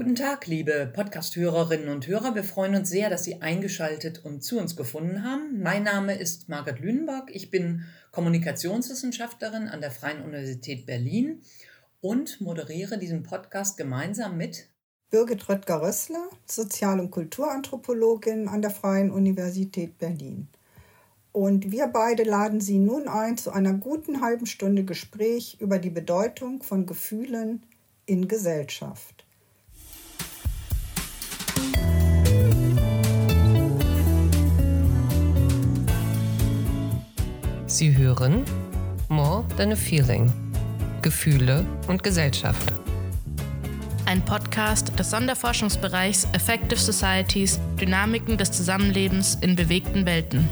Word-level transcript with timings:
Guten 0.00 0.14
Tag, 0.14 0.46
liebe 0.46 0.90
Podcast-Hörerinnen 0.90 1.90
und 1.90 2.06
Hörer. 2.06 2.34
Wir 2.34 2.42
freuen 2.42 2.74
uns 2.74 2.88
sehr, 2.88 3.10
dass 3.10 3.22
Sie 3.22 3.42
eingeschaltet 3.42 4.24
und 4.24 4.42
zu 4.42 4.58
uns 4.58 4.74
gefunden 4.74 5.24
haben. 5.24 5.60
Mein 5.62 5.82
Name 5.82 6.14
ist 6.14 6.48
Margret 6.48 6.80
Lünenberg. 6.80 7.30
Ich 7.34 7.50
bin 7.50 7.84
Kommunikationswissenschaftlerin 8.10 9.68
an 9.68 9.82
der 9.82 9.90
Freien 9.90 10.22
Universität 10.22 10.86
Berlin 10.86 11.42
und 12.00 12.40
moderiere 12.40 12.96
diesen 12.96 13.24
Podcast 13.24 13.76
gemeinsam 13.76 14.38
mit 14.38 14.70
Birgit 15.10 15.46
Röttger-Rössler, 15.50 16.30
Sozial- 16.46 17.00
und 17.00 17.10
Kulturanthropologin 17.10 18.48
an 18.48 18.62
der 18.62 18.70
Freien 18.70 19.10
Universität 19.10 19.98
Berlin. 19.98 20.48
Und 21.30 21.72
wir 21.72 21.88
beide 21.88 22.22
laden 22.22 22.62
Sie 22.62 22.78
nun 22.78 23.06
ein 23.06 23.36
zu 23.36 23.50
einer 23.52 23.74
guten 23.74 24.22
halben 24.22 24.46
Stunde 24.46 24.84
Gespräch 24.84 25.58
über 25.60 25.78
die 25.78 25.90
Bedeutung 25.90 26.62
von 26.62 26.86
Gefühlen 26.86 27.64
in 28.06 28.28
Gesellschaft. 28.28 29.19
Sie 37.70 37.96
hören 37.96 38.44
More 39.08 39.44
Than 39.56 39.70
a 39.70 39.76
Feeling. 39.76 40.32
Gefühle 41.02 41.64
und 41.86 42.02
Gesellschaft. 42.02 42.72
Ein 44.06 44.24
Podcast 44.24 44.98
des 44.98 45.10
Sonderforschungsbereichs 45.10 46.26
Effective 46.32 46.80
Societies 46.80 47.60
Dynamiken 47.80 48.36
des 48.36 48.50
Zusammenlebens 48.50 49.36
in 49.40 49.54
bewegten 49.54 50.04
Welten. 50.04 50.48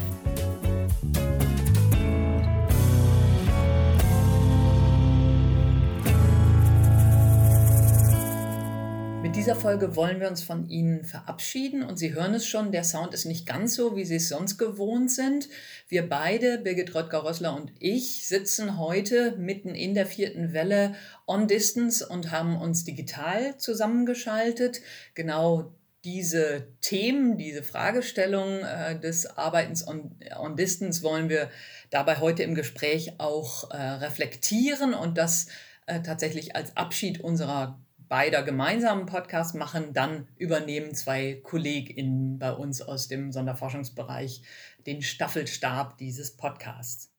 Dieser 9.49 9.61
Folge 9.61 9.95
wollen 9.95 10.19
wir 10.19 10.27
uns 10.27 10.43
von 10.43 10.69
Ihnen 10.69 11.05
verabschieden 11.05 11.81
und 11.81 11.97
Sie 11.97 12.13
hören 12.13 12.35
es 12.35 12.45
schon, 12.45 12.71
der 12.71 12.83
Sound 12.83 13.15
ist 13.15 13.25
nicht 13.25 13.47
ganz 13.47 13.73
so, 13.73 13.95
wie 13.95 14.05
Sie 14.05 14.17
es 14.17 14.29
sonst 14.29 14.59
gewohnt 14.59 15.09
sind. 15.09 15.49
Wir 15.87 16.07
beide, 16.07 16.59
Birgit 16.59 16.93
Röttger-Rössler 16.93 17.55
und 17.55 17.71
ich, 17.79 18.27
sitzen 18.27 18.77
heute 18.77 19.35
mitten 19.37 19.73
in 19.73 19.95
der 19.95 20.05
vierten 20.05 20.53
Welle 20.53 20.93
on 21.25 21.47
Distance 21.47 22.07
und 22.07 22.29
haben 22.29 22.61
uns 22.61 22.83
digital 22.83 23.57
zusammengeschaltet. 23.57 24.81
Genau 25.15 25.73
diese 26.03 26.67
Themen, 26.81 27.39
diese 27.39 27.63
Fragestellung 27.63 28.59
äh, 28.59 28.99
des 28.99 29.35
Arbeitens 29.35 29.87
on, 29.87 30.15
on 30.37 30.57
Distance 30.57 31.01
wollen 31.01 31.27
wir 31.27 31.49
dabei 31.89 32.17
heute 32.17 32.43
im 32.43 32.53
Gespräch 32.53 33.13
auch 33.17 33.71
äh, 33.71 33.77
reflektieren 33.77 34.93
und 34.93 35.17
das 35.17 35.47
äh, 35.87 36.03
tatsächlich 36.03 36.55
als 36.55 36.77
Abschied 36.77 37.21
unserer 37.21 37.79
beider 38.09 38.43
gemeinsamen 38.43 39.05
Podcast 39.05 39.55
machen, 39.55 39.93
dann 39.93 40.27
übernehmen 40.37 40.93
zwei 40.95 41.39
KollegInnen 41.43 42.39
bei 42.39 42.51
uns 42.51 42.81
aus 42.81 43.07
dem 43.07 43.31
Sonderforschungsbereich 43.31 44.41
den 44.85 45.01
Staffelstab 45.01 45.97
dieses 45.97 46.35
Podcasts. 46.35 47.11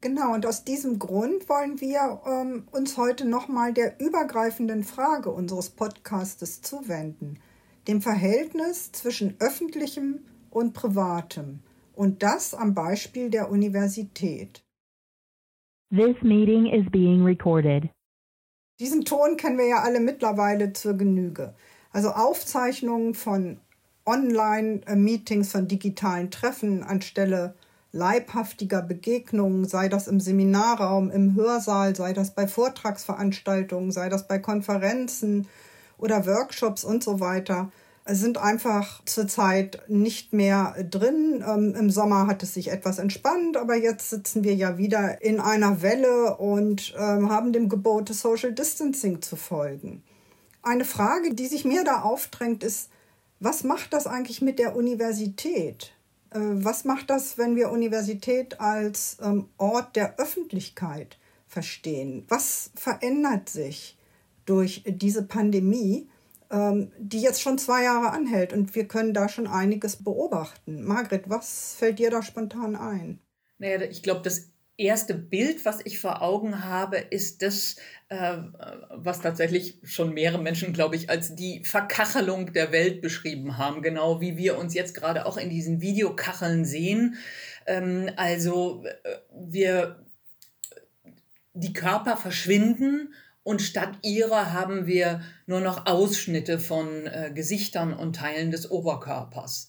Genau, 0.00 0.34
und 0.34 0.44
aus 0.44 0.64
diesem 0.64 0.98
Grund 0.98 1.48
wollen 1.48 1.80
wir 1.80 2.20
ähm, 2.26 2.66
uns 2.72 2.98
heute 2.98 3.24
nochmal 3.24 3.72
der 3.72 4.00
übergreifenden 4.00 4.82
Frage 4.82 5.30
unseres 5.30 5.70
Podcastes 5.70 6.60
zuwenden, 6.60 7.38
dem 7.86 8.02
Verhältnis 8.02 8.90
zwischen 8.90 9.36
öffentlichem 9.38 10.24
und 10.50 10.72
privatem 10.72 11.60
und 11.94 12.24
das 12.24 12.52
am 12.52 12.74
Beispiel 12.74 13.30
der 13.30 13.48
Universität. 13.48 14.64
This 15.90 16.20
meeting 16.22 16.66
is 16.66 16.90
being 16.90 17.22
recorded. 17.22 17.88
Diesen 18.82 19.04
Ton 19.04 19.36
kennen 19.36 19.58
wir 19.58 19.68
ja 19.68 19.82
alle 19.82 20.00
mittlerweile 20.00 20.72
zur 20.72 20.94
Genüge. 20.94 21.54
Also 21.92 22.10
Aufzeichnungen 22.10 23.14
von 23.14 23.60
Online-Meetings, 24.04 25.52
von 25.52 25.68
digitalen 25.68 26.32
Treffen 26.32 26.82
anstelle 26.82 27.54
leibhaftiger 27.92 28.82
Begegnungen, 28.82 29.66
sei 29.66 29.88
das 29.88 30.08
im 30.08 30.18
Seminarraum, 30.18 31.12
im 31.12 31.36
Hörsaal, 31.36 31.94
sei 31.94 32.12
das 32.12 32.32
bei 32.34 32.48
Vortragsveranstaltungen, 32.48 33.92
sei 33.92 34.08
das 34.08 34.26
bei 34.26 34.40
Konferenzen 34.40 35.46
oder 35.96 36.26
Workshops 36.26 36.82
und 36.82 37.04
so 37.04 37.20
weiter 37.20 37.70
sind 38.06 38.38
einfach 38.38 39.04
zurzeit 39.04 39.82
nicht 39.88 40.32
mehr 40.32 40.74
drin. 40.90 41.44
Ähm, 41.46 41.74
Im 41.74 41.90
Sommer 41.90 42.26
hat 42.26 42.42
es 42.42 42.54
sich 42.54 42.70
etwas 42.70 42.98
entspannt, 42.98 43.56
aber 43.56 43.76
jetzt 43.76 44.10
sitzen 44.10 44.42
wir 44.42 44.54
ja 44.54 44.76
wieder 44.76 45.22
in 45.22 45.38
einer 45.38 45.82
Welle 45.82 46.36
und 46.36 46.94
ähm, 46.98 47.30
haben 47.30 47.52
dem 47.52 47.68
Gebot 47.68 48.08
des 48.08 48.20
Social 48.20 48.52
Distancing 48.52 49.22
zu 49.22 49.36
folgen. 49.36 50.02
Eine 50.62 50.84
Frage, 50.84 51.34
die 51.34 51.46
sich 51.46 51.64
mir 51.64 51.84
da 51.84 52.02
aufdrängt, 52.02 52.64
ist, 52.64 52.90
was 53.38 53.64
macht 53.64 53.92
das 53.92 54.06
eigentlich 54.06 54.42
mit 54.42 54.58
der 54.58 54.76
Universität? 54.76 55.92
Äh, 56.30 56.38
was 56.40 56.84
macht 56.84 57.10
das, 57.10 57.38
wenn 57.38 57.56
wir 57.56 57.70
Universität 57.70 58.60
als 58.60 59.18
ähm, 59.22 59.48
Ort 59.58 59.94
der 59.94 60.18
Öffentlichkeit 60.18 61.18
verstehen? 61.46 62.24
Was 62.28 62.70
verändert 62.74 63.48
sich 63.48 63.96
durch 64.44 64.82
diese 64.86 65.22
Pandemie? 65.22 66.08
Ähm, 66.52 66.92
die 66.98 67.22
jetzt 67.22 67.40
schon 67.40 67.56
zwei 67.56 67.84
Jahre 67.84 68.10
anhält 68.10 68.52
und 68.52 68.74
wir 68.74 68.86
können 68.86 69.14
da 69.14 69.30
schon 69.30 69.46
einiges 69.46 70.04
beobachten. 70.04 70.84
Margret, 70.84 71.30
was 71.30 71.74
fällt 71.78 71.98
dir 71.98 72.10
da 72.10 72.22
spontan 72.22 72.76
ein? 72.76 73.20
Naja, 73.56 73.80
ich 73.80 74.02
glaube, 74.02 74.20
das 74.20 74.50
erste 74.76 75.14
Bild, 75.14 75.64
was 75.64 75.80
ich 75.84 75.98
vor 75.98 76.20
Augen 76.20 76.62
habe, 76.62 76.98
ist 76.98 77.40
das, 77.40 77.76
äh, 78.10 78.36
was 78.90 79.22
tatsächlich 79.22 79.78
schon 79.82 80.12
mehrere 80.12 80.42
Menschen, 80.42 80.74
glaube 80.74 80.94
ich, 80.96 81.08
als 81.08 81.34
die 81.34 81.64
Verkachelung 81.64 82.52
der 82.52 82.70
Welt 82.70 83.00
beschrieben 83.00 83.56
haben, 83.56 83.80
genau 83.80 84.20
wie 84.20 84.36
wir 84.36 84.58
uns 84.58 84.74
jetzt 84.74 84.94
gerade 84.94 85.24
auch 85.24 85.38
in 85.38 85.48
diesen 85.48 85.80
Videokacheln 85.80 86.66
sehen. 86.66 87.16
Ähm, 87.64 88.10
also 88.16 88.84
äh, 88.84 89.16
wir, 89.34 90.04
die 91.54 91.72
Körper 91.72 92.18
verschwinden 92.18 93.14
und 93.44 93.60
statt 93.60 93.98
ihrer 94.02 94.52
haben 94.52 94.86
wir 94.86 95.22
nur 95.46 95.60
noch 95.60 95.86
Ausschnitte 95.86 96.58
von 96.58 97.06
äh, 97.06 97.32
Gesichtern 97.34 97.92
und 97.92 98.16
Teilen 98.16 98.50
des 98.50 98.70
Oberkörpers. 98.70 99.68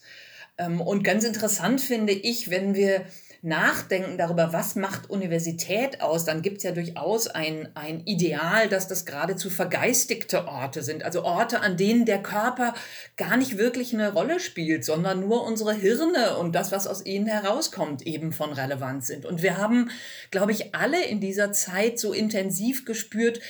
Ähm, 0.58 0.80
und 0.82 1.04
ganz 1.04 1.24
interessant 1.24 1.82
finde 1.82 2.14
ich, 2.14 2.50
wenn 2.50 2.76
wir 2.76 3.06
nachdenken 3.44 4.18
darüber, 4.18 4.54
was 4.54 4.76
macht 4.76 5.10
Universität 5.10 6.02
aus, 6.02 6.24
dann 6.24 6.42
gibt 6.42 6.58
es 6.58 6.64
ja 6.64 6.72
durchaus 6.72 7.28
ein, 7.28 7.68
ein 7.76 8.00
Ideal, 8.06 8.70
dass 8.70 8.88
das 8.88 9.06
geradezu 9.06 9.50
vergeistigte 9.50 10.48
Orte 10.48 10.82
sind. 10.82 11.04
Also 11.04 11.26
Orte, 11.26 11.60
an 11.60 11.76
denen 11.76 12.06
der 12.06 12.24
Körper 12.24 12.74
gar 13.18 13.36
nicht 13.36 13.58
wirklich 13.58 13.94
eine 13.94 14.14
Rolle 14.14 14.40
spielt, 14.40 14.86
sondern 14.86 15.20
nur 15.20 15.44
unsere 15.44 15.74
Hirne 15.74 16.38
und 16.38 16.56
das, 16.56 16.72
was 16.72 16.88
aus 16.88 17.06
ihnen 17.06 17.28
herauskommt, 17.28 18.04
eben 18.04 18.32
von 18.32 18.54
Relevanz 18.54 19.08
sind. 19.08 19.26
Und 19.26 19.44
wir 19.44 19.58
haben, 19.58 19.92
glaube 20.32 20.54
ich, 20.54 20.74
alle 20.74 21.04
in 21.04 21.20
dieser 21.20 21.52
Zeit 21.52 22.00
so 22.00 22.14
intensiv 22.14 22.86
gespürt, 22.86 23.42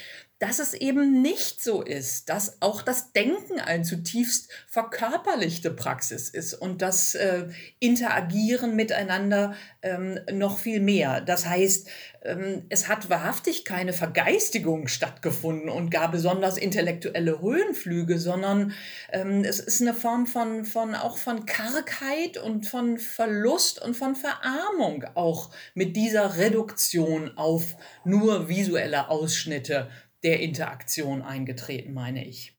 dass 0.43 0.59
es 0.59 0.73
eben 0.73 1.21
nicht 1.21 1.63
so 1.63 1.81
ist, 1.81 2.27
dass 2.27 2.61
auch 2.61 2.81
das 2.81 3.13
Denken 3.13 3.61
ein 3.61 3.85
zutiefst 3.85 4.51
verkörperlichte 4.67 5.71
Praxis 5.71 6.27
ist 6.27 6.53
und 6.53 6.81
das 6.81 7.15
äh, 7.15 7.47
Interagieren 7.79 8.75
miteinander 8.75 9.55
ähm, 9.81 10.19
noch 10.33 10.57
viel 10.57 10.81
mehr. 10.81 11.21
Das 11.21 11.45
heißt, 11.45 11.87
ähm, 12.23 12.65
es 12.67 12.89
hat 12.89 13.09
wahrhaftig 13.09 13.63
keine 13.63 13.93
Vergeistigung 13.93 14.89
stattgefunden 14.89 15.69
und 15.69 15.91
gar 15.91 16.11
besonders 16.11 16.57
intellektuelle 16.57 17.41
Höhenflüge, 17.41 18.19
sondern 18.19 18.73
ähm, 19.13 19.45
es 19.45 19.61
ist 19.61 19.79
eine 19.79 19.93
Form 19.93 20.27
von, 20.27 20.65
von 20.65 20.93
auch 20.93 21.15
von 21.15 21.45
Kargheit 21.45 22.37
und 22.37 22.67
von 22.67 22.97
Verlust 22.97 23.81
und 23.81 23.95
von 23.95 24.17
Verarmung 24.17 25.05
auch 25.15 25.51
mit 25.73 25.95
dieser 25.95 26.35
Reduktion 26.35 27.37
auf 27.37 27.77
nur 28.03 28.49
visuelle 28.49 29.07
Ausschnitte 29.07 29.89
der 30.23 30.39
Interaktion 30.39 31.21
eingetreten, 31.21 31.93
meine 31.93 32.25
ich. 32.25 32.55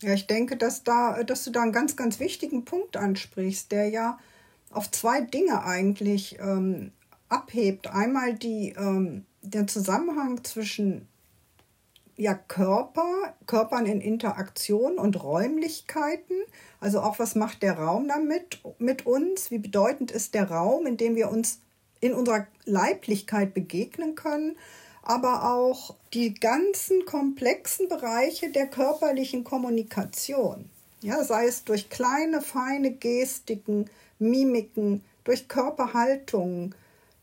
Ja, 0.00 0.12
ich 0.14 0.26
denke, 0.26 0.56
dass, 0.56 0.82
da, 0.82 1.22
dass 1.22 1.44
du 1.44 1.50
da 1.50 1.62
einen 1.62 1.72
ganz, 1.72 1.96
ganz 1.96 2.18
wichtigen 2.20 2.64
Punkt 2.64 2.96
ansprichst, 2.96 3.70
der 3.72 3.88
ja 3.88 4.18
auf 4.70 4.90
zwei 4.90 5.20
Dinge 5.20 5.64
eigentlich 5.64 6.38
ähm, 6.40 6.92
abhebt. 7.28 7.86
Einmal 7.86 8.34
die, 8.34 8.74
ähm, 8.76 9.24
der 9.42 9.66
Zusammenhang 9.66 10.42
zwischen 10.42 11.08
ja, 12.16 12.34
Körper, 12.34 13.34
Körpern 13.46 13.86
in 13.86 14.00
Interaktion 14.00 14.98
und 14.98 15.22
Räumlichkeiten. 15.22 16.36
Also 16.80 17.00
auch, 17.00 17.18
was 17.18 17.34
macht 17.34 17.62
der 17.62 17.78
Raum 17.78 18.08
damit 18.08 18.60
mit 18.78 19.06
uns? 19.06 19.50
Wie 19.50 19.58
bedeutend 19.58 20.10
ist 20.10 20.34
der 20.34 20.50
Raum, 20.50 20.86
in 20.86 20.96
dem 20.96 21.16
wir 21.16 21.30
uns 21.30 21.60
in 22.00 22.12
unserer 22.12 22.46
Leiblichkeit 22.64 23.54
begegnen 23.54 24.14
können? 24.14 24.56
Aber 25.06 25.52
auch 25.52 25.94
die 26.14 26.34
ganzen 26.34 27.04
komplexen 27.04 27.88
Bereiche 27.88 28.50
der 28.50 28.66
körperlichen 28.66 29.44
Kommunikation. 29.44 30.70
Ja, 31.02 31.22
sei 31.22 31.46
es 31.46 31.64
durch 31.64 31.90
kleine, 31.90 32.40
feine 32.40 32.92
Gestiken, 32.92 33.90
Mimiken, 34.18 35.04
durch 35.24 35.48
Körperhaltungen, 35.48 36.74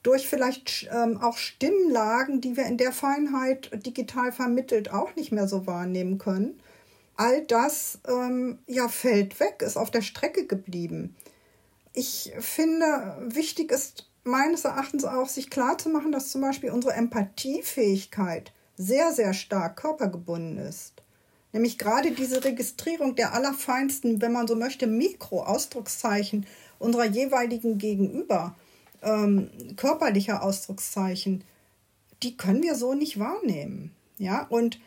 durch 0.03 0.27
vielleicht 0.27 0.89
ähm, 0.91 1.19
auch 1.21 1.37
Stimmlagen, 1.37 2.41
die 2.41 2.55
wir 2.55 2.65
in 2.65 2.77
der 2.77 2.91
Feinheit 2.91 3.71
digital 3.85 4.31
vermittelt 4.31 4.91
auch 4.91 5.15
nicht 5.15 5.31
mehr 5.31 5.47
so 5.47 5.65
wahrnehmen 5.65 6.19
können. 6.19 6.59
all 7.17 7.43
das 7.45 7.99
ähm, 8.07 8.59
ja 8.67 8.87
fällt 8.87 9.39
weg, 9.39 9.61
ist 9.61 9.77
auf 9.77 9.91
der 9.91 10.01
Strecke 10.01 10.45
geblieben. 10.45 11.15
Ich 11.93 12.31
finde, 12.39 13.17
wichtig 13.27 13.71
ist 13.71 14.07
meines 14.23 14.65
Erachtens 14.65 15.05
auch, 15.05 15.27
sich 15.27 15.49
klarzumachen, 15.49 16.11
dass 16.11 16.31
zum 16.31 16.41
Beispiel 16.41 16.71
unsere 16.71 16.93
Empathiefähigkeit 16.93 18.51
sehr, 18.77 19.11
sehr 19.11 19.33
stark 19.33 19.77
körpergebunden 19.77 20.57
ist. 20.57 20.93
Nämlich 21.53 21.77
gerade 21.77 22.11
diese 22.11 22.43
Registrierung 22.43 23.15
der 23.15 23.33
allerfeinsten, 23.33 24.21
wenn 24.21 24.31
man 24.31 24.47
so 24.47 24.55
möchte, 24.55 24.87
Mikroausdruckszeichen 24.87 26.45
unserer 26.79 27.05
jeweiligen 27.05 27.77
Gegenüber, 27.77 28.55
ähm, 29.03 29.49
körperlicher 29.75 30.43
Ausdruckszeichen, 30.43 31.43
die 32.23 32.37
können 32.37 32.63
wir 32.63 32.75
so 32.75 32.93
nicht 32.93 33.19
wahrnehmen. 33.19 33.91
Ja, 34.17 34.45
und 34.49 34.79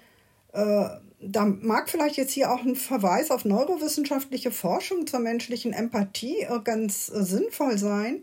äh, 0.52 0.86
da 1.20 1.44
mag 1.44 1.88
vielleicht 1.88 2.16
jetzt 2.16 2.32
hier 2.32 2.52
auch 2.52 2.62
ein 2.62 2.76
Verweis 2.76 3.30
auf 3.30 3.44
neurowissenschaftliche 3.44 4.50
Forschung 4.50 5.06
zur 5.06 5.20
menschlichen 5.20 5.72
Empathie 5.72 6.42
äh, 6.42 6.60
ganz 6.62 7.10
äh, 7.14 7.22
sinnvoll 7.22 7.78
sein, 7.78 8.22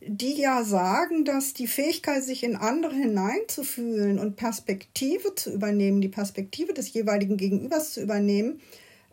die 0.00 0.40
ja 0.40 0.64
sagen, 0.64 1.24
dass 1.24 1.54
die 1.54 1.66
Fähigkeit, 1.66 2.22
sich 2.24 2.42
in 2.42 2.56
andere 2.56 2.94
hineinzufühlen 2.94 4.18
und 4.18 4.36
Perspektive 4.36 5.34
zu 5.34 5.52
übernehmen, 5.52 6.00
die 6.00 6.08
Perspektive 6.08 6.72
des 6.72 6.92
jeweiligen 6.92 7.36
Gegenübers 7.36 7.92
zu 7.92 8.02
übernehmen, 8.02 8.60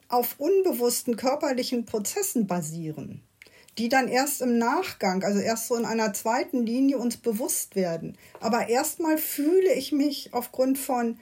auf 0.10 0.36
unbewussten 0.38 1.16
körperlichen 1.16 1.86
Prozessen 1.86 2.48
basieren, 2.48 3.22
die 3.78 3.90
dann 3.90 4.08
erst 4.08 4.42
im 4.42 4.58
Nachgang, 4.58 5.24
also 5.24 5.40
erst 5.40 5.68
so 5.68 5.76
in 5.76 5.86
einer 5.86 6.14
zweiten 6.14 6.66
Linie 6.66 6.98
uns 6.98 7.18
bewusst 7.18 7.76
werden. 7.76 8.18
Aber 8.40 8.68
erstmal 8.68 9.18
fühle 9.18 9.74
ich 9.74 9.92
mich 9.92 10.34
aufgrund 10.34 10.78
von 10.78 11.18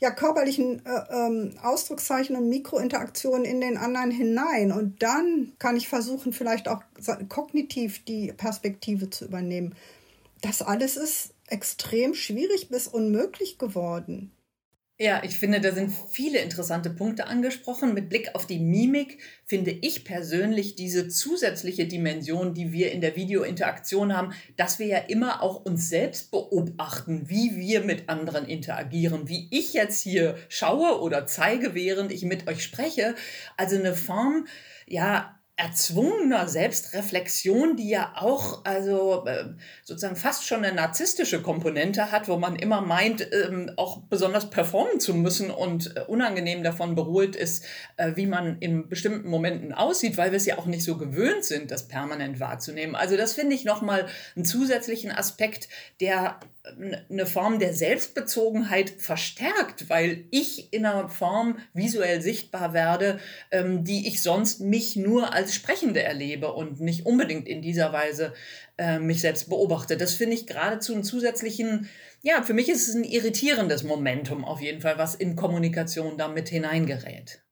ja, 0.00 0.10
körperlichen 0.10 0.84
äh, 0.86 1.02
ähm, 1.10 1.54
Ausdruckszeichen 1.62 2.34
und 2.34 2.48
Mikrointeraktionen 2.48 3.44
in 3.44 3.60
den 3.60 3.76
anderen 3.76 4.10
hinein. 4.10 4.72
Und 4.72 5.02
dann 5.02 5.52
kann 5.58 5.76
ich 5.76 5.88
versuchen, 5.88 6.32
vielleicht 6.32 6.68
auch 6.68 6.82
kognitiv 7.28 8.04
die 8.04 8.32
Perspektive 8.32 9.10
zu 9.10 9.26
übernehmen. 9.26 9.74
Das 10.40 10.62
alles 10.62 10.96
ist 10.96 11.34
extrem 11.46 12.14
schwierig 12.14 12.70
bis 12.70 12.88
unmöglich 12.88 13.58
geworden. 13.58 14.32
Ja, 15.02 15.22
ich 15.24 15.38
finde, 15.38 15.62
da 15.62 15.72
sind 15.72 15.94
viele 16.10 16.40
interessante 16.40 16.90
Punkte 16.90 17.26
angesprochen. 17.26 17.94
Mit 17.94 18.10
Blick 18.10 18.34
auf 18.34 18.46
die 18.46 18.58
Mimik 18.58 19.16
finde 19.46 19.70
ich 19.70 20.04
persönlich 20.04 20.74
diese 20.74 21.08
zusätzliche 21.08 21.86
Dimension, 21.86 22.52
die 22.52 22.70
wir 22.70 22.92
in 22.92 23.00
der 23.00 23.16
Videointeraktion 23.16 24.14
haben, 24.14 24.34
dass 24.58 24.78
wir 24.78 24.88
ja 24.88 24.98
immer 24.98 25.42
auch 25.42 25.64
uns 25.64 25.88
selbst 25.88 26.30
beobachten, 26.30 27.30
wie 27.30 27.56
wir 27.56 27.80
mit 27.80 28.10
anderen 28.10 28.44
interagieren, 28.44 29.26
wie 29.26 29.48
ich 29.50 29.72
jetzt 29.72 30.02
hier 30.02 30.36
schaue 30.50 31.00
oder 31.00 31.26
zeige, 31.26 31.74
während 31.74 32.12
ich 32.12 32.24
mit 32.24 32.46
euch 32.46 32.62
spreche. 32.62 33.14
Also 33.56 33.76
eine 33.76 33.94
Form, 33.94 34.48
ja, 34.86 35.39
erzwungener 35.60 36.48
Selbstreflexion, 36.48 37.76
die 37.76 37.90
ja 37.90 38.14
auch 38.16 38.64
also 38.64 39.26
äh, 39.26 39.44
sozusagen 39.84 40.16
fast 40.16 40.46
schon 40.46 40.64
eine 40.64 40.74
narzisstische 40.74 41.42
Komponente 41.42 42.10
hat, 42.10 42.28
wo 42.28 42.38
man 42.38 42.56
immer 42.56 42.80
meint, 42.80 43.28
ähm, 43.30 43.70
auch 43.76 43.98
besonders 44.08 44.48
performen 44.48 45.00
zu 45.00 45.12
müssen 45.12 45.50
und 45.50 45.96
äh, 45.96 46.00
unangenehm 46.00 46.62
davon 46.62 46.94
beruhigt 46.94 47.36
ist, 47.36 47.66
äh, 47.98 48.12
wie 48.14 48.24
man 48.24 48.56
in 48.60 48.88
bestimmten 48.88 49.28
Momenten 49.28 49.74
aussieht, 49.74 50.16
weil 50.16 50.30
wir 50.30 50.38
es 50.38 50.46
ja 50.46 50.56
auch 50.56 50.64
nicht 50.64 50.82
so 50.82 50.96
gewöhnt 50.96 51.44
sind, 51.44 51.70
das 51.70 51.88
permanent 51.88 52.40
wahrzunehmen. 52.40 52.96
Also 52.96 53.18
das 53.18 53.34
finde 53.34 53.54
ich 53.54 53.66
nochmal 53.66 54.06
einen 54.36 54.46
zusätzlichen 54.46 55.12
Aspekt, 55.12 55.68
der 56.00 56.40
eine 56.62 57.26
Form 57.26 57.58
der 57.58 57.72
Selbstbezogenheit 57.72 58.90
verstärkt, 58.90 59.88
weil 59.88 60.24
ich 60.30 60.72
in 60.72 60.84
einer 60.84 61.08
Form 61.08 61.58
visuell 61.72 62.20
sichtbar 62.20 62.74
werde, 62.74 63.18
ähm, 63.50 63.82
die 63.84 64.06
ich 64.06 64.22
sonst 64.22 64.60
mich 64.60 64.94
nur 64.94 65.32
als 65.32 65.54
Sprechende 65.54 66.02
erlebe 66.02 66.52
und 66.52 66.80
nicht 66.80 67.06
unbedingt 67.06 67.48
in 67.48 67.62
dieser 67.62 67.92
Weise 67.92 68.34
äh, 68.76 68.98
mich 68.98 69.22
selbst 69.22 69.48
beobachte. 69.48 69.96
Das 69.96 70.14
finde 70.14 70.34
ich 70.34 70.46
geradezu 70.46 70.92
einen 70.92 71.04
zusätzlichen, 71.04 71.88
ja, 72.22 72.42
für 72.42 72.52
mich 72.52 72.68
ist 72.68 72.88
es 72.88 72.94
ein 72.94 73.04
irritierendes 73.04 73.82
Momentum 73.82 74.44
auf 74.44 74.60
jeden 74.60 74.82
Fall, 74.82 74.98
was 74.98 75.14
in 75.14 75.36
Kommunikation 75.36 76.18
damit 76.18 76.50
hineingerät. 76.50 77.42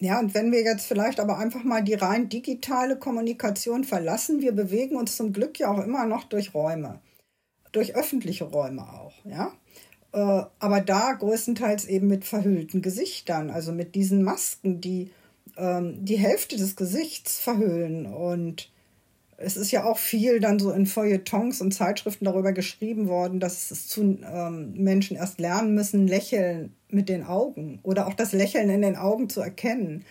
Ja, 0.00 0.18
und 0.18 0.34
wenn 0.34 0.50
wir 0.50 0.64
jetzt 0.64 0.86
vielleicht 0.86 1.20
aber 1.20 1.38
einfach 1.38 1.62
mal 1.62 1.84
die 1.84 1.94
rein 1.94 2.28
digitale 2.28 2.98
Kommunikation 2.98 3.84
verlassen, 3.84 4.40
wir 4.40 4.50
bewegen 4.50 4.96
uns 4.96 5.16
zum 5.16 5.32
Glück 5.32 5.60
ja 5.60 5.70
auch 5.70 5.78
immer 5.78 6.06
noch 6.06 6.24
durch 6.24 6.54
Räume 6.54 7.00
durch 7.72 7.94
öffentliche 7.94 8.44
Räume 8.44 8.82
auch, 8.82 9.14
ja. 9.24 9.52
Äh, 10.12 10.44
aber 10.58 10.80
da 10.80 11.12
größtenteils 11.12 11.86
eben 11.86 12.06
mit 12.06 12.24
verhüllten 12.24 12.82
Gesichtern, 12.82 13.50
also 13.50 13.72
mit 13.72 13.94
diesen 13.94 14.22
Masken, 14.22 14.80
die 14.80 15.10
ähm, 15.56 16.04
die 16.04 16.16
Hälfte 16.18 16.56
des 16.56 16.76
Gesichts 16.76 17.40
verhüllen. 17.40 18.06
Und 18.06 18.70
es 19.36 19.56
ist 19.56 19.70
ja 19.70 19.84
auch 19.84 19.98
viel 19.98 20.40
dann 20.40 20.58
so 20.58 20.70
in 20.70 20.86
Feuilletons 20.86 21.60
und 21.60 21.72
Zeitschriften 21.72 22.24
darüber 22.24 22.52
geschrieben 22.52 23.08
worden, 23.08 23.40
dass 23.40 23.70
es 23.70 23.88
zu 23.88 24.18
ähm, 24.22 24.74
Menschen 24.74 25.16
erst 25.16 25.40
lernen 25.40 25.74
müssen, 25.74 26.06
lächeln 26.06 26.74
mit 26.88 27.08
den 27.08 27.24
Augen 27.24 27.80
oder 27.82 28.06
auch 28.06 28.14
das 28.14 28.32
Lächeln 28.32 28.70
in 28.70 28.82
den 28.82 28.96
Augen 28.96 29.28
zu 29.28 29.40
erkennen. 29.40 30.04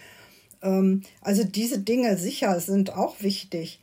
Ähm, 0.61 1.03
also 1.21 1.43
diese 1.43 1.79
Dinge 1.79 2.17
sicher 2.17 2.59
sind 2.59 2.93
auch 2.93 3.21
wichtig. 3.21 3.79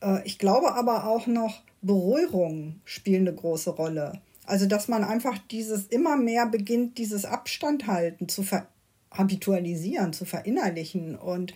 Äh, 0.00 0.24
ich 0.24 0.38
glaube 0.38 0.74
aber 0.74 1.06
auch 1.06 1.26
noch, 1.26 1.62
Berührungen 1.86 2.80
spielen 2.84 3.26
eine 3.26 3.36
große 3.36 3.70
Rolle. 3.70 4.20
Also, 4.44 4.66
dass 4.66 4.88
man 4.88 5.02
einfach 5.02 5.38
dieses 5.50 5.86
immer 5.86 6.16
mehr 6.16 6.46
beginnt, 6.46 6.98
dieses 6.98 7.24
Abstand 7.24 7.86
halten 7.86 8.28
zu 8.28 8.44
habitualisieren, 9.10 10.12
zu 10.12 10.24
verinnerlichen. 10.24 11.16
Und 11.16 11.54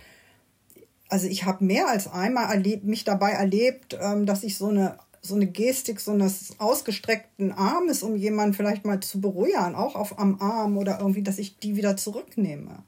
also 1.09 1.27
ich 1.27 1.44
habe 1.44 1.65
mehr 1.65 1.88
als 1.88 2.09
einmal 2.09 2.50
erlebt, 2.50 2.85
mich 2.85 3.05
dabei 3.05 3.31
erlebt, 3.32 3.97
ähm, 4.00 4.27
dass 4.27 4.43
ich 4.43 4.56
so 4.56 4.69
eine, 4.69 4.99
so 5.23 5.35
eine 5.35 5.47
Gestik, 5.47 6.00
so 6.00 6.12
eines 6.12 6.59
ausgestreckten 6.59 7.53
Armes, 7.53 8.03
um 8.03 8.17
jemanden 8.17 8.55
vielleicht 8.55 8.85
mal 8.85 9.00
zu 9.00 9.21
berühren, 9.21 9.75
auch 9.75 9.94
auf, 9.94 10.19
am 10.19 10.41
Arm 10.41 10.77
oder 10.77 10.99
irgendwie, 11.00 11.23
dass 11.23 11.38
ich 11.38 11.59
die 11.59 11.77
wieder 11.77 11.97
zurücknehme. 11.97 12.85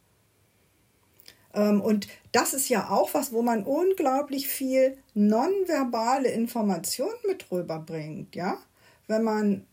Ähm, 1.55 1.81
und 1.81 2.09
das 2.33 2.55
ist 2.55 2.69
ja 2.69 2.89
auch 2.91 3.15
was, 3.15 3.33
wo 3.33 3.43
man 3.43 3.65
unglaublich 3.65 4.49
viel 4.49 4.97
nonverbale 5.15 6.31
Information 6.31 7.13
mit 7.27 7.51
rüberbringt, 7.51 8.35
ja. 8.35 8.59
Wenn 9.07 9.23
man 9.23 9.67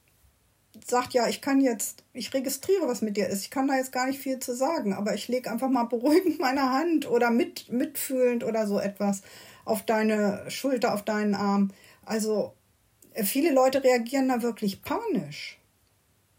sagt, 0.85 1.13
ja, 1.13 1.27
ich 1.27 1.41
kann 1.41 1.61
jetzt, 1.61 2.03
ich 2.13 2.33
registriere, 2.33 2.87
was 2.87 3.01
mit 3.01 3.17
dir 3.17 3.27
ist, 3.27 3.43
ich 3.43 3.51
kann 3.51 3.67
da 3.67 3.75
jetzt 3.75 3.91
gar 3.91 4.07
nicht 4.07 4.19
viel 4.19 4.39
zu 4.39 4.55
sagen, 4.55 4.93
aber 4.93 5.13
ich 5.13 5.27
lege 5.27 5.51
einfach 5.51 5.69
mal 5.69 5.83
beruhigend 5.89 6.39
meine 6.39 6.71
Hand 6.71 7.09
oder 7.09 7.31
mit, 7.31 7.71
mitfühlend 7.71 8.43
oder 8.43 8.67
so 8.67 8.79
etwas 8.79 9.21
auf 9.65 9.85
deine 9.85 10.49
Schulter, 10.49 10.93
auf 10.93 11.03
deinen 11.03 11.35
Arm. 11.35 11.71
Also 12.05 12.53
äh, 13.13 13.23
viele 13.23 13.53
Leute 13.53 13.83
reagieren 13.83 14.29
da 14.29 14.41
wirklich 14.41 14.81
panisch, 14.81 15.59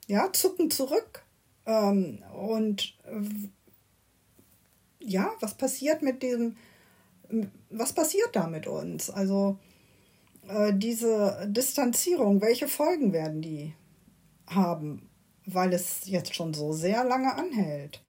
ja, 0.06 0.32
zucken 0.32 0.70
zurück. 0.70 1.25
Ähm, 1.66 2.23
und 2.35 2.97
ja, 5.00 5.33
was 5.40 5.54
passiert 5.54 6.02
mit 6.02 6.23
dem, 6.23 6.57
was 7.71 7.92
passiert 7.92 8.30
da 8.33 8.47
mit 8.47 8.66
uns? 8.66 9.11
Also 9.11 9.59
äh, 10.49 10.73
diese 10.75 11.47
Distanzierung, 11.49 12.40
welche 12.40 12.69
Folgen 12.69 13.12
werden 13.12 13.42
die 13.42 13.75
haben, 14.47 15.09
weil 15.47 15.73
es 15.73 16.02
jetzt 16.04 16.35
schon 16.35 16.54
so 16.54 16.73
sehr 16.73 17.04
lange 17.04 17.35
anhält? 17.35 18.02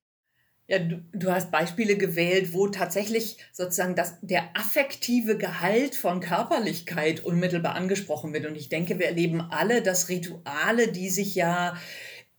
Ja, 0.68 0.80
du, 0.80 1.04
du 1.12 1.30
hast 1.32 1.52
Beispiele 1.52 1.98
gewählt, 1.98 2.54
wo 2.54 2.68
tatsächlich 2.68 3.38
sozusagen 3.52 3.96
das, 3.96 4.20
der 4.22 4.56
affektive 4.56 5.38
Gehalt 5.38 5.96
von 5.96 6.22
Körperlichkeit 6.22 7.26
unmittelbar 7.26 7.76
angesprochen 7.76 8.32
wird. 8.34 8.46
Und 8.46 8.56
ich 8.56 8.70
denke, 8.70 8.98
wir 8.98 9.08
erleben 9.08 9.42
alle, 9.42 9.82
dass 9.82 10.08
Rituale, 10.08 10.88
die 10.90 11.10
sich 11.10 11.36
ja 11.36 11.76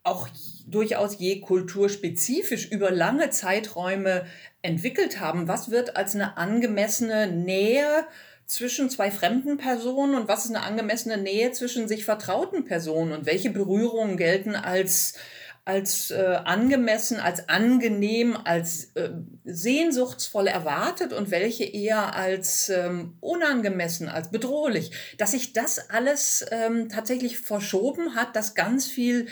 auch 0.03 0.29
durchaus 0.67 1.19
je 1.19 1.41
kulturspezifisch 1.41 2.71
über 2.71 2.91
lange 2.91 3.31
Zeiträume 3.31 4.27
entwickelt 4.63 5.21
haben. 5.21 5.49
Was 5.49 5.71
wird 5.71 5.97
als 5.97 6.15
eine 6.15 6.37
angemessene 6.37 7.27
Nähe 7.27 8.07
zwischen 8.47 8.91
zwei 8.91 9.11
fremden 9.11 9.57
Personen 9.57 10.15
und 10.15 10.29
was 10.29 10.45
ist 10.45 10.55
eine 10.55 10.65
angemessene 10.65 11.17
Nähe 11.17 11.53
zwischen 11.53 11.89
sich 11.89 12.05
vertrauten 12.05 12.65
Personen 12.65 13.13
und 13.13 13.27
welche 13.27 13.51
Berührungen 13.51 14.17
gelten 14.17 14.55
als 14.55 15.15
als 15.65 16.11
äh, 16.11 16.39
angemessen, 16.45 17.21
als 17.21 17.49
angenehm, 17.49 18.37
als 18.37 18.97
äh, 18.97 19.11
sehnsuchtsvoll 19.45 20.49
erwartet 20.49 21.13
und 21.13 21.31
welche 21.31 21.63
eher 21.65 22.17
als 22.17 22.69
ähm, 22.69 23.17
unangemessen, 23.21 24.09
als 24.09 24.33
bedrohlich. 24.33 24.91
Dass 25.19 25.31
sich 25.31 25.53
das 25.53 25.91
alles 25.91 26.45
ähm, 26.51 26.89
tatsächlich 26.89 27.39
verschoben 27.39 28.17
hat, 28.17 28.35
dass 28.35 28.57
ganz 28.57 28.89
viel 28.89 29.29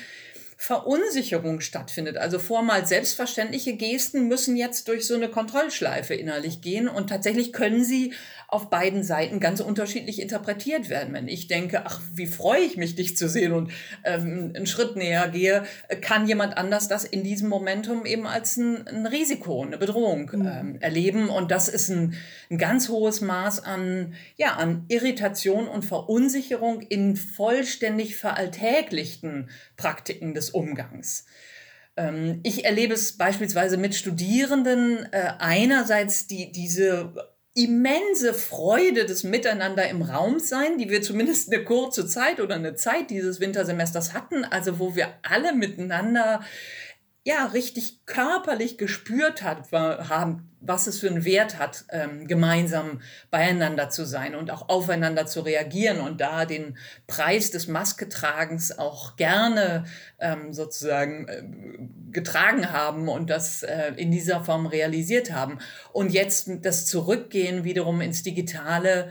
Verunsicherung 0.62 1.62
stattfindet. 1.62 2.18
Also 2.18 2.38
vormals 2.38 2.90
selbstverständliche 2.90 3.76
Gesten 3.76 4.28
müssen 4.28 4.56
jetzt 4.56 4.88
durch 4.88 5.06
so 5.06 5.14
eine 5.14 5.30
Kontrollschleife 5.30 6.12
innerlich 6.12 6.60
gehen 6.60 6.86
und 6.86 7.08
tatsächlich 7.08 7.54
können 7.54 7.82
sie 7.82 8.12
auf 8.50 8.68
beiden 8.68 9.02
Seiten 9.02 9.38
ganz 9.38 9.60
unterschiedlich 9.60 10.20
interpretiert 10.20 10.88
werden. 10.88 11.14
Wenn 11.14 11.28
ich 11.28 11.46
denke, 11.46 11.86
ach, 11.86 12.00
wie 12.14 12.26
freue 12.26 12.60
ich 12.60 12.76
mich, 12.76 12.96
dich 12.96 13.16
zu 13.16 13.28
sehen 13.28 13.52
und 13.52 13.70
ähm, 14.04 14.52
einen 14.54 14.66
Schritt 14.66 14.96
näher 14.96 15.28
gehe, 15.28 15.64
kann 16.00 16.26
jemand 16.26 16.56
anders 16.56 16.88
das 16.88 17.04
in 17.04 17.22
diesem 17.22 17.48
Momentum 17.48 18.06
eben 18.06 18.26
als 18.26 18.56
ein, 18.56 18.86
ein 18.88 19.06
Risiko, 19.06 19.62
eine 19.62 19.78
Bedrohung 19.78 20.30
mhm. 20.32 20.46
ähm, 20.46 20.76
erleben. 20.80 21.28
Und 21.28 21.50
das 21.50 21.68
ist 21.68 21.88
ein, 21.90 22.14
ein 22.50 22.58
ganz 22.58 22.88
hohes 22.88 23.20
Maß 23.20 23.64
an, 23.64 24.14
ja, 24.36 24.54
an 24.56 24.84
Irritation 24.88 25.68
und 25.68 25.84
Verunsicherung 25.84 26.80
in 26.80 27.16
vollständig 27.16 28.16
veralltäglichten 28.16 29.48
Praktiken 29.76 30.34
des 30.34 30.50
Umgangs. 30.50 31.24
Ähm, 31.96 32.40
ich 32.42 32.64
erlebe 32.64 32.94
es 32.94 33.16
beispielsweise 33.16 33.76
mit 33.76 33.94
Studierenden 33.94 35.06
äh, 35.12 35.34
einerseits 35.38 36.26
die, 36.26 36.52
diese 36.52 37.12
immense 37.54 38.32
Freude 38.32 39.06
des 39.06 39.24
Miteinander 39.24 39.88
im 39.88 40.02
Raum 40.02 40.38
sein, 40.38 40.78
die 40.78 40.88
wir 40.88 41.02
zumindest 41.02 41.52
eine 41.52 41.64
kurze 41.64 42.06
Zeit 42.06 42.40
oder 42.40 42.54
eine 42.54 42.74
Zeit 42.74 43.10
dieses 43.10 43.40
Wintersemesters 43.40 44.12
hatten, 44.12 44.44
also 44.44 44.78
wo 44.78 44.94
wir 44.94 45.08
alle 45.22 45.54
miteinander 45.54 46.44
ja 47.24 47.46
richtig 47.46 48.06
körperlich 48.06 48.78
gespürt 48.78 49.42
hat, 49.42 49.70
haben, 49.72 50.50
was 50.60 50.86
es 50.86 50.98
für 50.98 51.08
einen 51.08 51.24
Wert 51.24 51.58
hat, 51.58 51.84
ähm, 51.90 52.26
gemeinsam 52.26 53.00
beieinander 53.30 53.90
zu 53.90 54.04
sein 54.06 54.34
und 54.34 54.50
auch 54.50 54.68
aufeinander 54.68 55.26
zu 55.26 55.40
reagieren 55.40 56.00
und 56.00 56.20
da 56.20 56.46
den 56.46 56.78
Preis 57.06 57.50
des 57.50 57.66
Masketragens 57.68 58.78
auch 58.78 59.16
gerne 59.16 59.84
ähm, 60.18 60.52
sozusagen 60.52 61.28
äh, 61.28 61.42
getragen 62.10 62.72
haben 62.72 63.08
und 63.08 63.28
das 63.28 63.62
äh, 63.62 63.92
in 63.96 64.10
dieser 64.10 64.44
Form 64.44 64.66
realisiert 64.66 65.32
haben. 65.32 65.58
Und 65.92 66.12
jetzt 66.12 66.50
das 66.62 66.86
Zurückgehen 66.86 67.64
wiederum 67.64 68.00
ins 68.00 68.22
Digitale 68.22 69.10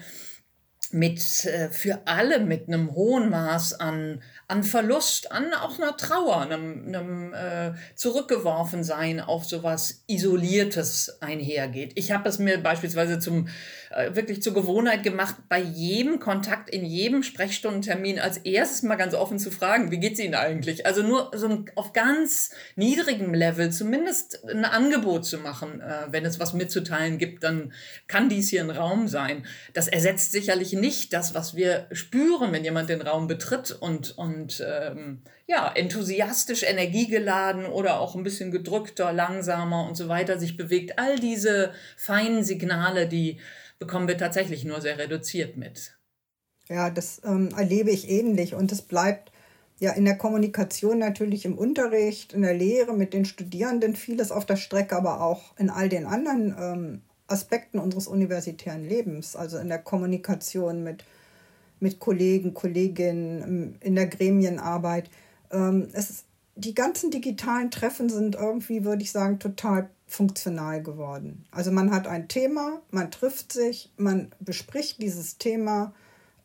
mit 0.92 1.46
äh, 1.46 1.70
für 1.70 2.02
alle 2.06 2.40
mit 2.40 2.68
einem 2.68 2.94
hohen 2.94 3.30
Maß 3.30 3.80
an 3.80 4.22
an 4.50 4.64
Verlust, 4.64 5.32
an 5.32 5.54
auch 5.54 5.78
einer 5.78 5.96
Trauer, 5.96 6.42
einem, 6.42 6.88
einem 6.88 7.34
äh, 7.36 7.74
Zurückgeworfensein 7.94 9.20
auf 9.20 9.46
sowas 9.46 10.04
Isoliertes 10.08 11.22
einhergeht. 11.22 11.92
Ich 11.94 12.12
habe 12.12 12.28
es 12.28 12.40
mir 12.40 12.58
beispielsweise 12.58 13.20
zum 13.20 13.48
äh, 13.92 14.16
wirklich 14.16 14.42
zur 14.42 14.56
Gewohnheit 14.56 15.04
gemacht, 15.04 15.36
bei 15.50 15.60
jedem 15.60 16.20
Kontakt, 16.20 16.72
in 16.72 16.84
jedem 16.84 17.22
Sprechstundentermin 17.22 18.20
als 18.20 18.38
erstes 18.38 18.82
mal 18.82 18.96
ganz 18.96 19.14
offen 19.14 19.38
zu 19.38 19.52
fragen, 19.52 19.92
wie 19.92 20.00
geht's 20.00 20.20
Ihnen 20.20 20.34
eigentlich? 20.34 20.88
Also 20.88 21.04
nur 21.04 21.30
so 21.36 21.48
ein, 21.48 21.66
auf 21.76 21.94
ganz 21.94 22.50
niedrigem 22.76 23.36
Level 23.36 23.72
zumindest 23.72 24.44
ein 24.50 24.66
Angebot 24.66 25.26
zu 25.26 25.38
machen. 25.38 25.80
Äh, 25.80 26.08
wenn 26.10 26.26
es 26.26 26.40
was 26.40 26.54
mitzuteilen 26.54 27.20
gibt, 27.20 27.44
dann 27.44 27.72
kann 28.08 28.30
dies 28.30 28.50
hier 28.50 28.62
ein 28.62 28.72
Raum 28.72 29.08
sein. 29.08 29.46
Das 29.74 29.88
ersetzt 29.88 30.32
sicherlich 30.32 30.74
nicht 30.74 31.14
das, 31.14 31.36
was 31.36 31.56
wir 31.56 31.86
spüren, 31.92 32.52
wenn 32.52 32.64
jemand 32.64 32.90
den 32.90 33.04
Raum 33.04 33.28
betritt 33.28 33.72
und, 33.80 34.18
und 34.18 34.39
ähm, 34.66 35.22
ja, 35.48 35.72
enthusiastisch, 35.74 36.64
energiegeladen 36.64 37.66
oder 37.66 38.00
auch 38.00 38.16
ein 38.16 38.24
bisschen 38.24 38.52
gedrückter, 38.52 39.14
langsamer 39.14 39.88
und 39.88 39.96
so 39.96 40.08
weiter 40.08 40.40
sich 40.40 40.58
bewegt. 40.58 40.98
All 40.98 41.18
diese 41.20 41.74
feinen 41.98 42.44
Signale, 42.44 43.08
die 43.08 43.40
bekommen 43.80 44.08
wir 44.08 44.18
tatsächlich 44.18 44.66
nur 44.66 44.82
sehr 44.82 44.98
reduziert 44.98 45.58
mit. 45.58 45.98
Ja, 46.68 46.90
das 46.90 47.22
ähm, 47.26 47.50
erlebe 47.58 47.90
ich 47.90 48.10
ähnlich 48.10 48.54
und 48.54 48.72
es 48.72 48.82
bleibt 48.84 49.32
ja 49.80 49.94
in 49.94 50.06
der 50.06 50.18
Kommunikation 50.18 51.00
natürlich 51.00 51.46
im 51.46 51.58
Unterricht, 51.58 52.34
in 52.34 52.42
der 52.44 52.54
Lehre 52.54 52.94
mit 52.94 53.14
den 53.14 53.26
Studierenden 53.26 53.96
vieles 53.96 54.32
auf 54.32 54.46
der 54.46 54.58
Strecke, 54.58 54.96
aber 54.96 55.22
auch 55.22 55.58
in 55.58 55.70
all 55.70 55.90
den 55.90 56.06
anderen 56.06 56.56
ähm, 56.60 57.02
Aspekten 57.28 57.80
unseres 57.80 58.08
universitären 58.08 58.84
Lebens, 58.84 59.36
also 59.36 59.58
in 59.58 59.70
der 59.70 59.80
Kommunikation 59.80 60.84
mit, 60.84 61.04
mit 61.80 62.00
Kollegen, 62.00 62.54
Kolleginnen, 62.54 63.44
ähm, 63.44 63.76
in 63.82 63.96
der 63.96 64.08
Gremienarbeit. 64.08 65.10
Ähm, 65.52 65.90
es, 65.94 66.26
die 66.56 66.76
ganzen 66.76 67.12
digitalen 67.12 67.72
Treffen 67.72 68.10
sind 68.10 68.36
irgendwie, 68.36 68.84
würde 68.84 69.02
ich 69.02 69.12
sagen, 69.12 69.40
total 69.40 69.90
funktional 70.08 70.82
geworden. 70.84 71.46
Also 71.52 71.72
man 71.72 71.92
hat 71.92 72.08
ein 72.08 72.28
Thema, 72.28 72.82
man 72.92 73.12
trifft 73.12 73.54
sich, 73.54 73.92
man 73.98 74.32
bespricht 74.40 75.02
dieses 75.02 75.38
Thema, 75.38 75.94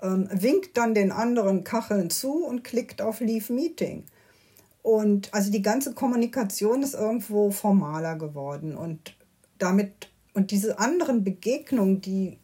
ähm, 0.03 0.29
winkt 0.31 0.77
dann 0.77 0.95
den 0.95 1.11
anderen 1.11 1.65
Kacheln 1.65 2.11
zu 2.11 2.45
und 2.45 2.63
klickt 2.63 3.01
auf 3.01 3.21
Leave 3.21 3.53
Meeting. 3.53 4.05
Und 4.83 5.33
also 5.33 5.51
die 5.51 5.63
ganze 5.63 5.95
Kommunikation 5.95 6.83
ist 6.83 6.95
irgendwo 6.95 7.51
formaler 7.51 8.17
geworden 8.17 8.77
und 8.77 9.17
damit 9.59 10.11
und 10.35 10.51
diese 10.51 10.79
anderen 10.79 11.25
Begegnungen, 11.25 12.01
die, 12.01 12.39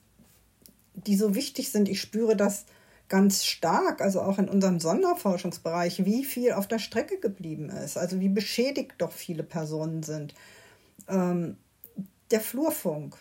die 0.94 1.16
so 1.16 1.34
wichtig 1.34 1.70
sind, 1.70 1.88
ich 1.88 2.00
spüre 2.00 2.36
das 2.36 2.64
ganz 3.10 3.44
stark, 3.44 4.00
also 4.00 4.22
auch 4.22 4.38
in 4.38 4.48
unserem 4.48 4.80
Sonderforschungsbereich, 4.80 6.06
wie 6.06 6.24
viel 6.24 6.52
auf 6.52 6.66
der 6.66 6.78
Strecke 6.78 7.18
geblieben 7.18 7.68
ist, 7.68 7.98
also 7.98 8.20
wie 8.20 8.30
beschädigt 8.30 8.94
doch 8.96 9.12
viele 9.12 9.42
Personen 9.42 10.02
sind 10.02 10.34
ähm, 11.10 11.56
der 12.30 12.40
Flurfunk, 12.40 13.16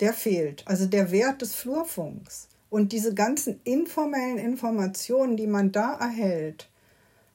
der 0.00 0.12
fehlt. 0.12 0.66
Also 0.66 0.86
der 0.86 1.10
Wert 1.10 1.42
des 1.42 1.54
Flurfunks. 1.54 2.48
Und 2.70 2.92
diese 2.92 3.14
ganzen 3.14 3.60
informellen 3.64 4.38
Informationen, 4.38 5.36
die 5.36 5.46
man 5.46 5.72
da 5.72 5.94
erhält, 5.94 6.68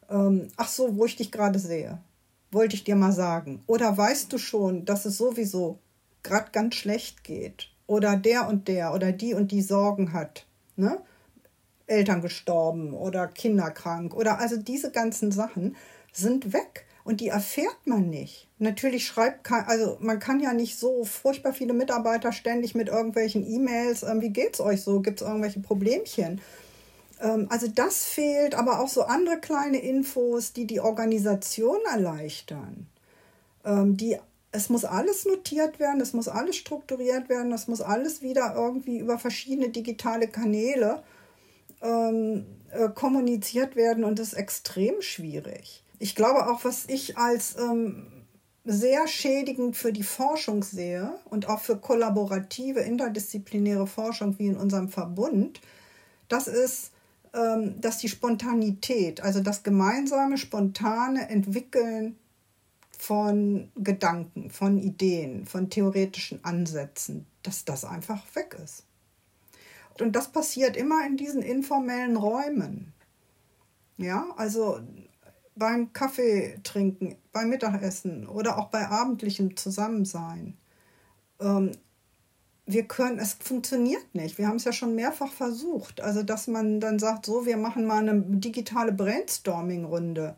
ähm, 0.09 0.49
ach 0.57 0.67
so, 0.67 0.95
wo 0.95 1.05
ich 1.05 1.15
dich 1.15 1.31
gerade 1.31 1.57
sehe, 1.57 1.99
wollte 2.51 2.75
ich 2.75 2.83
dir 2.83 2.95
mal 2.95 3.13
sagen. 3.13 3.63
Oder 3.65 3.97
weißt 3.97 4.31
du 4.31 4.37
schon, 4.37 4.85
dass 4.85 5.05
es 5.05 5.17
sowieso 5.17 5.79
gerade 6.21 6.51
ganz 6.51 6.75
schlecht 6.75 7.23
geht? 7.23 7.69
Oder 7.87 8.15
der 8.15 8.47
und 8.47 8.67
der 8.67 8.93
oder 8.93 9.11
die 9.11 9.33
und 9.33 9.51
die 9.51 9.61
Sorgen 9.61 10.13
hat. 10.13 10.45
Ne? 10.75 10.99
Eltern 11.87 12.21
gestorben 12.21 12.93
oder 12.93 13.27
Kinder 13.27 13.71
krank 13.71 14.15
oder 14.15 14.39
also 14.39 14.57
diese 14.57 14.91
ganzen 14.91 15.31
Sachen 15.31 15.75
sind 16.11 16.53
weg. 16.53 16.85
Und 17.05 17.19
die 17.19 17.27
erfährt 17.27 17.85
man 17.85 18.09
nicht. 18.09 18.47
Natürlich 18.59 19.05
schreibt, 19.05 19.51
also 19.51 19.97
man 19.99 20.19
kann 20.19 20.39
ja 20.39 20.53
nicht 20.53 20.79
so 20.79 21.03
furchtbar 21.03 21.51
viele 21.51 21.73
Mitarbeiter 21.73 22.31
ständig 22.31 22.75
mit 22.75 22.87
irgendwelchen 22.87 23.45
E-Mails, 23.45 24.03
ähm, 24.03 24.21
wie 24.21 24.29
geht's 24.29 24.61
euch 24.61 24.83
so, 24.83 25.01
gibt 25.01 25.19
es 25.19 25.27
irgendwelche 25.27 25.59
Problemchen? 25.59 26.39
Ähm, 27.19 27.47
also 27.49 27.67
das 27.67 28.05
fehlt, 28.05 28.55
aber 28.55 28.79
auch 28.79 28.87
so 28.87 29.03
andere 29.03 29.39
kleine 29.39 29.79
Infos, 29.79 30.53
die 30.53 30.65
die 30.65 30.79
Organisation 30.79 31.79
erleichtern. 31.91 32.87
Ähm, 33.65 33.97
die, 33.97 34.17
es 34.53 34.69
muss 34.69 34.85
alles 34.85 35.25
notiert 35.25 35.79
werden, 35.79 35.99
es 35.99 36.13
muss 36.13 36.29
alles 36.29 36.55
strukturiert 36.55 37.27
werden, 37.27 37.51
es 37.51 37.67
muss 37.67 37.81
alles 37.81 38.21
wieder 38.21 38.53
irgendwie 38.55 38.99
über 38.99 39.19
verschiedene 39.19 39.69
digitale 39.69 40.29
Kanäle 40.29 41.03
ähm, 41.83 42.45
äh, 42.71 42.89
kommuniziert 42.89 43.75
werden 43.75 44.03
und 44.03 44.17
das 44.17 44.29
ist 44.29 44.33
extrem 44.33 45.01
schwierig 45.01 45.83
ich 46.03 46.15
glaube 46.15 46.47
auch, 46.47 46.65
was 46.65 46.83
ich 46.89 47.17
als 47.17 47.55
ähm, 47.57 48.07
sehr 48.65 49.07
schädigend 49.07 49.77
für 49.77 49.93
die 49.93 50.03
Forschung 50.03 50.61
sehe 50.61 51.13
und 51.29 51.47
auch 51.47 51.61
für 51.61 51.77
kollaborative, 51.77 52.81
interdisziplinäre 52.81 53.87
Forschung 53.87 54.37
wie 54.37 54.47
in 54.47 54.57
unserem 54.57 54.89
Verbund, 54.89 55.61
das 56.27 56.49
ist, 56.49 56.91
ähm, 57.33 57.79
dass 57.79 57.99
die 57.99 58.09
Spontanität, 58.09 59.21
also 59.21 59.39
das 59.39 59.63
gemeinsame, 59.63 60.37
spontane 60.37 61.29
Entwickeln 61.29 62.17
von 62.99 63.71
Gedanken, 63.77 64.49
von 64.49 64.77
Ideen, 64.77 65.45
von 65.45 65.69
theoretischen 65.69 66.43
Ansätzen, 66.43 67.25
dass 67.43 67.63
das 67.63 67.85
einfach 67.85 68.23
weg 68.35 68.57
ist. 68.61 68.83
Und 69.99 70.15
das 70.15 70.31
passiert 70.31 70.75
immer 70.75 71.05
in 71.05 71.17
diesen 71.17 71.41
informellen 71.41 72.17
Räumen. 72.17 72.93
Ja, 73.97 74.27
also 74.37 74.79
beim 75.55 75.93
Kaffee 75.93 76.59
trinken, 76.63 77.15
beim 77.31 77.49
Mittagessen 77.49 78.27
oder 78.27 78.57
auch 78.57 78.69
bei 78.69 78.87
abendlichem 78.87 79.55
Zusammensein. 79.55 80.57
Ähm, 81.39 81.71
wir 82.65 82.83
können, 82.83 83.19
es 83.19 83.33
funktioniert 83.33 84.15
nicht. 84.15 84.37
Wir 84.37 84.47
haben 84.47 84.55
es 84.55 84.63
ja 84.63 84.71
schon 84.71 84.95
mehrfach 84.95 85.31
versucht. 85.31 86.01
Also, 86.01 86.23
dass 86.23 86.47
man 86.47 86.79
dann 86.79 86.97
sagt, 86.97 87.25
so, 87.25 87.45
wir 87.45 87.57
machen 87.57 87.85
mal 87.85 88.07
eine 88.07 88.21
digitale 88.21 88.93
Brainstorming-Runde. 88.93 90.35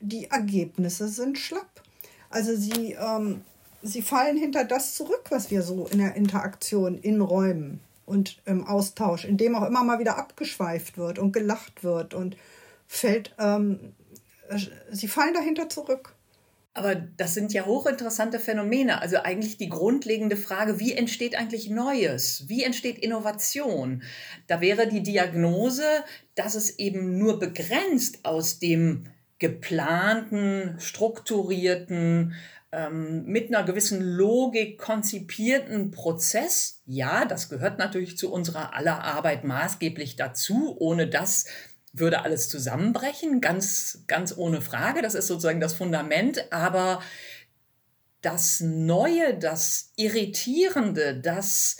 Die 0.00 0.30
Ergebnisse 0.30 1.08
sind 1.08 1.38
schlapp. 1.38 1.82
Also, 2.28 2.56
sie, 2.56 2.92
ähm, 2.92 3.42
sie 3.82 4.02
fallen 4.02 4.36
hinter 4.36 4.64
das 4.64 4.94
zurück, 4.96 5.26
was 5.30 5.50
wir 5.50 5.62
so 5.62 5.86
in 5.86 5.98
der 5.98 6.16
Interaktion 6.16 6.98
in 6.98 7.20
Räumen 7.20 7.80
und 8.06 8.42
im 8.44 8.66
Austausch, 8.66 9.24
in 9.24 9.36
dem 9.36 9.54
auch 9.54 9.66
immer 9.66 9.84
mal 9.84 9.98
wieder 9.98 10.18
abgeschweift 10.18 10.98
wird 10.98 11.18
und 11.18 11.32
gelacht 11.32 11.84
wird 11.84 12.14
und 12.14 12.36
fällt 12.86 13.34
ähm, 13.38 13.94
äh, 14.48 14.58
sie 14.90 15.08
fallen 15.08 15.34
dahinter 15.34 15.68
zurück. 15.68 16.14
Aber 16.76 16.96
das 16.96 17.34
sind 17.34 17.52
ja 17.52 17.66
hochinteressante 17.66 18.40
Phänomene. 18.40 19.00
Also 19.00 19.18
eigentlich 19.18 19.58
die 19.58 19.68
grundlegende 19.68 20.36
Frage, 20.36 20.80
wie 20.80 20.92
entsteht 20.92 21.36
eigentlich 21.36 21.70
Neues? 21.70 22.48
Wie 22.48 22.64
entsteht 22.64 22.98
Innovation? 22.98 24.02
Da 24.48 24.60
wäre 24.60 24.88
die 24.88 25.04
Diagnose, 25.04 25.84
dass 26.34 26.56
es 26.56 26.80
eben 26.80 27.16
nur 27.16 27.38
begrenzt 27.38 28.24
aus 28.24 28.58
dem 28.58 29.04
geplanten, 29.38 30.74
strukturierten, 30.80 32.34
ähm, 32.74 33.24
mit 33.24 33.48
einer 33.48 33.64
gewissen 33.64 34.00
Logik 34.00 34.78
konzipierten 34.78 35.90
Prozess. 35.90 36.82
Ja, 36.86 37.24
das 37.24 37.48
gehört 37.48 37.78
natürlich 37.78 38.18
zu 38.18 38.32
unserer 38.32 38.74
aller 38.74 39.02
Arbeit 39.02 39.44
maßgeblich 39.44 40.16
dazu. 40.16 40.76
Ohne 40.78 41.06
das 41.06 41.46
würde 41.92 42.22
alles 42.22 42.48
zusammenbrechen, 42.48 43.40
ganz, 43.40 44.04
ganz 44.08 44.36
ohne 44.36 44.60
Frage. 44.60 45.00
Das 45.00 45.14
ist 45.14 45.28
sozusagen 45.28 45.60
das 45.60 45.74
Fundament. 45.74 46.52
Aber 46.52 47.00
das 48.20 48.60
Neue, 48.60 49.38
das 49.38 49.92
Irritierende, 49.96 51.20
das, 51.20 51.76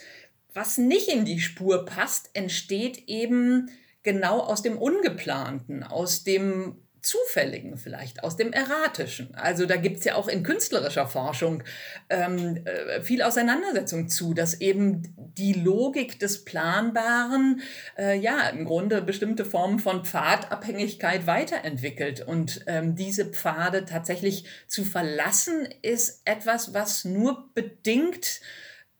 was 0.52 0.78
nicht 0.78 1.08
in 1.08 1.24
die 1.24 1.40
Spur 1.40 1.84
passt, 1.84 2.30
entsteht 2.34 3.08
eben 3.08 3.70
genau 4.04 4.38
aus 4.38 4.62
dem 4.62 4.78
Ungeplanten, 4.78 5.82
aus 5.82 6.22
dem 6.22 6.83
Zufälligen 7.04 7.76
vielleicht, 7.76 8.24
aus 8.24 8.36
dem 8.36 8.52
Erratischen. 8.52 9.34
Also 9.34 9.66
da 9.66 9.76
gibt 9.76 9.98
es 9.98 10.04
ja 10.04 10.14
auch 10.14 10.26
in 10.26 10.42
künstlerischer 10.42 11.06
Forschung 11.06 11.62
ähm, 12.08 12.64
äh, 12.64 13.02
viel 13.02 13.22
Auseinandersetzung 13.22 14.08
zu, 14.08 14.32
dass 14.32 14.60
eben 14.60 15.14
die 15.36 15.52
Logik 15.52 16.18
des 16.18 16.46
Planbaren 16.46 17.60
äh, 17.98 18.18
ja 18.18 18.48
im 18.48 18.64
Grunde 18.64 19.02
bestimmte 19.02 19.44
Formen 19.44 19.80
von 19.80 20.04
Pfadabhängigkeit 20.04 21.26
weiterentwickelt. 21.26 22.26
Und 22.26 22.64
ähm, 22.66 22.96
diese 22.96 23.26
Pfade 23.26 23.84
tatsächlich 23.84 24.46
zu 24.66 24.84
verlassen, 24.84 25.68
ist 25.82 26.22
etwas, 26.24 26.72
was 26.72 27.04
nur 27.04 27.50
bedingt 27.52 28.40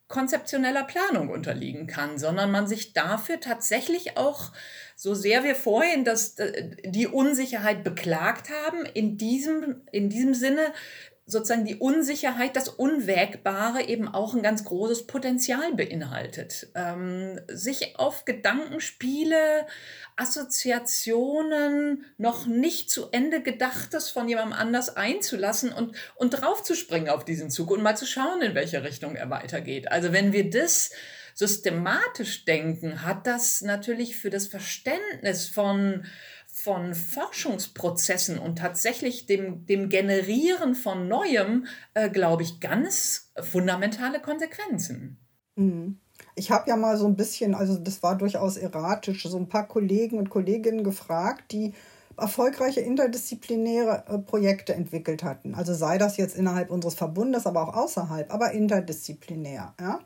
konzeptioneller 0.08 0.84
Planung 0.84 1.30
unterliegen 1.30 1.87
kann, 1.87 2.18
sondern 2.18 2.50
man 2.50 2.66
sich 2.66 2.92
dafür 2.92 3.40
tatsächlich 3.40 4.16
auch 4.16 4.52
so 5.04 5.12
sehr 5.12 5.44
wir 5.44 5.54
vorhin 5.54 6.02
das, 6.06 6.38
äh, 6.38 6.70
die 6.82 7.06
Unsicherheit 7.06 7.84
beklagt 7.84 8.49
haben, 8.49 8.87
in 8.87 9.18
diesem, 9.18 9.82
in 9.92 10.08
diesem 10.08 10.32
Sinne 10.32 10.73
sozusagen 11.26 11.66
die 11.66 11.76
Unsicherheit, 11.76 12.56
das 12.56 12.70
Unwägbare 12.70 13.82
eben 13.82 14.08
auch 14.08 14.32
ein 14.32 14.42
ganz 14.42 14.64
großes 14.64 15.06
Potenzial 15.06 15.75
beinhaltet. 15.75 16.68
Ähm, 16.75 17.38
sich 17.49 17.99
auf 17.99 18.25
Gedankenspiele, 18.25 19.66
Assoziationen, 20.16 22.06
noch 22.16 22.46
nicht 22.46 22.90
zu 22.90 23.11
Ende 23.11 23.42
Gedachtes 23.42 24.08
von 24.08 24.26
jemandem 24.26 24.54
anders 24.54 24.96
einzulassen 24.96 25.70
und, 25.70 25.94
und 26.14 26.30
draufzuspringen 26.30 27.11
auf 27.11 27.26
diesen 27.26 27.50
Zug 27.50 27.70
und 27.70 27.82
mal 27.82 27.96
zu 27.96 28.06
schauen, 28.06 28.40
in 28.40 28.54
welche 28.54 28.82
Richtung 28.82 29.16
er 29.16 29.28
weitergeht. 29.28 29.92
Also 29.92 30.14
wenn 30.14 30.32
wir 30.32 30.49
das 30.49 30.92
systematisch 31.35 32.45
denken, 32.45 33.03
hat 33.03 33.26
das 33.26 33.61
natürlich 33.61 34.17
für 34.17 34.31
das 34.31 34.47
Verständnis 34.47 35.49
von, 35.49 36.05
von 36.47 36.95
Forschungsprozessen 36.95 38.38
und 38.38 38.57
tatsächlich 38.57 39.26
dem, 39.26 39.67
dem 39.67 39.88
Generieren 39.88 40.75
von 40.75 41.09
Neuem, 41.09 41.67
äh, 41.95 42.09
glaube 42.09 42.45
ich, 42.45 42.61
ganz 42.61 43.33
fundamentale 43.41 44.21
Konsequenzen. 44.21 45.19
Mhm. 45.57 45.99
Ich 46.37 46.50
habe 46.50 46.69
ja 46.69 46.76
mal 46.76 46.97
so 46.97 47.07
ein 47.07 47.17
bisschen, 47.17 47.55
also 47.55 47.76
das 47.76 48.03
war 48.03 48.17
durchaus 48.17 48.57
erratisch, 48.57 49.25
so 49.25 49.37
ein 49.37 49.49
paar 49.49 49.67
Kollegen 49.67 50.19
und 50.19 50.31
Kolleginnen 50.31 50.85
gefragt, 50.85 51.53
die 51.53 51.75
erfolgreiche 52.17 52.81
interdisziplinäre 52.81 54.05
äh, 54.09 54.19
Projekte 54.19 54.75
entwickelt 54.75 55.25
hatten. 55.25 55.55
Also 55.55 55.75
sei 55.75 55.99
das 55.99 56.17
jetzt 56.17 56.37
innerhalb 56.37 56.71
unseres 56.71 56.95
Verbundes, 56.95 57.47
aber 57.47 57.62
auch 57.62 57.75
außerhalb, 57.75 58.33
aber 58.33 58.53
interdisziplinär. 58.53 59.75
Ja? 59.81 60.00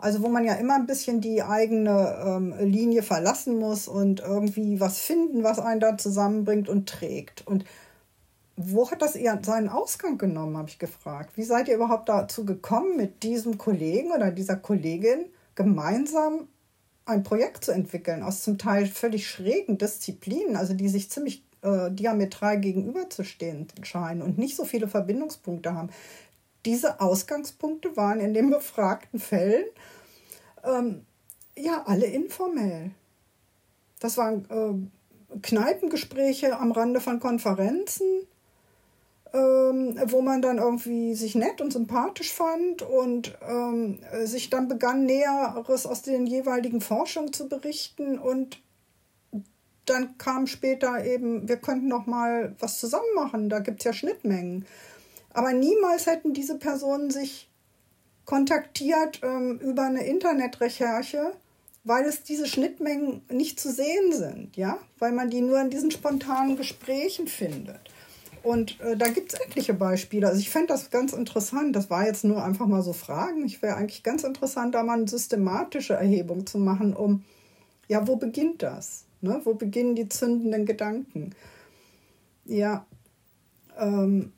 Also 0.00 0.22
wo 0.22 0.28
man 0.28 0.44
ja 0.44 0.54
immer 0.54 0.76
ein 0.76 0.86
bisschen 0.86 1.20
die 1.20 1.42
eigene 1.42 2.16
ähm, 2.24 2.54
Linie 2.60 3.02
verlassen 3.02 3.58
muss 3.58 3.88
und 3.88 4.20
irgendwie 4.20 4.80
was 4.80 4.98
finden, 4.98 5.42
was 5.44 5.58
einen 5.58 5.80
da 5.80 5.98
zusammenbringt 5.98 6.68
und 6.68 6.88
trägt. 6.88 7.46
Und 7.46 7.64
wo 8.56 8.90
hat 8.90 9.02
das 9.02 9.14
seinen 9.14 9.68
Ausgang 9.68 10.18
genommen, 10.18 10.56
habe 10.56 10.68
ich 10.68 10.78
gefragt. 10.78 11.36
Wie 11.36 11.44
seid 11.44 11.68
ihr 11.68 11.76
überhaupt 11.76 12.08
dazu 12.08 12.44
gekommen, 12.44 12.96
mit 12.96 13.22
diesem 13.22 13.58
Kollegen 13.58 14.12
oder 14.12 14.30
dieser 14.30 14.56
Kollegin 14.56 15.26
gemeinsam 15.54 16.48
ein 17.06 17.22
Projekt 17.22 17.64
zu 17.64 17.72
entwickeln 17.72 18.22
aus 18.22 18.42
zum 18.42 18.58
Teil 18.58 18.86
völlig 18.86 19.28
schrägen 19.28 19.78
Disziplinen, 19.78 20.56
also 20.56 20.74
die 20.74 20.88
sich 20.88 21.10
ziemlich 21.10 21.42
äh, 21.62 21.90
diametral 21.90 22.60
gegenüberzustehen 22.60 23.66
scheinen 23.82 24.22
und 24.22 24.38
nicht 24.38 24.56
so 24.56 24.64
viele 24.64 24.88
Verbindungspunkte 24.88 25.74
haben 25.74 25.90
diese 26.64 27.00
Ausgangspunkte 27.00 27.96
waren 27.96 28.20
in 28.20 28.34
den 28.34 28.50
befragten 28.50 29.18
Fällen 29.18 29.64
ähm, 30.64 31.06
ja 31.56 31.84
alle 31.86 32.06
informell. 32.06 32.90
Das 34.00 34.16
waren 34.16 34.46
äh, 34.50 35.38
Kneipengespräche 35.42 36.58
am 36.58 36.72
Rande 36.72 37.00
von 37.00 37.20
Konferenzen, 37.20 38.06
ähm, 39.32 39.98
wo 40.06 40.22
man 40.22 40.42
dann 40.42 40.58
irgendwie 40.58 41.14
sich 41.14 41.34
nett 41.34 41.60
und 41.60 41.72
sympathisch 41.72 42.32
fand 42.32 42.82
und 42.82 43.38
ähm, 43.48 44.00
sich 44.24 44.50
dann 44.50 44.68
begann, 44.68 45.04
Näheres 45.04 45.86
aus 45.86 46.02
den 46.02 46.26
jeweiligen 46.26 46.80
Forschungen 46.80 47.32
zu 47.32 47.48
berichten 47.48 48.18
und 48.18 48.60
dann 49.86 50.18
kam 50.18 50.46
später 50.46 51.04
eben, 51.04 51.48
wir 51.48 51.56
könnten 51.56 51.88
noch 51.88 52.06
mal 52.06 52.54
was 52.58 52.78
zusammen 52.78 53.14
machen, 53.14 53.48
da 53.48 53.58
gibt 53.60 53.80
es 53.80 53.84
ja 53.84 53.92
Schnittmengen. 53.92 54.66
Aber 55.32 55.52
niemals 55.52 56.06
hätten 56.06 56.32
diese 56.32 56.58
Personen 56.58 57.10
sich 57.10 57.48
kontaktiert 58.24 59.20
ähm, 59.22 59.58
über 59.58 59.82
eine 59.82 60.04
Internetrecherche, 60.04 61.32
weil 61.84 62.04
es 62.04 62.22
diese 62.22 62.46
Schnittmengen 62.46 63.22
nicht 63.30 63.58
zu 63.58 63.72
sehen 63.72 64.12
sind, 64.12 64.56
ja, 64.56 64.78
weil 64.98 65.12
man 65.12 65.30
die 65.30 65.40
nur 65.40 65.60
in 65.60 65.70
diesen 65.70 65.90
spontanen 65.90 66.56
Gesprächen 66.56 67.26
findet. 67.26 67.80
Und 68.42 68.80
äh, 68.80 68.96
da 68.96 69.08
gibt 69.08 69.32
es 69.32 69.40
etliche 69.40 69.74
Beispiele. 69.74 70.26
Also 70.26 70.40
ich 70.40 70.50
fände 70.50 70.68
das 70.68 70.90
ganz 70.90 71.12
interessant. 71.12 71.76
Das 71.76 71.90
war 71.90 72.06
jetzt 72.06 72.24
nur 72.24 72.42
einfach 72.42 72.66
mal 72.66 72.82
so 72.82 72.92
Fragen. 72.92 73.44
Ich 73.44 73.60
wäre 73.60 73.76
eigentlich 73.76 74.02
ganz 74.02 74.24
interessant, 74.24 74.74
da 74.74 74.82
mal 74.82 74.94
eine 74.94 75.08
systematische 75.08 75.94
Erhebung 75.94 76.46
zu 76.46 76.58
machen, 76.58 76.94
um, 76.94 77.24
ja, 77.88 78.06
wo 78.06 78.16
beginnt 78.16 78.62
das? 78.62 79.04
Ne? 79.20 79.40
Wo 79.44 79.54
beginnen 79.54 79.94
die 79.94 80.08
zündenden 80.08 80.64
Gedanken? 80.64 81.34
Ja, 82.46 82.86
ähm, 83.78 84.32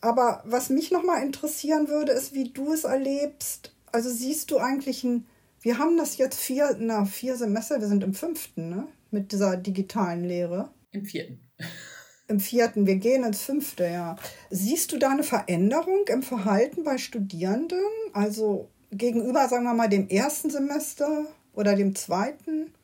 aber 0.00 0.42
was 0.44 0.70
mich 0.70 0.90
nochmal 0.90 1.22
interessieren 1.22 1.88
würde, 1.88 2.12
ist, 2.12 2.34
wie 2.34 2.50
du 2.50 2.72
es 2.72 2.84
erlebst. 2.84 3.72
Also 3.90 4.10
siehst 4.10 4.50
du 4.50 4.58
eigentlich 4.58 5.04
ein, 5.04 5.26
wir 5.60 5.78
haben 5.78 5.96
das 5.96 6.16
jetzt 6.18 6.38
vier, 6.38 6.76
na, 6.78 7.04
vier 7.04 7.36
Semester, 7.36 7.80
wir 7.80 7.88
sind 7.88 8.04
im 8.04 8.14
fünften, 8.14 8.68
ne? 8.68 8.86
Mit 9.10 9.32
dieser 9.32 9.56
digitalen 9.56 10.24
Lehre. 10.24 10.70
Im 10.92 11.04
vierten. 11.04 11.40
Im 12.30 12.40
vierten, 12.40 12.86
wir 12.86 12.96
gehen 12.96 13.24
ins 13.24 13.40
fünfte, 13.40 13.84
ja. 13.84 14.16
Siehst 14.50 14.92
du 14.92 14.98
da 14.98 15.08
eine 15.08 15.22
Veränderung 15.22 16.06
im 16.08 16.22
Verhalten 16.22 16.84
bei 16.84 16.98
Studierenden? 16.98 17.80
Also 18.12 18.68
gegenüber, 18.90 19.48
sagen 19.48 19.64
wir 19.64 19.72
mal, 19.72 19.88
dem 19.88 20.08
ersten 20.08 20.50
Semester 20.50 21.24
oder 21.54 21.74
dem 21.74 21.94
zweiten? 21.94 22.74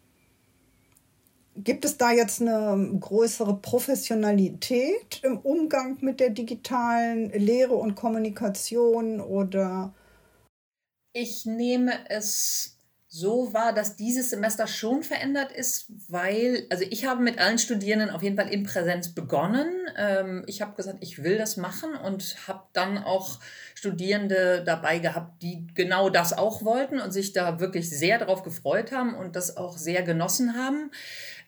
Gibt 1.57 1.85
es 1.85 1.97
da 1.97 2.11
jetzt 2.11 2.41
eine 2.41 2.97
größere 2.99 3.57
Professionalität 3.59 5.21
im 5.23 5.39
Umgang 5.39 5.99
mit 6.01 6.19
der 6.19 6.31
digitalen 6.31 7.31
Lehre 7.31 7.75
und 7.75 7.95
Kommunikation 7.95 9.21
oder? 9.21 9.95
Ich 11.13 11.47
nehme 11.47 11.93
es 12.09 12.75
so 13.17 13.55
wahr, 13.55 13.73
dass 13.73 13.95
dieses 13.95 14.31
Semester 14.31 14.67
schon 14.67 15.05
verändert 15.05 15.53
ist, 15.53 15.87
weil, 16.09 16.67
also 16.69 16.85
ich 16.91 17.07
habe 17.07 17.23
mit 17.23 17.39
allen 17.39 17.61
Studierenden 17.61 18.11
auf 18.11 18.25
jeden 18.25 18.37
Fall 18.37 18.49
in 18.49 18.65
Präsenz 18.65 19.15
begonnen. 19.15 19.69
Ähm, 19.97 20.43
ich 20.49 20.61
habe 20.61 20.75
gesagt, 20.75 20.99
ich 21.01 21.23
will 21.23 21.39
das 21.39 21.57
machen 21.57 21.95
und 21.95 22.37
habe 22.49 22.65
dann 22.73 22.99
auch 22.99 23.39
Studierende 23.77 24.65
dabei 24.67 24.99
gehabt, 24.99 25.41
die 25.43 25.69
genau 25.75 26.11
das 26.11 26.33
auch 26.33 26.65
wollten 26.65 26.99
und 26.99 27.13
sich 27.13 27.33
da 27.33 27.61
wirklich 27.61 27.89
sehr 27.89 28.19
darauf 28.19 28.43
gefreut 28.43 28.91
haben 28.91 29.15
und 29.15 29.37
das 29.37 29.57
auch 29.57 29.79
sehr 29.79 30.03
genossen 30.03 30.57
haben. 30.57 30.91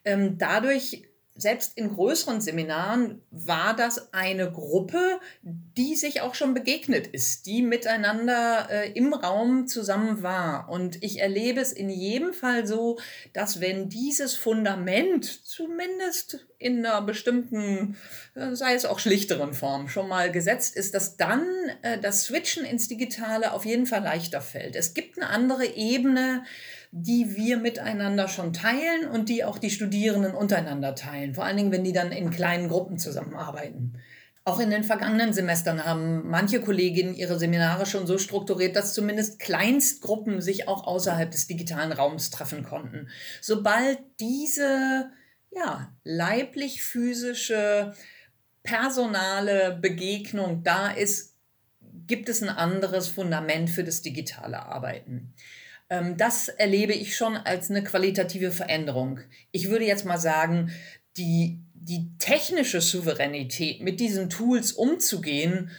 Ähm, 0.06 0.38
dadurch 0.38 1.02
selbst 1.38 1.76
in 1.76 1.94
größeren 1.94 2.40
Seminaren 2.40 3.20
war 3.30 3.76
das 3.76 4.12
eine 4.14 4.50
Gruppe, 4.50 5.20
die 5.42 5.94
sich 5.94 6.22
auch 6.22 6.34
schon 6.34 6.54
begegnet 6.54 7.06
ist, 7.06 7.46
die 7.46 7.62
miteinander 7.62 8.68
äh, 8.70 8.92
im 8.92 9.12
Raum 9.12 9.66
zusammen 9.66 10.22
war. 10.22 10.68
Und 10.70 11.02
ich 11.02 11.20
erlebe 11.20 11.60
es 11.60 11.72
in 11.72 11.90
jedem 11.90 12.32
Fall 12.32 12.66
so, 12.66 12.98
dass 13.32 13.60
wenn 13.60 13.88
dieses 13.88 14.34
Fundament 14.34 15.24
zumindest 15.24 16.46
in 16.58 16.84
einer 16.84 17.02
bestimmten, 17.02 17.96
äh, 18.34 18.54
sei 18.54 18.74
es 18.74 18.86
auch 18.86 18.98
schlichteren 18.98 19.52
Form, 19.52 19.88
schon 19.88 20.08
mal 20.08 20.32
gesetzt 20.32 20.74
ist, 20.76 20.94
dass 20.94 21.18
dann 21.18 21.46
äh, 21.82 21.98
das 21.98 22.24
Switchen 22.24 22.64
ins 22.64 22.88
Digitale 22.88 23.52
auf 23.52 23.66
jeden 23.66 23.86
Fall 23.86 24.02
leichter 24.02 24.40
fällt. 24.40 24.74
Es 24.74 24.94
gibt 24.94 25.18
eine 25.18 25.28
andere 25.28 25.66
Ebene, 25.66 26.44
die 26.92 27.36
wir 27.36 27.58
miteinander 27.58 28.28
schon 28.28 28.52
teilen 28.52 29.08
und 29.10 29.28
die 29.28 29.44
auch 29.44 29.58
die 29.58 29.70
Studierenden 29.70 30.34
untereinander 30.34 30.94
teilen. 30.94 31.34
Vor 31.34 31.44
allen 31.44 31.56
Dingen, 31.56 31.72
wenn 31.72 31.84
die 31.84 31.92
dann 31.92 32.12
in 32.12 32.30
kleinen 32.30 32.68
Gruppen 32.68 32.98
zusammenarbeiten. 32.98 33.98
Auch 34.44 34.60
in 34.60 34.70
den 34.70 34.84
vergangenen 34.84 35.32
Semestern 35.32 35.84
haben 35.84 36.28
manche 36.28 36.60
Kolleginnen 36.60 37.16
ihre 37.16 37.36
Seminare 37.36 37.84
schon 37.84 38.06
so 38.06 38.16
strukturiert, 38.16 38.76
dass 38.76 38.94
zumindest 38.94 39.40
Kleinstgruppen 39.40 40.40
sich 40.40 40.68
auch 40.68 40.86
außerhalb 40.86 41.28
des 41.30 41.48
digitalen 41.48 41.90
Raums 41.90 42.30
treffen 42.30 42.62
konnten. 42.62 43.08
Sobald 43.40 43.98
diese 44.20 45.10
ja, 45.50 45.92
leiblich-physische 46.04 47.94
personale 48.62 49.78
Begegnung 49.80 50.62
da 50.62 50.90
ist, 50.90 51.34
gibt 52.06 52.28
es 52.28 52.42
ein 52.42 52.48
anderes 52.48 53.08
Fundament 53.08 53.70
für 53.70 53.82
das 53.82 54.02
digitale 54.02 54.60
Arbeiten. 54.60 55.34
Ähm, 55.90 56.16
das 56.16 56.48
erlebe 56.48 56.92
ich 56.92 57.16
schon 57.16 57.36
als 57.36 57.70
eine 57.70 57.84
qualitative 57.84 58.50
Veränderung. 58.50 59.20
Ich 59.52 59.68
würde 59.68 59.84
jetzt 59.84 60.04
mal 60.04 60.18
sagen, 60.18 60.72
die, 61.16 61.60
die 61.74 62.16
technische 62.18 62.80
Souveränität, 62.80 63.80
mit 63.80 64.00
diesen 64.00 64.28
Tools 64.28 64.72
umzugehen, 64.72 65.70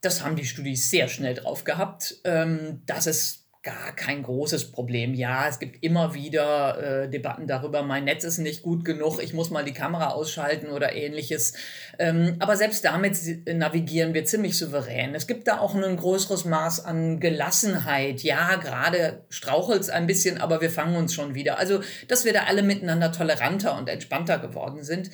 das 0.00 0.22
haben 0.22 0.36
die 0.36 0.44
Studis 0.44 0.90
sehr 0.90 1.08
schnell 1.08 1.34
drauf 1.34 1.64
gehabt. 1.64 2.16
Ähm, 2.24 2.82
das 2.86 3.06
ist 3.06 3.43
gar 3.64 3.92
kein 3.96 4.22
großes 4.22 4.72
Problem. 4.72 5.14
Ja, 5.14 5.48
es 5.48 5.58
gibt 5.58 5.82
immer 5.82 6.12
wieder 6.12 7.04
äh, 7.04 7.10
Debatten 7.10 7.46
darüber, 7.46 7.82
mein 7.82 8.04
Netz 8.04 8.22
ist 8.22 8.36
nicht 8.36 8.62
gut 8.62 8.84
genug, 8.84 9.22
ich 9.22 9.32
muss 9.32 9.50
mal 9.50 9.64
die 9.64 9.72
Kamera 9.72 10.10
ausschalten 10.10 10.68
oder 10.68 10.94
ähnliches. 10.94 11.54
Ähm, 11.98 12.36
aber 12.40 12.56
selbst 12.56 12.84
damit 12.84 13.16
navigieren 13.46 14.12
wir 14.12 14.26
ziemlich 14.26 14.58
souverän. 14.58 15.14
Es 15.14 15.26
gibt 15.26 15.48
da 15.48 15.58
auch 15.60 15.74
ein 15.74 15.96
größeres 15.96 16.44
Maß 16.44 16.84
an 16.84 17.20
Gelassenheit. 17.20 18.22
Ja, 18.22 18.56
gerade 18.56 19.24
strauchelt 19.30 19.80
es 19.80 19.88
ein 19.88 20.06
bisschen, 20.06 20.38
aber 20.38 20.60
wir 20.60 20.70
fangen 20.70 20.96
uns 20.96 21.14
schon 21.14 21.34
wieder. 21.34 21.58
Also, 21.58 21.80
dass 22.06 22.26
wir 22.26 22.34
da 22.34 22.44
alle 22.44 22.62
miteinander 22.62 23.12
toleranter 23.12 23.78
und 23.78 23.88
entspannter 23.88 24.38
geworden 24.38 24.84
sind. 24.84 25.10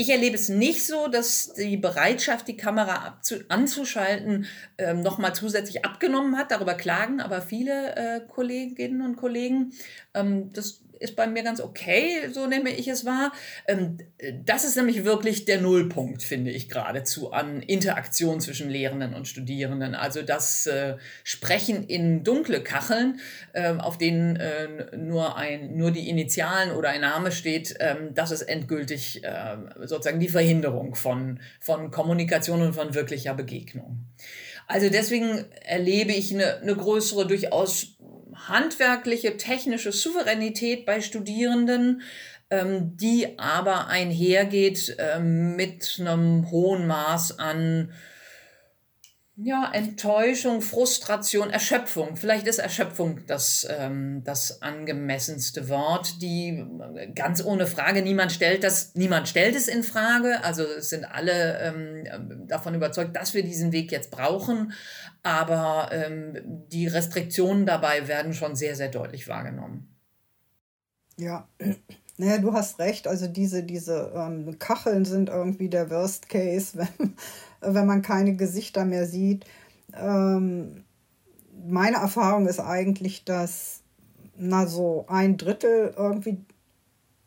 Ich 0.00 0.10
erlebe 0.10 0.36
es 0.36 0.48
nicht 0.48 0.86
so, 0.86 1.08
dass 1.08 1.54
die 1.54 1.76
Bereitschaft, 1.76 2.46
die 2.46 2.56
Kamera 2.56 3.18
anzuschalten, 3.48 4.46
ähm, 4.78 5.02
nochmal 5.02 5.34
zusätzlich 5.34 5.84
abgenommen 5.84 6.38
hat. 6.38 6.52
Darüber 6.52 6.74
klagen 6.74 7.20
aber 7.20 7.42
viele 7.42 7.96
äh, 7.96 8.20
Kolleginnen 8.20 9.02
und 9.02 9.16
Kollegen. 9.16 9.72
Ähm, 10.14 10.52
das 10.52 10.84
ist 11.00 11.16
bei 11.16 11.26
mir 11.26 11.42
ganz 11.42 11.60
okay, 11.60 12.28
so 12.32 12.46
nehme 12.46 12.70
ich 12.70 12.88
es 12.88 13.04
wahr. 13.04 13.32
Ähm, 13.66 13.98
das 14.44 14.64
ist 14.64 14.76
nämlich 14.76 15.04
wirklich 15.04 15.44
der 15.44 15.60
Nullpunkt, 15.60 16.22
finde 16.22 16.50
ich 16.50 16.68
geradezu, 16.68 17.32
an 17.32 17.62
Interaktion 17.62 18.40
zwischen 18.40 18.70
Lehrenden 18.70 19.14
und 19.14 19.28
Studierenden. 19.28 19.94
Also 19.94 20.22
das 20.22 20.66
äh, 20.66 20.96
Sprechen 21.24 21.84
in 21.84 22.24
dunkle 22.24 22.62
Kacheln, 22.62 23.20
äh, 23.52 23.72
auf 23.74 23.98
denen 23.98 24.36
äh, 24.36 24.96
nur, 24.96 25.36
ein, 25.36 25.76
nur 25.76 25.90
die 25.90 26.08
Initialen 26.08 26.72
oder 26.72 26.90
ein 26.90 27.00
Name 27.00 27.32
steht, 27.32 27.76
ähm, 27.80 28.14
das 28.14 28.30
ist 28.30 28.42
endgültig 28.42 29.24
äh, 29.24 29.56
sozusagen 29.84 30.20
die 30.20 30.28
Verhinderung 30.28 30.94
von, 30.94 31.40
von 31.60 31.90
Kommunikation 31.90 32.62
und 32.62 32.74
von 32.74 32.94
wirklicher 32.94 33.34
Begegnung. 33.34 34.04
Also 34.70 34.90
deswegen 34.90 35.46
erlebe 35.64 36.12
ich 36.12 36.32
eine, 36.32 36.58
eine 36.58 36.76
größere, 36.76 37.26
durchaus 37.26 37.96
handwerkliche, 38.46 39.36
technische 39.36 39.92
Souveränität 39.92 40.86
bei 40.86 41.00
Studierenden, 41.00 42.02
ähm, 42.50 42.96
die 42.96 43.38
aber 43.38 43.88
einhergeht 43.88 44.96
ähm, 44.98 45.56
mit 45.56 45.96
einem 46.00 46.50
hohen 46.50 46.86
Maß 46.86 47.38
an 47.38 47.92
ja, 49.40 49.70
Enttäuschung, 49.72 50.62
Frustration, 50.62 51.50
Erschöpfung. 51.50 52.16
Vielleicht 52.16 52.48
ist 52.48 52.58
Erschöpfung 52.58 53.24
das, 53.28 53.64
ähm, 53.70 54.22
das 54.24 54.62
angemessenste 54.62 55.68
Wort, 55.68 56.20
die 56.20 56.66
ganz 57.14 57.44
ohne 57.44 57.68
Frage, 57.68 58.02
niemand 58.02 58.32
stellt 58.32 58.64
das, 58.64 58.96
niemand 58.96 59.28
stellt 59.28 59.54
es 59.54 59.68
in 59.68 59.84
Frage. 59.84 60.42
Also 60.42 60.64
es 60.64 60.90
sind 60.90 61.04
alle 61.04 61.60
ähm, 61.60 62.48
davon 62.48 62.74
überzeugt, 62.74 63.14
dass 63.14 63.32
wir 63.32 63.44
diesen 63.44 63.70
Weg 63.70 63.92
jetzt 63.92 64.10
brauchen. 64.10 64.72
Aber 65.22 65.90
ähm, 65.92 66.36
die 66.72 66.88
Restriktionen 66.88 67.64
dabei 67.64 68.08
werden 68.08 68.34
schon 68.34 68.56
sehr, 68.56 68.74
sehr 68.74 68.88
deutlich 68.88 69.28
wahrgenommen. 69.28 69.94
Ja, 71.16 71.48
naja, 72.16 72.38
du 72.38 72.54
hast 72.54 72.80
recht. 72.80 73.06
Also 73.06 73.28
diese, 73.28 73.62
diese 73.62 74.12
ähm, 74.16 74.58
Kacheln 74.58 75.04
sind 75.04 75.28
irgendwie 75.28 75.68
der 75.68 75.90
Worst 75.90 76.28
Case, 76.28 76.76
wenn, 76.98 77.14
wenn 77.60 77.86
man 77.86 78.02
keine 78.02 78.36
Gesichter 78.36 78.84
mehr 78.84 79.06
sieht. 79.06 79.44
Ähm, 79.94 80.84
meine 81.66 81.96
Erfahrung 81.96 82.46
ist 82.46 82.60
eigentlich, 82.60 83.24
dass 83.24 83.80
na 84.36 84.66
so 84.66 85.06
ein 85.08 85.36
Drittel 85.36 85.94
irgendwie 85.96 86.44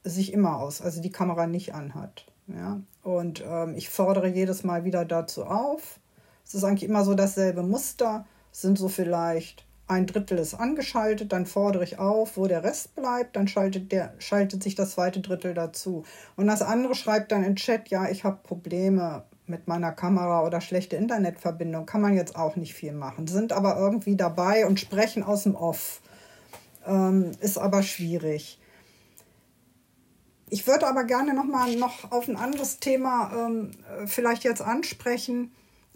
sich 0.03 0.33
immer 0.33 0.57
aus, 0.57 0.81
also 0.81 1.01
die 1.01 1.11
Kamera 1.11 1.47
nicht 1.47 1.73
anhat. 1.73 2.25
Ja? 2.47 2.81
Und 3.03 3.43
ähm, 3.45 3.75
ich 3.75 3.89
fordere 3.89 4.27
jedes 4.27 4.63
Mal 4.63 4.85
wieder 4.85 5.05
dazu 5.05 5.45
auf. 5.45 5.99
Es 6.45 6.53
ist 6.53 6.63
eigentlich 6.63 6.89
immer 6.89 7.03
so 7.03 7.13
dasselbe 7.13 7.63
Muster. 7.63 8.25
Es 8.51 8.61
sind 8.61 8.77
so 8.77 8.87
vielleicht 8.87 9.65
ein 9.91 10.07
Drittel 10.07 10.37
ist 10.37 10.53
angeschaltet, 10.53 11.33
dann 11.33 11.45
fordere 11.45 11.83
ich 11.83 11.99
auf, 11.99 12.37
wo 12.37 12.47
der 12.47 12.63
Rest 12.63 12.95
bleibt, 12.95 13.35
dann 13.35 13.49
schaltet, 13.49 13.91
der, 13.91 14.13
schaltet 14.19 14.63
sich 14.63 14.73
das 14.73 14.91
zweite 14.91 15.19
Drittel 15.19 15.53
dazu. 15.53 16.05
Und 16.37 16.47
das 16.47 16.61
andere 16.61 16.95
schreibt 16.95 17.33
dann 17.33 17.43
in 17.43 17.57
Chat, 17.57 17.89
ja, 17.89 18.09
ich 18.09 18.23
habe 18.23 18.39
Probleme 18.41 19.25
mit 19.47 19.67
meiner 19.67 19.91
Kamera 19.91 20.45
oder 20.45 20.61
schlechte 20.61 20.95
Internetverbindung, 20.95 21.85
kann 21.85 22.01
man 22.01 22.15
jetzt 22.15 22.35
auch 22.35 22.55
nicht 22.55 22.73
viel 22.73 22.93
machen. 22.93 23.27
Sind 23.27 23.53
aber 23.53 23.77
irgendwie 23.77 24.15
dabei 24.15 24.65
und 24.65 24.79
sprechen 24.79 25.23
aus 25.23 25.43
dem 25.43 25.55
Off. 25.55 26.01
Ähm, 26.85 27.31
ist 27.41 27.57
aber 27.57 27.83
schwierig. 27.83 28.59
Ich 30.49 30.67
würde 30.67 30.87
aber 30.87 31.05
gerne 31.05 31.33
noch 31.33 31.45
mal 31.45 31.75
noch 31.75 32.11
auf 32.11 32.27
ein 32.27 32.35
anderes 32.35 32.79
Thema 32.79 33.31
ähm, 33.33 33.71
vielleicht 34.05 34.43
jetzt 34.43 34.61
ansprechen, 34.61 35.53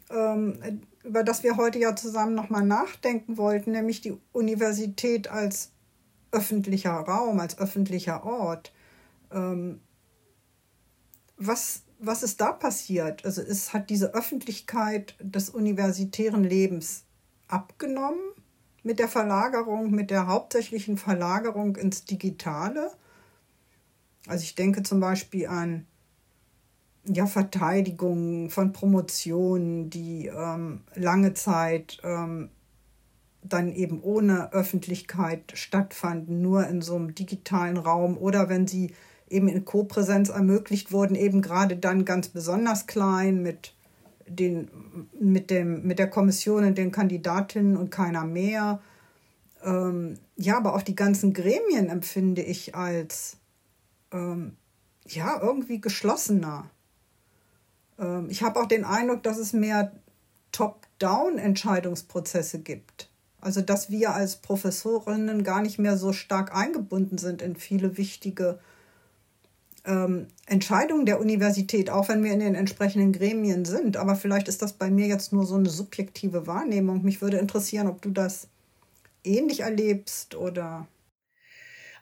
ähm, 0.09 0.81
über 1.03 1.23
das 1.23 1.43
wir 1.43 1.57
heute 1.57 1.77
ja 1.79 1.95
zusammen 1.95 2.35
noch 2.35 2.49
mal 2.49 2.63
nachdenken 2.63 3.37
wollten, 3.37 3.71
nämlich 3.71 4.01
die 4.01 4.17
Universität 4.31 5.29
als 5.29 5.71
öffentlicher 6.31 6.91
Raum, 6.91 7.39
als 7.39 7.57
öffentlicher 7.57 8.25
Ort. 8.25 8.71
Ähm, 9.31 9.81
was 11.37 11.83
was 12.05 12.23
ist 12.23 12.41
da 12.41 12.51
passiert? 12.51 13.25
Also 13.25 13.41
es 13.41 13.73
hat 13.73 13.89
diese 13.89 14.13
Öffentlichkeit 14.13 15.15
des 15.19 15.49
universitären 15.49 16.43
Lebens 16.43 17.03
abgenommen 17.47 18.21
mit 18.83 18.99
der 18.99 19.07
Verlagerung, 19.07 19.91
mit 19.91 20.11
der 20.11 20.27
hauptsächlichen 20.27 20.97
Verlagerung 20.97 21.75
ins 21.75 22.05
Digitale. 22.05 22.91
Also 24.27 24.43
ich 24.43 24.55
denke 24.55 24.83
zum 24.83 24.99
Beispiel 24.99 25.47
an 25.47 25.87
ja, 27.07 27.27
Verteidigung 27.27 28.49
von 28.49 28.71
Promotionen, 28.71 29.89
die 29.89 30.27
ähm, 30.27 30.81
lange 30.95 31.33
Zeit 31.33 31.99
ähm, 32.03 32.49
dann 33.43 33.71
eben 33.71 34.01
ohne 34.01 34.51
Öffentlichkeit 34.53 35.51
stattfanden, 35.55 36.41
nur 36.41 36.67
in 36.67 36.81
so 36.81 36.95
einem 36.95 37.13
digitalen 37.13 37.77
Raum 37.77 38.17
oder 38.17 38.49
wenn 38.49 38.67
sie 38.67 38.93
eben 39.35 39.47
in 39.47 39.65
Kopräsenz 39.65 40.29
ermöglicht 40.29 40.91
wurden, 40.91 41.15
eben 41.15 41.41
gerade 41.41 41.75
dann 41.75 42.05
ganz 42.05 42.29
besonders 42.29 42.87
klein 42.87 43.43
mit, 43.43 43.73
den, 44.27 44.69
mit, 45.19 45.51
dem, 45.51 45.85
mit 45.85 45.99
der 45.99 46.09
Kommission 46.09 46.63
und 46.63 46.77
den 46.77 46.91
Kandidatinnen 46.91 47.77
und 47.77 47.91
keiner 47.91 48.23
mehr. 48.23 48.81
Ähm, 49.63 50.17
ja, 50.37 50.57
aber 50.57 50.73
auch 50.75 50.81
die 50.81 50.95
ganzen 50.95 51.33
Gremien 51.33 51.89
empfinde 51.89 52.41
ich 52.41 52.73
als 52.75 53.37
ähm, 54.11 54.55
ja 55.07 55.39
irgendwie 55.41 55.81
geschlossener. 55.81 56.69
Ähm, 57.99 58.27
ich 58.29 58.41
habe 58.41 58.59
auch 58.59 58.67
den 58.67 58.85
Eindruck, 58.85 59.21
dass 59.23 59.37
es 59.37 59.53
mehr 59.53 59.91
Top-Down-Entscheidungsprozesse 60.51 62.59
gibt. 62.59 63.09
Also 63.41 63.61
dass 63.61 63.91
wir 63.91 64.15
als 64.15 64.37
Professorinnen 64.37 65.43
gar 65.43 65.61
nicht 65.61 65.77
mehr 65.77 65.97
so 65.97 66.13
stark 66.13 66.55
eingebunden 66.55 67.17
sind 67.17 67.41
in 67.43 67.55
viele 67.55 67.97
wichtige 67.97 68.59
ähm, 69.85 70.27
Entscheidungen 70.45 71.05
der 71.05 71.19
Universität, 71.19 71.89
auch 71.89 72.09
wenn 72.09 72.23
wir 72.23 72.31
in 72.31 72.39
den 72.39 72.55
entsprechenden 72.55 73.13
Gremien 73.13 73.65
sind. 73.65 73.97
Aber 73.97 74.15
vielleicht 74.15 74.47
ist 74.47 74.61
das 74.61 74.73
bei 74.73 74.89
mir 74.89 75.07
jetzt 75.07 75.33
nur 75.33 75.45
so 75.45 75.55
eine 75.55 75.69
subjektive 75.69 76.47
Wahrnehmung. 76.47 77.03
Mich 77.03 77.21
würde 77.21 77.37
interessieren, 77.37 77.87
ob 77.87 78.01
du 78.01 78.09
das 78.09 78.47
ähnlich 79.23 79.61
erlebst 79.61 80.35
oder. 80.35 80.87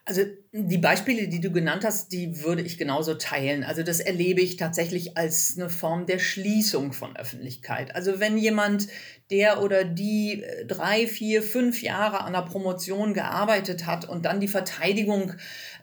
Also 0.06 0.22
die 0.52 0.78
Beispiele, 0.78 1.28
die 1.28 1.40
du 1.40 1.50
genannt 1.50 1.82
hast, 1.82 2.12
die 2.12 2.42
würde 2.42 2.60
ich 2.60 2.76
genauso 2.76 3.14
teilen. 3.14 3.64
Also 3.64 3.82
das 3.82 4.00
erlebe 4.00 4.42
ich 4.42 4.56
tatsächlich 4.56 5.16
als 5.16 5.54
eine 5.56 5.70
Form 5.70 6.04
der 6.04 6.18
Schließung 6.18 6.92
von 6.92 7.16
Öffentlichkeit. 7.16 7.94
Also 7.94 8.20
wenn 8.20 8.36
jemand, 8.36 8.86
der 9.30 9.62
oder 9.62 9.84
die 9.84 10.42
äh, 10.42 10.66
drei, 10.66 11.06
vier, 11.06 11.42
fünf 11.42 11.82
Jahre 11.82 12.20
an 12.20 12.34
einer 12.34 12.44
Promotion 12.44 13.14
gearbeitet 13.14 13.86
hat 13.86 14.06
und 14.06 14.26
dann 14.26 14.40
die 14.40 14.48
Verteidigung 14.48 15.32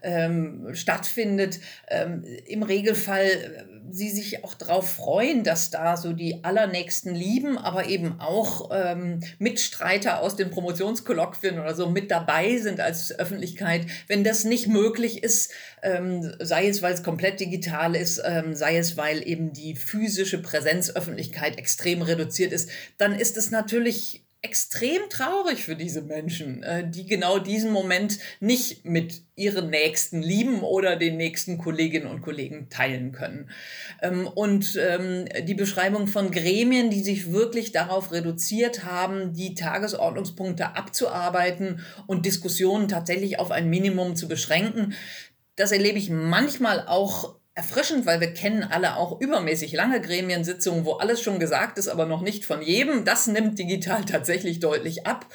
ähm, 0.04 0.70
stattfindet, 0.74 1.60
ähm, 1.88 2.24
im 2.46 2.62
Regelfall 2.62 3.26
äh, 3.26 3.64
sie 3.94 4.10
sich 4.10 4.44
auch 4.44 4.54
darauf 4.54 4.90
freuen, 4.90 5.44
dass 5.44 5.70
da 5.70 5.98
so 5.98 6.14
die 6.14 6.44
allernächsten 6.44 7.14
Lieben, 7.14 7.58
aber 7.58 7.88
eben 7.88 8.20
auch 8.20 8.70
ähm, 8.74 9.22
Mitstreiter 9.40 10.22
aus 10.22 10.36
den 10.36 10.52
Promotionskolloquien 10.52 11.60
oder 11.60 11.76
so 11.76 11.90
mit 11.90 12.12
dabei 12.12 12.58
sind 12.58 12.80
als 12.80 13.18
Öffentlichkeit. 13.18 13.86
Wenn 14.08 14.24
das 14.24 14.44
nicht 14.44 14.68
möglich 14.68 15.24
ist, 15.24 15.52
ähm, 15.84 16.34
sei 16.40 16.68
es, 16.68 16.82
weil 16.82 16.94
es 16.94 17.04
komplett 17.04 17.40
digital 17.40 17.96
ist, 17.96 18.22
ähm, 18.26 18.56
sei 18.56 18.78
es, 18.78 18.98
weil 18.98 19.28
eben 19.28 19.54
die 19.54 19.76
physische 19.76 20.42
Präsenzöffentlichkeit 20.42 21.58
extrem 21.58 22.02
reduziert 22.02 22.54
ist, 22.54 22.70
dann 22.98 23.14
ist 23.14 23.38
es 23.38 23.52
natürlich 23.52 24.24
extrem 24.44 25.02
traurig 25.10 25.64
für 25.64 25.76
diese 25.76 26.02
Menschen, 26.02 26.64
äh, 26.64 26.90
die 26.90 27.06
genau 27.06 27.38
diesen 27.38 27.72
Moment 27.72 28.18
nicht 28.40 28.86
mit 28.86 29.22
ihren 29.36 29.70
Nächsten 29.70 30.22
lieben 30.24 30.62
oder 30.62 30.96
den 30.96 31.18
nächsten 31.18 31.60
Kolleginnen 31.60 32.08
und 32.08 32.22
Kollegen 32.22 32.68
teilen 32.70 33.12
können. 33.12 33.52
Ähm, 34.02 34.28
und 34.28 34.80
ähm, 34.82 35.26
die 35.44 35.54
Beschreibung 35.54 36.08
von 36.08 36.32
Gremien, 36.32 36.90
die 36.90 37.04
sich 37.04 37.32
wirklich 37.32 37.72
darauf 37.72 38.12
reduziert 38.12 38.84
haben, 38.84 39.34
die 39.34 39.54
Tagesordnungspunkte 39.54 40.76
abzuarbeiten 40.76 41.82
und 42.08 42.26
Diskussionen 42.26 42.88
tatsächlich 42.88 43.38
auf 43.38 43.52
ein 43.52 43.70
Minimum 43.70 44.16
zu 44.16 44.28
beschränken, 44.28 44.96
das 45.56 45.72
erlebe 45.72 46.00
ich 46.00 46.10
manchmal 46.10 46.88
auch 46.88 47.36
erfrischend, 47.54 48.06
weil 48.06 48.22
wir 48.22 48.34
kennen 48.34 48.64
alle 48.64 48.96
auch 48.96 49.20
übermäßig 49.20 49.74
lange 49.74 50.02
Gremiensitzungen, 50.02 50.86
wo 50.86 50.94
alles 50.94 51.22
schon 51.22 51.40
gesagt 51.40 51.78
ist, 51.78 51.90
aber 51.90 52.06
noch 52.06 52.22
nicht 52.22 52.46
von 52.46 52.62
jedem. 52.62 53.04
Das 53.06 53.28
nimmt 53.28 53.60
digital 53.60 54.06
tatsächlich 54.06 54.60
deutlich 54.60 55.06
ab. 55.06 55.26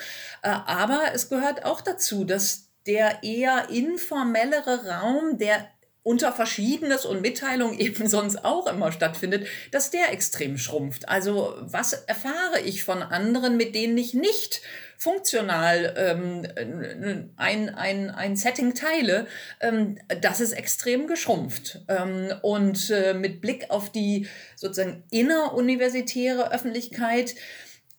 Äh, 0.42 0.48
aber 0.48 1.12
es 1.14 1.28
gehört 1.28 1.64
auch 1.64 1.80
dazu, 1.80 2.24
dass 2.24 2.70
der 2.86 3.22
eher 3.22 3.68
informellere 3.68 4.86
Raum, 4.88 5.38
der 5.38 5.68
unter 6.06 6.32
Verschiedenes 6.32 7.04
und 7.04 7.20
Mitteilung 7.20 7.76
eben 7.78 8.06
sonst 8.06 8.44
auch 8.44 8.68
immer 8.68 8.92
stattfindet, 8.92 9.48
dass 9.72 9.90
der 9.90 10.12
extrem 10.12 10.56
schrumpft. 10.56 11.08
Also 11.08 11.54
was 11.60 11.92
erfahre 11.92 12.60
ich 12.64 12.84
von 12.84 13.02
anderen, 13.02 13.56
mit 13.56 13.74
denen 13.74 13.98
ich 13.98 14.14
nicht 14.14 14.62
funktional 14.96 15.94
ähm, 15.98 17.28
ein, 17.36 17.74
ein, 17.74 18.10
ein 18.10 18.36
Setting 18.36 18.74
teile, 18.74 19.26
ähm, 19.60 19.98
das 20.22 20.40
ist 20.40 20.52
extrem 20.52 21.08
geschrumpft. 21.08 21.80
Ähm, 21.88 22.32
und 22.40 22.88
äh, 22.90 23.12
mit 23.12 23.40
Blick 23.40 23.70
auf 23.70 23.90
die 23.90 24.28
sozusagen 24.54 25.02
inneruniversitäre 25.10 26.52
Öffentlichkeit, 26.52 27.34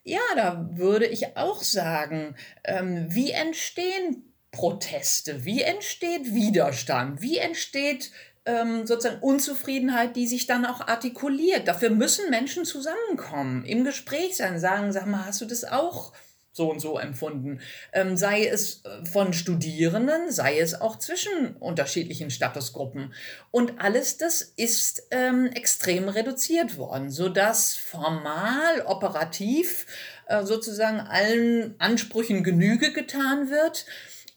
ja, 0.04 0.22
da 0.38 0.70
würde 0.72 1.06
ich 1.06 1.36
auch 1.36 1.62
sagen, 1.62 2.36
ähm, 2.64 3.08
wie 3.10 3.32
entstehen 3.32 4.28
Proteste? 4.58 5.46
Wie 5.46 5.62
entsteht 5.62 6.34
Widerstand? 6.34 7.22
Wie 7.22 7.38
entsteht 7.38 8.12
ähm, 8.46 8.88
sozusagen 8.88 9.22
Unzufriedenheit, 9.22 10.16
die 10.16 10.26
sich 10.26 10.48
dann 10.48 10.66
auch 10.66 10.82
artikuliert? 10.82 11.68
Dafür 11.68 11.92
müssen 11.92 12.32
Menschen 12.32 12.66
zusammenkommen, 12.66 13.64
im 13.66 13.84
Gespräch 13.84 14.36
sein, 14.36 14.60
sagen, 14.60 14.92
sag 14.92 15.06
mal, 15.06 15.28
hast 15.28 15.42
du 15.42 15.46
das 15.46 15.64
auch 15.64 16.12
so 16.54 16.72
und 16.72 16.80
so 16.80 16.98
empfunden. 16.98 17.60
Ähm, 17.94 18.18
sei 18.18 18.48
es 18.48 18.84
äh, 18.84 19.06
von 19.06 19.32
Studierenden, 19.32 20.32
sei 20.32 20.60
es 20.60 20.74
auch 20.82 20.98
zwischen 20.98 21.56
unterschiedlichen 21.58 22.32
Statusgruppen. 22.32 23.14
Und 23.52 23.80
alles 23.80 24.18
das 24.18 24.42
ist 24.42 25.04
ähm, 25.12 25.52
extrem 25.54 26.10
reduziert 26.10 26.78
worden, 26.78 27.12
sodass 27.12 27.76
formal, 27.76 28.82
operativ 28.88 29.86
äh, 30.26 30.44
sozusagen 30.44 31.00
allen 31.00 31.76
Ansprüchen 31.78 32.44
Genüge 32.44 32.92
getan 32.92 33.52
wird. 33.52 33.86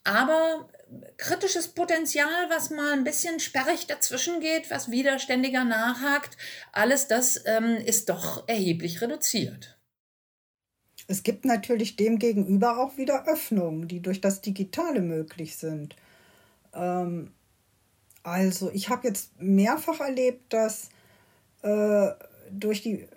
Aber 0.05 0.69
kritisches 1.17 1.69
Potenzial, 1.69 2.49
was 2.49 2.71
mal 2.71 2.93
ein 2.93 3.05
bisschen 3.05 3.39
sperrig 3.39 3.87
dazwischen 3.87 4.41
geht, 4.41 4.71
was 4.71 4.91
widerständiger 4.91 5.65
nachhakt, 5.65 6.37
alles 6.73 7.07
das 7.07 7.43
ähm, 7.47 7.77
ist 7.77 8.09
doch 8.09 8.49
erheblich 8.49 9.01
reduziert. 9.01 9.79
Es 11.07 11.23
gibt 11.23 11.45
natürlich 11.45 11.97
demgegenüber 11.97 12.79
auch 12.79 12.97
wieder 12.97 13.27
Öffnungen, 13.27 13.89
die 13.89 14.01
durch 14.01 14.21
das 14.21 14.41
Digitale 14.41 15.01
möglich 15.01 15.57
sind. 15.57 15.97
Ähm, 16.73 17.33
also 18.23 18.71
ich 18.71 18.89
habe 18.89 19.09
jetzt 19.09 19.41
mehrfach 19.41 20.01
erlebt, 20.01 20.53
dass 20.53 20.91
äh, 21.63 22.11
durch 22.51 22.83
die, 22.83 23.09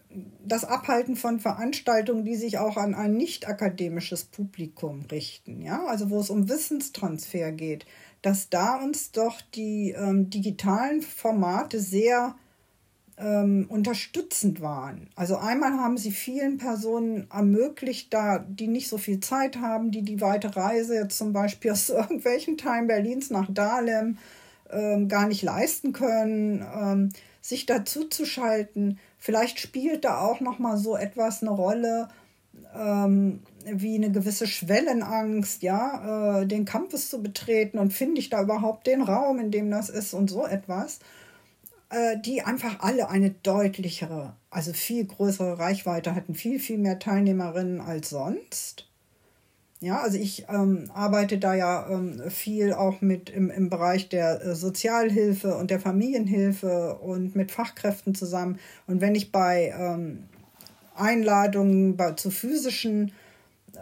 das 0.45 0.65
Abhalten 0.65 1.15
von 1.15 1.39
Veranstaltungen, 1.39 2.25
die 2.25 2.35
sich 2.35 2.57
auch 2.57 2.77
an 2.77 2.95
ein 2.95 3.13
nicht 3.13 3.47
akademisches 3.47 4.25
Publikum 4.25 5.05
richten, 5.11 5.61
ja, 5.61 5.85
also 5.85 6.09
wo 6.09 6.19
es 6.19 6.29
um 6.29 6.49
Wissenstransfer 6.49 7.51
geht, 7.51 7.85
dass 8.21 8.49
da 8.49 8.75
uns 8.75 9.11
doch 9.11 9.41
die 9.53 9.91
ähm, 9.91 10.29
digitalen 10.29 11.01
Formate 11.01 11.79
sehr 11.79 12.35
ähm, 13.17 13.65
unterstützend 13.69 14.61
waren. 14.61 15.09
Also 15.15 15.37
einmal 15.37 15.73
haben 15.73 15.97
sie 15.97 16.11
vielen 16.11 16.57
Personen 16.57 17.27
ermöglicht, 17.31 18.13
da 18.13 18.39
die 18.39 18.67
nicht 18.67 18.89
so 18.89 18.97
viel 18.97 19.19
Zeit 19.19 19.57
haben, 19.57 19.91
die 19.91 20.01
die 20.01 20.21
weite 20.21 20.55
Reise 20.55 20.95
jetzt 20.95 21.17
zum 21.17 21.33
Beispiel 21.33 21.71
aus 21.71 21.89
irgendwelchen 21.89 22.57
Teilen 22.57 22.87
Berlins 22.87 23.29
nach 23.29 23.51
Dahlem 23.51 24.17
ähm, 24.69 25.07
gar 25.07 25.27
nicht 25.27 25.43
leisten 25.43 25.93
können, 25.93 26.65
ähm, 26.75 27.09
sich 27.41 27.65
dazu 27.65 28.05
zu 28.05 28.25
schalten. 28.25 28.97
Vielleicht 29.23 29.61
spielt 29.61 30.03
da 30.03 30.19
auch 30.19 30.41
noch 30.41 30.59
mal 30.59 30.75
so 30.75 30.97
etwas 30.97 31.41
eine 31.41 31.51
Rolle 31.51 32.09
ähm, 32.75 33.39
wie 33.63 33.95
eine 33.95 34.11
gewisse 34.11 34.47
Schwellenangst, 34.47 35.63
ja, 35.63 36.41
äh, 36.41 36.45
den 36.45 36.65
Campus 36.65 37.09
zu 37.09 37.23
betreten 37.23 37.79
und 37.79 37.93
finde 37.93 38.19
ich 38.19 38.29
da 38.29 38.41
überhaupt 38.41 38.85
den 38.85 39.01
Raum, 39.01 39.39
in 39.39 39.49
dem 39.49 39.71
das 39.71 39.89
ist 39.89 40.13
und 40.13 40.29
so 40.29 40.45
etwas. 40.45 40.99
Äh, 41.89 42.17
die 42.19 42.41
einfach 42.41 42.81
alle 42.81 43.07
eine 43.07 43.29
deutlichere, 43.29 44.35
also 44.49 44.73
viel 44.73 45.05
größere 45.05 45.57
Reichweite 45.57 46.15
hatten, 46.15 46.35
viel, 46.35 46.59
viel 46.59 46.77
mehr 46.77 46.99
Teilnehmerinnen 46.99 47.79
als 47.79 48.09
sonst. 48.09 48.89
Ja, 49.83 49.99
also 49.99 50.17
ich 50.17 50.45
ähm, 50.47 50.89
arbeite 50.93 51.37
da 51.37 51.53
ja 51.53 51.89
ähm, 51.89 52.21
viel 52.29 52.71
auch 52.71 53.01
mit 53.01 53.29
im, 53.29 53.49
im 53.49 53.69
Bereich 53.69 54.07
der 54.07 54.41
äh, 54.41 54.55
Sozialhilfe 54.55 55.57
und 55.57 55.71
der 55.71 55.81
Familienhilfe 55.81 56.95
und 56.99 57.35
mit 57.35 57.51
Fachkräften 57.51 58.15
zusammen. 58.15 58.59
Und 58.87 59.01
wenn 59.01 59.13
ich 59.13 59.33
bei 59.33 59.75
ähm, 59.77 60.23
Einladungen 60.95 61.97
bei, 61.97 62.13
zu 62.13 62.31
physischen 62.31 63.11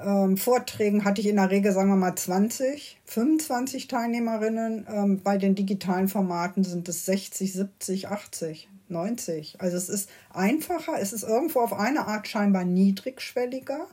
ähm, 0.03 0.37
Vorträgen 0.37 1.05
hatte 1.05 1.21
ich 1.21 1.27
in 1.27 1.35
der 1.35 1.51
Regel, 1.51 1.71
sagen 1.71 1.89
wir 1.89 1.97
mal, 1.97 2.15
20, 2.15 2.99
25 3.05 3.87
Teilnehmerinnen. 3.87 4.87
Ähm, 4.91 5.21
bei 5.21 5.37
den 5.37 5.53
digitalen 5.53 6.07
Formaten 6.07 6.63
sind 6.63 6.89
es 6.89 7.05
60, 7.05 7.53
70, 7.53 8.07
80, 8.07 8.69
90. 8.89 9.61
Also 9.61 9.77
es 9.77 9.87
ist 9.87 10.09
einfacher, 10.33 10.93
es 10.99 11.13
ist 11.13 11.21
irgendwo 11.21 11.59
auf 11.59 11.73
eine 11.73 12.07
Art 12.07 12.27
scheinbar 12.27 12.65
niedrigschwelliger. 12.65 13.85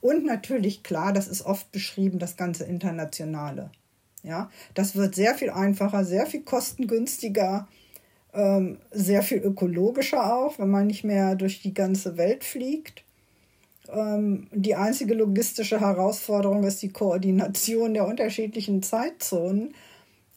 Und 0.00 0.24
natürlich, 0.24 0.82
klar, 0.82 1.12
das 1.12 1.28
ist 1.28 1.44
oft 1.44 1.72
beschrieben, 1.72 2.18
das 2.18 2.36
ganze 2.36 2.64
Internationale. 2.64 3.70
Ja, 4.22 4.50
das 4.74 4.96
wird 4.96 5.14
sehr 5.14 5.34
viel 5.34 5.50
einfacher, 5.50 6.04
sehr 6.04 6.26
viel 6.26 6.42
kostengünstiger, 6.42 7.68
ähm, 8.34 8.78
sehr 8.90 9.22
viel 9.22 9.38
ökologischer 9.38 10.34
auch, 10.34 10.58
wenn 10.58 10.70
man 10.70 10.88
nicht 10.88 11.04
mehr 11.04 11.36
durch 11.36 11.62
die 11.62 11.74
ganze 11.74 12.16
Welt 12.16 12.42
fliegt. 12.42 13.04
Ähm, 13.88 14.48
die 14.52 14.74
einzige 14.74 15.14
logistische 15.14 15.80
Herausforderung 15.80 16.64
ist 16.64 16.82
die 16.82 16.92
Koordination 16.92 17.94
der 17.94 18.06
unterschiedlichen 18.06 18.82
Zeitzonen. 18.82 19.74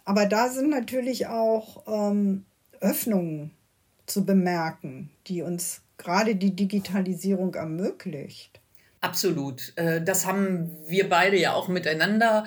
Aber 0.05 0.25
da 0.25 0.49
sind 0.49 0.69
natürlich 0.69 1.27
auch 1.27 1.83
ähm, 1.87 2.45
Öffnungen 2.79 3.51
zu 4.05 4.25
bemerken, 4.25 5.09
die 5.27 5.41
uns 5.41 5.81
gerade 5.97 6.35
die 6.35 6.55
Digitalisierung 6.55 7.53
ermöglicht. 7.55 8.59
Absolut. 9.01 9.71
Äh, 9.77 10.01
das 10.01 10.25
haben 10.25 10.77
wir 10.85 11.07
beide 11.07 11.37
ja 11.37 11.53
auch 11.53 11.69
miteinander 11.69 12.45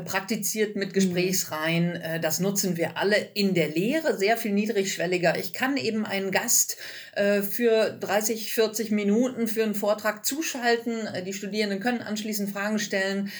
praktiziert 0.00 0.76
mit 0.76 0.90
mhm. 0.90 0.92
Gesprächsreihen. 0.92 1.96
Äh, 1.96 2.20
das 2.20 2.40
nutzen 2.40 2.76
wir 2.76 2.96
alle 2.96 3.16
in 3.34 3.54
der 3.54 3.68
Lehre 3.68 4.16
sehr 4.16 4.36
viel 4.36 4.52
niedrigschwelliger. 4.52 5.38
Ich 5.38 5.52
kann 5.52 5.76
eben 5.76 6.04
einen 6.06 6.30
Gast 6.30 6.76
äh, 7.14 7.42
für 7.42 7.90
30, 7.90 8.52
40 8.52 8.90
Minuten 8.90 9.48
für 9.48 9.62
einen 9.62 9.74
Vortrag 9.74 10.24
zuschalten. 10.24 11.08
Die 11.26 11.32
Studierenden 11.32 11.80
können 11.80 12.00
anschließend 12.00 12.50
Fragen 12.50 12.78
stellen, 12.78 13.30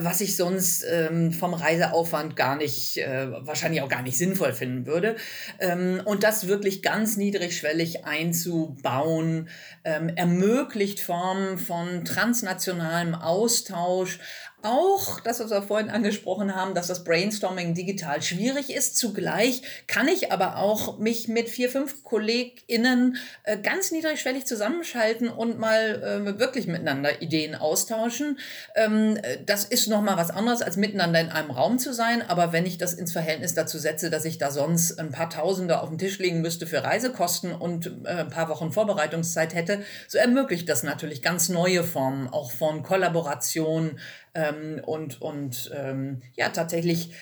was 0.00 0.20
ich 0.20 0.36
sonst 0.36 0.84
ähm, 0.88 1.32
vom 1.32 1.54
Reiseaufwand 1.54 2.36
gar 2.36 2.56
nicht, 2.56 2.96
wahrscheinlich 2.96 3.82
auch 3.82 3.88
gar 3.88 4.02
nicht 4.02 4.18
sinnvoll 4.18 4.52
finden 4.52 4.86
würde. 4.86 5.16
Ähm, 5.58 6.00
und 6.04 6.22
das 6.22 6.48
wirklich 6.48 6.82
ganz 6.82 7.16
niedrigschwellig 7.16 8.04
einzubauen, 8.04 9.48
ähm, 9.84 10.10
ermöglicht 10.14 11.00
Formen 11.00 11.58
von 11.58 12.04
transnationalem 12.04 13.14
Austausch, 13.14 14.18
auch 14.62 15.20
das, 15.20 15.40
was 15.40 15.50
wir 15.50 15.62
vorhin 15.62 15.90
angesprochen 15.90 16.54
haben, 16.54 16.74
dass 16.74 16.86
das 16.86 17.04
Brainstorming 17.04 17.74
digital 17.74 18.22
schwierig 18.22 18.74
ist. 18.74 18.96
Zugleich 18.96 19.62
kann 19.86 20.08
ich 20.08 20.32
aber 20.32 20.56
auch 20.56 20.98
mich 20.98 21.28
mit 21.28 21.48
vier, 21.48 21.68
fünf 21.68 22.02
KollegInnen 22.04 23.16
äh, 23.44 23.58
ganz 23.58 23.90
niedrigschwellig 23.90 24.46
zusammenschalten 24.46 25.28
und 25.28 25.58
mal 25.58 26.02
äh, 26.02 26.38
wirklich 26.38 26.66
miteinander 26.66 27.22
Ideen 27.22 27.54
austauschen. 27.54 28.38
Ähm, 28.74 29.18
das 29.46 29.64
ist 29.64 29.88
nochmal 29.88 30.16
was 30.16 30.30
anderes, 30.30 30.62
als 30.62 30.76
miteinander 30.76 31.20
in 31.20 31.30
einem 31.30 31.50
Raum 31.50 31.78
zu 31.78 31.92
sein. 31.92 32.22
Aber 32.28 32.52
wenn 32.52 32.66
ich 32.66 32.78
das 32.78 32.94
ins 32.94 33.12
Verhältnis 33.12 33.54
dazu 33.54 33.78
setze, 33.78 34.10
dass 34.10 34.24
ich 34.24 34.38
da 34.38 34.50
sonst 34.50 34.98
ein 34.98 35.10
paar 35.10 35.30
Tausende 35.30 35.80
auf 35.80 35.88
den 35.88 35.98
Tisch 35.98 36.18
legen 36.18 36.40
müsste 36.40 36.66
für 36.66 36.84
Reisekosten 36.84 37.52
und 37.52 37.86
äh, 38.04 38.08
ein 38.08 38.30
paar 38.30 38.48
Wochen 38.48 38.72
Vorbereitungszeit 38.72 39.54
hätte, 39.54 39.82
so 40.08 40.18
ermöglicht 40.18 40.68
das 40.68 40.82
natürlich 40.82 41.22
ganz 41.22 41.48
neue 41.48 41.84
Formen 41.84 42.28
auch 42.28 42.50
von 42.50 42.82
Kollaboration, 42.82 43.98
ähm, 44.34 44.80
und, 44.84 45.20
und 45.20 45.70
ähm, 45.74 46.22
ja, 46.36 46.48
tatsächlich 46.48 47.14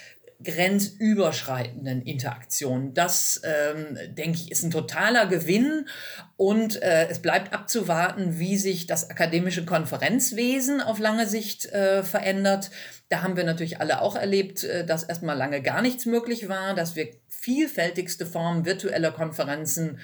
grenzüberschreitenden 0.43 2.03
Interaktion. 2.03 2.95
Das, 2.95 3.43
ähm, 3.45 3.99
denke 4.15 4.39
ich, 4.39 4.51
ist 4.51 4.63
ein 4.63 4.71
totaler 4.71 5.27
Gewinn 5.27 5.87
und 6.37 6.83
äh, 6.83 7.09
es 7.09 7.21
bleibt 7.21 7.53
abzuwarten, 7.53 8.39
wie 8.39 8.57
sich 8.57 8.87
das 8.87 9.11
akademische 9.11 9.65
Konferenzwesen 9.67 10.81
auf 10.81 10.99
lange 10.99 11.27
Sicht 11.27 11.67
äh, 11.67 12.03
verändert. 12.03 12.71
Da 13.11 13.23
haben 13.23 13.37
wir 13.37 13.45
natürlich 13.45 13.81
alle 13.81 14.01
auch 14.01 14.17
erlebt, 14.17 14.65
äh, 14.65 14.87
dass 14.87 15.03
erstmal 15.03 15.37
lange 15.37 15.61
gar 15.61 15.83
nichts 15.83 16.07
möglich 16.07 16.49
war, 16.49 16.75
dass 16.75 16.97
wir 16.97 17.09
vielfältigste 17.29 18.25
Formen 18.25 18.65
virtueller 18.65 19.13
Konferenzen 19.13 19.99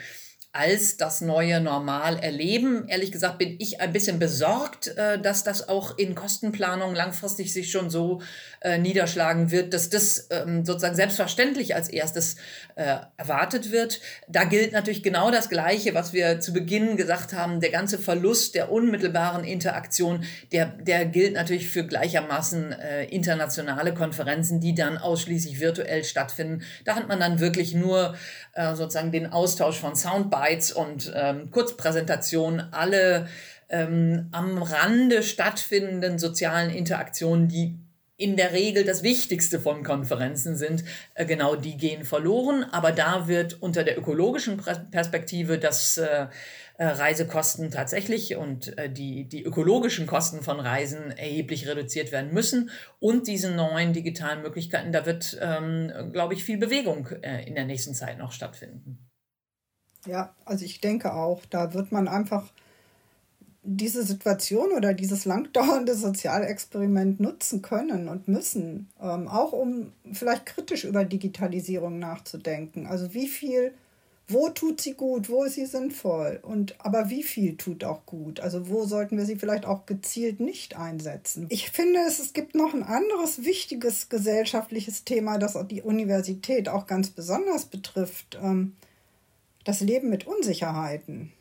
als 0.57 0.97
das 0.97 1.21
neue 1.21 1.61
Normal 1.61 2.19
erleben. 2.19 2.89
Ehrlich 2.89 3.13
gesagt 3.13 3.39
bin 3.39 3.57
ich 3.59 3.81
ein 3.81 3.93
bisschen 3.93 4.19
besorgt, 4.19 4.89
äh, 4.97 5.21
dass 5.21 5.45
das 5.45 5.69
auch 5.69 5.99
in 5.99 6.15
Kostenplanung 6.15 6.95
langfristig 6.95 7.53
sich 7.53 7.71
schon 7.71 7.91
so 7.91 8.23
äh, 8.67 8.79
niederschlagen 8.79 9.53
wird, 9.53 9.73
dass 9.73 9.91
das 9.91 10.27
ähm, 10.31 10.65
sozusagen 10.65 10.97
selbstverständlich 10.97 11.77
als 11.77 11.89
erstes 11.89 12.35
äh, 12.75 12.97
erwartet 13.17 13.71
wird. 13.71 14.01
Da 14.27 14.43
gilt 14.43 14.73
natürlich 14.73 15.05
genau 15.05 15.31
das 15.31 15.49
Gleiche, 15.49 15.95
was 15.95 16.13
wir 16.13 16.41
zu 16.41 16.53
Beginn 16.53 16.97
gesagt 16.97 17.33
haben. 17.33 17.61
Der 17.61 17.71
ganze 17.71 17.97
Verlust 17.97 18.57
der 18.57 18.73
unmittelbaren 18.73 19.45
Interaktion, 19.45 20.25
der, 20.51 20.67
der 20.67 21.07
gilt 21.07 21.35
natürlich 21.35 21.71
für 21.71 21.87
gleichermaßen 21.87 22.73
internationale 23.09 23.95
Konferenzen, 23.95 24.61
die 24.61 24.75
dann 24.75 24.99
ausschließlich 24.99 25.61
virtuell 25.61 26.03
stattfinden. 26.03 26.65
Da 26.85 26.97
hat 26.97 27.07
man 27.07 27.21
dann 27.21 27.39
wirklich 27.39 27.75
nur 27.75 28.17
sozusagen 28.75 29.13
den 29.13 29.33
Austausch 29.33 29.79
von 29.79 29.95
Soundbites 29.95 30.73
und 30.73 31.13
ähm, 31.15 31.51
Kurzpräsentationen 31.51 32.73
alle 32.73 33.29
ähm, 33.69 34.29
am 34.33 34.63
Rande 34.63 35.23
stattfindenden 35.23 36.19
sozialen 36.19 36.71
Interaktionen, 36.71 37.49
die 37.49 37.79
in 38.19 38.37
der 38.37 38.53
Regel 38.53 38.85
das 38.85 39.03
Wichtigste 39.03 39.61
von 39.61 39.83
Konferenzen 39.83 40.57
sind, 40.57 40.85
äh, 41.15 41.27
genau 41.27 41.55
die 41.55 41.77
gehen 41.77 42.05
verloren. 42.05 42.65
Aber 42.65 42.93
da 42.93 43.29
wird 43.29 43.61
unter 43.63 43.85
der 43.85 43.99
ökologischen 43.99 44.57
Perspektive 44.91 45.59
das 45.59 45.99
äh, 45.99 46.27
äh, 46.79 46.87
Reisekosten 46.87 47.71
tatsächlich 47.71 48.37
und 48.37 48.75
die, 48.91 49.29
die 49.29 49.43
ökologischen 49.43 50.07
Kosten 50.07 50.43
von 50.43 50.61
Reisen 50.61 51.11
erheblich 51.11 51.67
reduziert 51.69 52.13
werden 52.13 52.33
müssen. 52.33 52.71
Und 53.01 53.29
diese 53.29 53.51
neuen 53.51 53.93
digitalen 53.93 54.43
Möglichkeiten, 54.43 54.93
da 54.93 55.07
wird, 55.07 55.39
ähm, 55.41 55.91
glaube 56.13 56.35
ich, 56.35 56.45
viel 56.45 56.59
Bewegung 56.59 57.09
in 57.47 57.55
der 57.55 57.65
nächsten 57.65 57.95
Zeit 57.95 58.19
noch 58.19 58.33
stattfinden. 58.33 58.99
Ja, 60.07 60.35
also 60.45 60.65
ich 60.65 60.81
denke 60.81 61.15
auch, 61.15 61.45
da 61.47 61.75
wird 61.75 61.93
man 61.93 62.09
einfach 62.09 62.53
diese 63.69 64.05
Situation 64.05 64.71
oder 64.73 64.95
dieses 64.95 65.25
langdauernde 65.25 65.95
Sozialexperiment 65.95 67.19
nutzen 67.19 67.63
können 67.63 68.09
und 68.09 68.29
müssen, 68.29 68.89
ähm, 69.03 69.27
auch 69.27 69.53
um 69.53 69.93
vielleicht 70.13 70.47
kritisch 70.47 70.85
über 70.85 71.05
Digitalisierung 71.05 71.99
nachzudenken. 71.99 72.87
Also 72.87 73.13
wie 73.13 73.27
viel, 73.27 73.75
wo 74.29 74.49
tut 74.51 74.81
sie 74.81 74.95
gut, 74.95 75.29
wo 75.29 75.43
ist 75.43 75.55
sie 75.55 75.67
sinnvoll 75.67 76.39
und 76.43 76.77
aber 76.79 77.11
wie 77.11 77.25
viel 77.25 77.57
tut 77.57 77.83
auch 77.83 78.07
gut? 78.07 78.39
Also 78.39 78.69
wo 78.69 78.85
sollten 78.85 79.19
wir 79.19 79.25
sie 79.25 79.37
vielleicht 79.37 79.67
auch 79.67 79.85
gezielt 79.85 80.39
nicht 80.39 80.77
einsetzen? 80.77 81.47
Ich 81.49 81.71
finde, 81.71 82.01
es, 82.07 82.21
es 82.21 82.33
gibt 82.33 82.55
noch 82.55 82.73
ein 82.73 82.85
anderes 82.85 83.45
wichtiges 83.45 84.09
gesellschaftliches 84.09 85.05
Thema, 85.05 85.39
das 85.39 85.59
die 85.69 85.83
Universität 85.83 86.69
auch 86.69 86.87
ganz 86.87 87.11
besonders 87.11 87.65
betrifft. 87.65 88.39
Ähm, 88.41 88.77
das 89.65 89.81
Leben 89.81 90.09
mit 90.09 90.29
Unsicherheiten. 90.29 91.33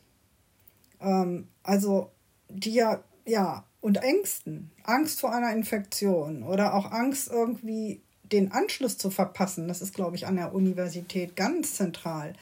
Ähm, 0.99 1.47
also 1.61 2.09
die 2.49 2.73
ja, 2.73 3.03
ja, 3.25 3.63
und 3.81 3.97
Ängsten. 3.97 4.71
Angst 4.83 5.19
vor 5.19 5.33
einer 5.33 5.53
Infektion 5.53 6.43
oder 6.43 6.73
auch 6.73 6.91
Angst 6.91 7.29
irgendwie 7.31 8.01
den 8.31 8.51
Anschluss 8.51 8.97
zu 8.97 9.11
verpassen. 9.11 9.67
Das 9.67 9.81
ist, 9.81 9.93
glaube 9.93 10.15
ich, 10.15 10.25
an 10.25 10.35
der 10.37 10.53
Universität 10.53 11.35
ganz 11.35 11.75
zentral. 11.75 12.33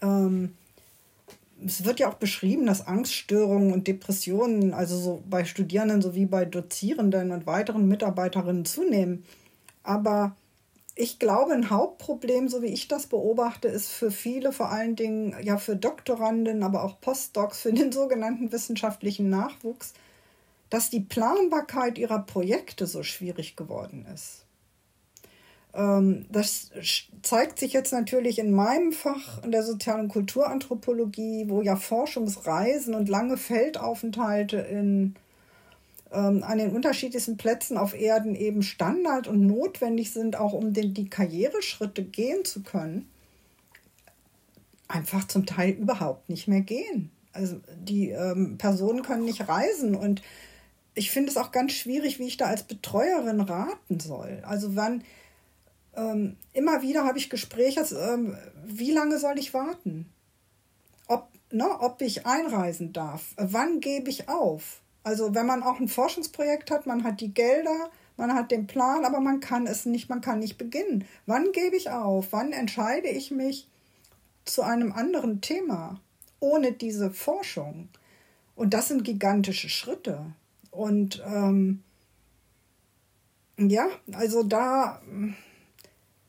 Ähm, 0.00 0.54
es 1.64 1.84
wird 1.84 2.00
ja 2.00 2.08
auch 2.08 2.14
beschrieben, 2.14 2.66
dass 2.66 2.86
Angststörungen 2.86 3.72
und 3.72 3.88
Depressionen, 3.88 4.74
also 4.74 4.96
so 4.98 5.22
bei 5.28 5.44
Studierenden 5.44 6.02
sowie 6.02 6.26
bei 6.26 6.44
Dozierenden 6.44 7.32
und 7.32 7.46
weiteren 7.46 7.88
Mitarbeiterinnen 7.88 8.64
zunehmen. 8.64 9.24
Aber 9.82 10.36
ich 10.98 11.18
glaube, 11.18 11.52
ein 11.52 11.68
Hauptproblem, 11.68 12.48
so 12.48 12.62
wie 12.62 12.68
ich 12.68 12.88
das 12.88 13.06
beobachte, 13.06 13.68
ist 13.68 13.92
für 13.92 14.10
viele, 14.10 14.50
vor 14.50 14.70
allen 14.70 14.96
Dingen 14.96 15.36
ja 15.42 15.58
für 15.58 15.76
Doktoranden, 15.76 16.62
aber 16.62 16.82
auch 16.82 17.00
Postdocs, 17.00 17.60
für 17.60 17.72
den 17.72 17.92
sogenannten 17.92 18.50
wissenschaftlichen 18.50 19.28
Nachwuchs, 19.28 19.92
dass 20.70 20.88
die 20.88 21.00
Planbarkeit 21.00 21.98
ihrer 21.98 22.20
Projekte 22.20 22.86
so 22.86 23.02
schwierig 23.02 23.56
geworden 23.56 24.06
ist. 24.12 24.46
Ähm, 25.74 26.24
das 26.30 26.70
zeigt 27.22 27.58
sich 27.58 27.74
jetzt 27.74 27.92
natürlich 27.92 28.38
in 28.38 28.52
meinem 28.52 28.92
Fach 28.92 29.44
in 29.44 29.52
der 29.52 29.62
sozialen 29.62 30.08
Kulturanthropologie, 30.08 31.44
wo 31.48 31.60
ja 31.60 31.76
Forschungsreisen 31.76 32.94
und 32.94 33.10
lange 33.10 33.36
Feldaufenthalte 33.36 34.56
in 34.56 35.14
an 36.10 36.58
den 36.58 36.70
unterschiedlichsten 36.70 37.36
Plätzen 37.36 37.76
auf 37.76 37.92
Erden 37.92 38.34
eben 38.34 38.62
Standard 38.62 39.26
und 39.26 39.46
notwendig 39.46 40.12
sind, 40.12 40.36
auch 40.36 40.52
um 40.52 40.72
den, 40.72 40.94
die 40.94 41.10
Karriereschritte 41.10 42.04
gehen 42.04 42.44
zu 42.44 42.62
können, 42.62 43.10
einfach 44.88 45.26
zum 45.26 45.46
Teil 45.46 45.70
überhaupt 45.70 46.28
nicht 46.28 46.48
mehr 46.48 46.60
gehen. 46.60 47.10
Also 47.32 47.60
die 47.76 48.10
ähm, 48.10 48.56
Personen 48.56 49.02
können 49.02 49.24
nicht 49.24 49.48
reisen 49.48 49.94
und 49.94 50.22
ich 50.94 51.10
finde 51.10 51.30
es 51.30 51.36
auch 51.36 51.52
ganz 51.52 51.72
schwierig, 51.72 52.18
wie 52.18 52.26
ich 52.26 52.38
da 52.38 52.46
als 52.46 52.62
Betreuerin 52.62 53.40
raten 53.40 54.00
soll. 54.00 54.42
Also 54.46 54.74
wann 54.76 55.04
ähm, 55.94 56.36
immer 56.52 56.82
wieder 56.82 57.04
habe 57.04 57.18
ich 57.18 57.28
Gespräche, 57.28 57.80
ähm, 57.94 58.36
wie 58.64 58.92
lange 58.92 59.18
soll 59.18 59.38
ich 59.38 59.52
warten? 59.52 60.10
Ob, 61.08 61.28
ne, 61.50 61.68
ob 61.80 62.00
ich 62.00 62.24
einreisen 62.26 62.92
darf? 62.92 63.34
Wann 63.36 63.80
gebe 63.80 64.08
ich 64.08 64.28
auf? 64.28 64.80
Also 65.06 65.36
wenn 65.36 65.46
man 65.46 65.62
auch 65.62 65.78
ein 65.78 65.86
Forschungsprojekt 65.86 66.72
hat, 66.72 66.86
man 66.86 67.04
hat 67.04 67.20
die 67.20 67.32
Gelder, 67.32 67.90
man 68.16 68.34
hat 68.34 68.50
den 68.50 68.66
Plan, 68.66 69.04
aber 69.04 69.20
man 69.20 69.38
kann 69.38 69.68
es 69.68 69.86
nicht, 69.86 70.08
man 70.08 70.20
kann 70.20 70.40
nicht 70.40 70.58
beginnen. 70.58 71.04
Wann 71.26 71.52
gebe 71.52 71.76
ich 71.76 71.90
auf? 71.90 72.32
Wann 72.32 72.50
entscheide 72.50 73.06
ich 73.06 73.30
mich 73.30 73.68
zu 74.44 74.62
einem 74.62 74.90
anderen 74.90 75.40
Thema 75.40 76.00
ohne 76.40 76.72
diese 76.72 77.12
Forschung? 77.12 77.88
Und 78.56 78.74
das 78.74 78.88
sind 78.88 79.04
gigantische 79.04 79.68
Schritte. 79.68 80.26
Und 80.72 81.22
ähm, 81.24 81.84
ja, 83.58 83.86
also 84.10 84.42
da, 84.42 85.00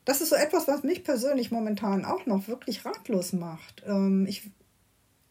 das 0.06 0.22
ist 0.22 0.30
so 0.30 0.36
etwas, 0.36 0.68
was 0.68 0.84
mich 0.84 1.04
persönlich 1.04 1.50
momentan 1.50 2.06
auch 2.06 2.28
noch 2.28 2.48
wirklich 2.48 2.86
ratlos 2.86 3.34
macht. 3.34 3.82
Ähm, 3.88 4.28
ich, 4.30 4.52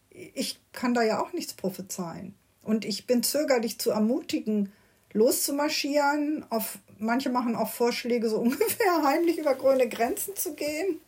ich 0.09 0.59
kann 0.73 0.93
da 0.93 1.01
ja 1.01 1.21
auch 1.21 1.31
nichts 1.31 1.53
prophezeien. 1.53 2.36
Und 2.67 2.83
ich 2.83 3.07
bin 3.07 3.23
zögerlich 3.23 3.79
zu 3.79 3.91
ermutigen, 3.91 4.73
loszumarschieren. 5.13 6.45
Auf, 6.49 6.79
manche 6.99 7.29
machen 7.29 7.55
auch 7.55 7.69
Vorschläge, 7.69 8.29
so 8.29 8.37
ungefähr 8.41 9.03
heimlich 9.03 9.37
über 9.37 9.55
grüne 9.55 9.87
Grenzen 9.87 10.35
zu 10.35 10.53
gehen. 10.53 10.99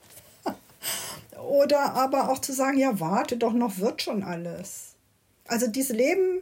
Oder 1.37 1.95
aber 1.95 2.29
auch 2.29 2.39
zu 2.39 2.53
sagen, 2.53 2.77
ja, 2.77 3.01
warte 3.01 3.35
doch 3.35 3.51
noch, 3.51 3.77
wird 3.77 4.01
schon 4.01 4.23
alles. 4.23 4.93
Also 5.47 5.67
dieses 5.67 5.93
Leben 5.93 6.41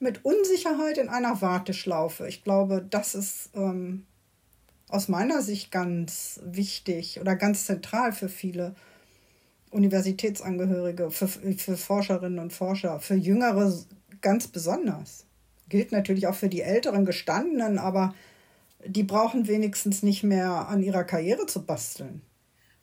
mit 0.00 0.24
Unsicherheit 0.24 0.96
in 0.96 1.10
einer 1.10 1.42
Warteschlaufe, 1.42 2.26
ich 2.26 2.42
glaube, 2.42 2.86
das 2.88 3.14
ist 3.14 3.50
ähm, 3.54 4.06
aus 4.88 5.08
meiner 5.08 5.42
Sicht 5.42 5.70
ganz 5.70 6.40
wichtig 6.42 7.20
oder 7.20 7.36
ganz 7.36 7.66
zentral 7.66 8.12
für 8.12 8.30
viele 8.30 8.74
Universitätsangehörige, 9.70 11.10
für, 11.10 11.28
für 11.28 11.76
Forscherinnen 11.76 12.38
und 12.38 12.54
Forscher, 12.54 13.00
für 13.00 13.16
jüngere 13.16 13.72
ganz 14.26 14.48
besonders. 14.48 15.24
Gilt 15.68 15.92
natürlich 15.92 16.26
auch 16.26 16.34
für 16.34 16.48
die 16.48 16.60
älteren 16.60 17.04
Gestandenen, 17.04 17.78
aber 17.78 18.12
die 18.84 19.04
brauchen 19.04 19.46
wenigstens 19.46 20.02
nicht 20.02 20.24
mehr 20.24 20.66
an 20.68 20.82
ihrer 20.82 21.04
Karriere 21.04 21.46
zu 21.46 21.64
basteln. 21.64 22.22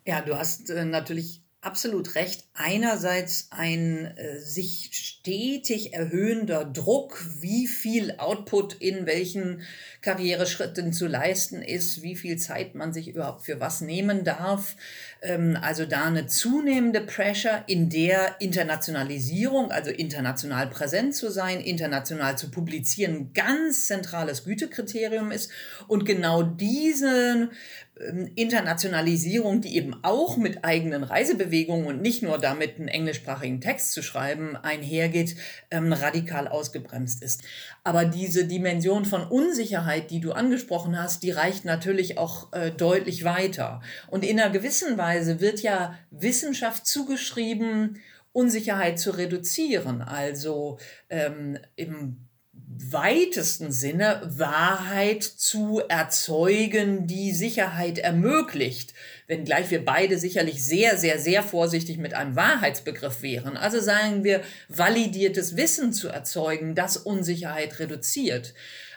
Ja, 0.08 0.21
du 0.21 0.38
hast 0.38 0.69
äh, 0.69 0.86
natürlich 0.86 1.42
absolut 1.63 2.15
recht. 2.15 2.43
Einerseits 2.54 3.47
ein 3.52 4.15
äh, 4.17 4.39
sich 4.39 4.89
stetig 4.91 5.93
erhöhender 5.93 6.65
Druck, 6.65 7.26
wie 7.39 7.67
viel 7.67 8.15
Output 8.17 8.76
in 8.80 9.06
welchen 9.06 9.62
Karriereschritten 10.02 10.93
zu 10.93 11.08
leisten 11.08 11.62
ist, 11.62 12.02
wie 12.02 12.15
viel 12.15 12.38
Zeit 12.38 12.76
man 12.76 12.93
sich 12.93 13.08
überhaupt 13.08 13.45
für 13.45 13.60
was 13.60 13.82
nehmen 13.82 14.23
darf. 14.23 14.76
Ähm, 15.21 15.58
also 15.62 15.86
da 15.86 16.06
eine 16.06 16.28
zunehmende 16.28 17.02
Pressure, 17.02 17.63
in 17.67 17.89
der 17.89 18.39
Internationalisierung, 18.39 19.71
also 19.71 19.89
international 19.89 20.67
präsent 20.67 21.15
zu 21.15 21.32
sein, 21.32 21.62
international 21.62 22.38
zu 22.38 22.52
publizieren, 22.52 23.32
ganz 23.34 23.88
zentrales 23.88 24.43
Gütekriterium 24.43 25.32
ist. 25.32 25.49
Und 25.88 26.06
genau 26.06 26.43
diese 26.43 27.23
ähm, 27.23 27.52
Internationalisierung, 28.36 29.62
die 29.62 29.75
eben 29.75 29.95
auch 30.01 30.36
mit 30.36 30.65
eigenen 30.65 31.03
Reisebewegungen 31.03 31.86
und 31.86 32.01
nicht 32.01 32.23
nur 32.23 32.39
damit 32.39 32.77
einen 32.77 32.88
englischsprachigen 32.88 33.62
Text 33.62 33.91
zu 33.91 34.02
schreiben 34.02 34.56
einhergeht, 34.56 35.35
ähm, 35.69 35.94
radikal 35.94 36.48
ausgebremst 36.48 37.21
ist. 37.21 37.44
Aber 37.83 38.06
diese 38.06 38.46
Dimension 38.46 39.06
von 39.06 39.23
Unsicherheit, 39.23 40.10
die 40.10 40.21
du 40.21 40.31
angesprochen 40.31 41.00
hast, 41.00 41.21
die 41.21 41.31
reicht 41.31 41.65
natürlich 41.65 42.17
auch 42.17 42.52
äh, 42.52 42.71
deutlich 42.71 43.23
weiter. 43.25 43.81
Und 44.08 44.25
in 44.25 44.39
einer 44.39 44.52
gewissen 44.52 44.98
Weise 44.98 45.39
wird 45.39 45.62
ja 45.62 45.98
Wissenschaft 46.10 46.87
zugeschrieben, 46.87 48.00
Unsicherheit 48.31 48.98
zu 48.98 49.12
reduzieren, 49.12 50.02
also 50.02 50.79
ähm, 51.12 51.60
im 51.75 52.17
weitesten 52.78 53.71
Sinne 53.71 54.21
Wahrheit 54.26 55.24
zu 55.24 55.82
erzeugen, 55.88 57.08
die 57.08 57.32
Sicherheit 57.32 57.98
ermöglicht. 57.98 58.94
Wenngleich 59.28 59.71
wir 59.71 59.84
beide 59.84 60.17
sicherlich 60.17 60.63
sehr, 60.63 60.98
sehr, 60.98 61.19
sehr 61.19 61.44
vorsichtig 61.44 61.98
mit 61.98 62.13
einem 62.13 62.36
Wahrheitsbegriff 62.36 63.21
wären. 63.21 63.58
Also 63.58 63.80
sagen 63.80 64.24
wir, 64.24 64.42
validiertes 64.69 65.56
Wissen 65.56 65.94
zu 65.94 66.10
erzeugen, 66.10 66.76
das 66.76 66.98
Unsicherheit 66.98 67.80
reduziert. 67.80 68.54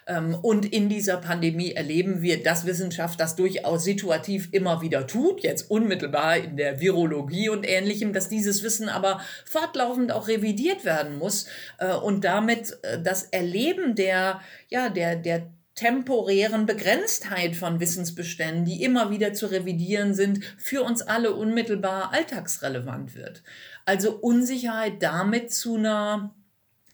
Ähm, 0.07 0.35
und 0.35 0.65
in 0.73 0.89
dieser 0.89 1.17
Pandemie 1.17 1.73
erleben 1.73 2.23
wir, 2.23 2.43
dass 2.43 2.67
Wissenschaft 2.67 3.19
das 3.19 3.37
durchaus 3.37 3.85
situativ 3.85 4.49
immer 4.53 4.81
wieder 4.81 5.07
tut, 5.07 5.43
jetzt 5.43 5.71
unmittelbar 5.71 6.37
in 6.37 6.57
der 6.57 6.81
Virologie 6.81 7.49
und 7.49 7.69
ähnlichem, 7.69 8.13
dass 8.13 8.29
dieses 8.29 8.63
Wissen 8.63 8.89
aber 8.89 9.21
fortlaufend 9.45 10.13
auch 10.13 10.29
revidiert 10.29 10.85
werden 10.85 11.19
muss 11.19 11.47
äh, 11.79 11.93
und 11.93 12.25
damit 12.25 12.79
äh, 12.83 13.03
das 13.03 13.25
Erleben 13.25 13.95
der, 13.95 14.41
ja, 14.69 14.89
der, 14.89 15.17
der 15.17 15.51
temporären 15.75 16.65
Begrenztheit 16.65 17.55
von 17.55 17.81
Wissensbeständen, 17.81 18.65
die 18.65 18.83
immer 18.83 19.11
wieder 19.11 19.35
zu 19.35 19.47
revidieren 19.47 20.15
sind, 20.15 20.43
für 20.57 20.83
uns 20.83 21.03
alle 21.03 21.35
unmittelbar 21.35 22.13
alltagsrelevant 22.15 23.15
wird. 23.15 23.43
Also 23.85 24.17
Unsicherheit 24.17 25.03
damit 25.03 25.53
zu 25.53 25.77
einer 25.77 26.35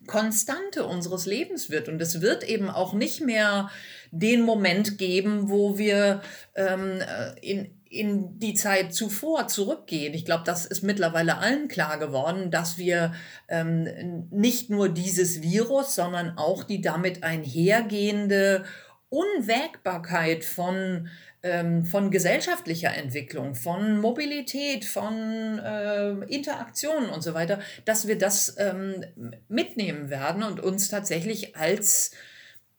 Konstante 0.07 0.85
unseres 0.85 1.27
Lebens 1.27 1.71
wird. 1.71 1.89
Und 1.89 2.01
es 2.01 2.21
wird 2.21 2.45
eben 2.45 2.71
auch 2.71 2.93
nicht 2.95 3.21
mehr 3.21 3.71
den 4.11 4.43
Moment 4.43 4.99
geben, 4.99 5.49
wo 5.49 5.79
wir 5.79 6.23
ähm, 6.55 7.01
äh, 7.01 7.39
in, 7.41 7.75
in 7.89 8.39
die 8.39 8.55
Zeit 8.55 8.95
zuvor 8.95 9.49
zurückgehen. 9.49 10.15
Ich 10.15 10.25
glaube, 10.25 10.45
das 10.45 10.67
ist 10.67 10.83
mittlerweile 10.83 11.39
allen 11.39 11.69
klar 11.69 11.99
geworden, 11.99 12.51
dass 12.51 12.79
wir 12.79 13.13
ähm, 13.49 14.29
nicht 14.31 14.71
nur 14.71 14.89
dieses 14.89 15.43
Virus, 15.43 15.95
sondern 15.95 16.37
auch 16.39 16.65
die 16.65 16.81
damit 16.81 17.23
einhergehende 17.23 18.65
Unwägbarkeit 19.09 20.43
von 20.43 21.09
ähm, 21.43 21.85
von 21.85 22.11
gesellschaftlicher 22.11 22.95
Entwicklung, 22.95 23.55
von 23.55 24.01
Mobilität, 24.01 24.85
von 24.85 25.59
äh, 25.59 26.13
Interaktionen 26.33 27.11
und 27.11 27.23
so 27.23 27.35
weiter, 27.35 27.61
dass 27.85 28.07
wir 28.07 28.17
das 28.17 28.57
ähm, 28.59 29.05
mitnehmen 29.49 30.09
werden 30.11 30.43
und 30.43 30.61
uns 30.61 30.89
tatsächlich 30.89 31.57
als 31.57 32.13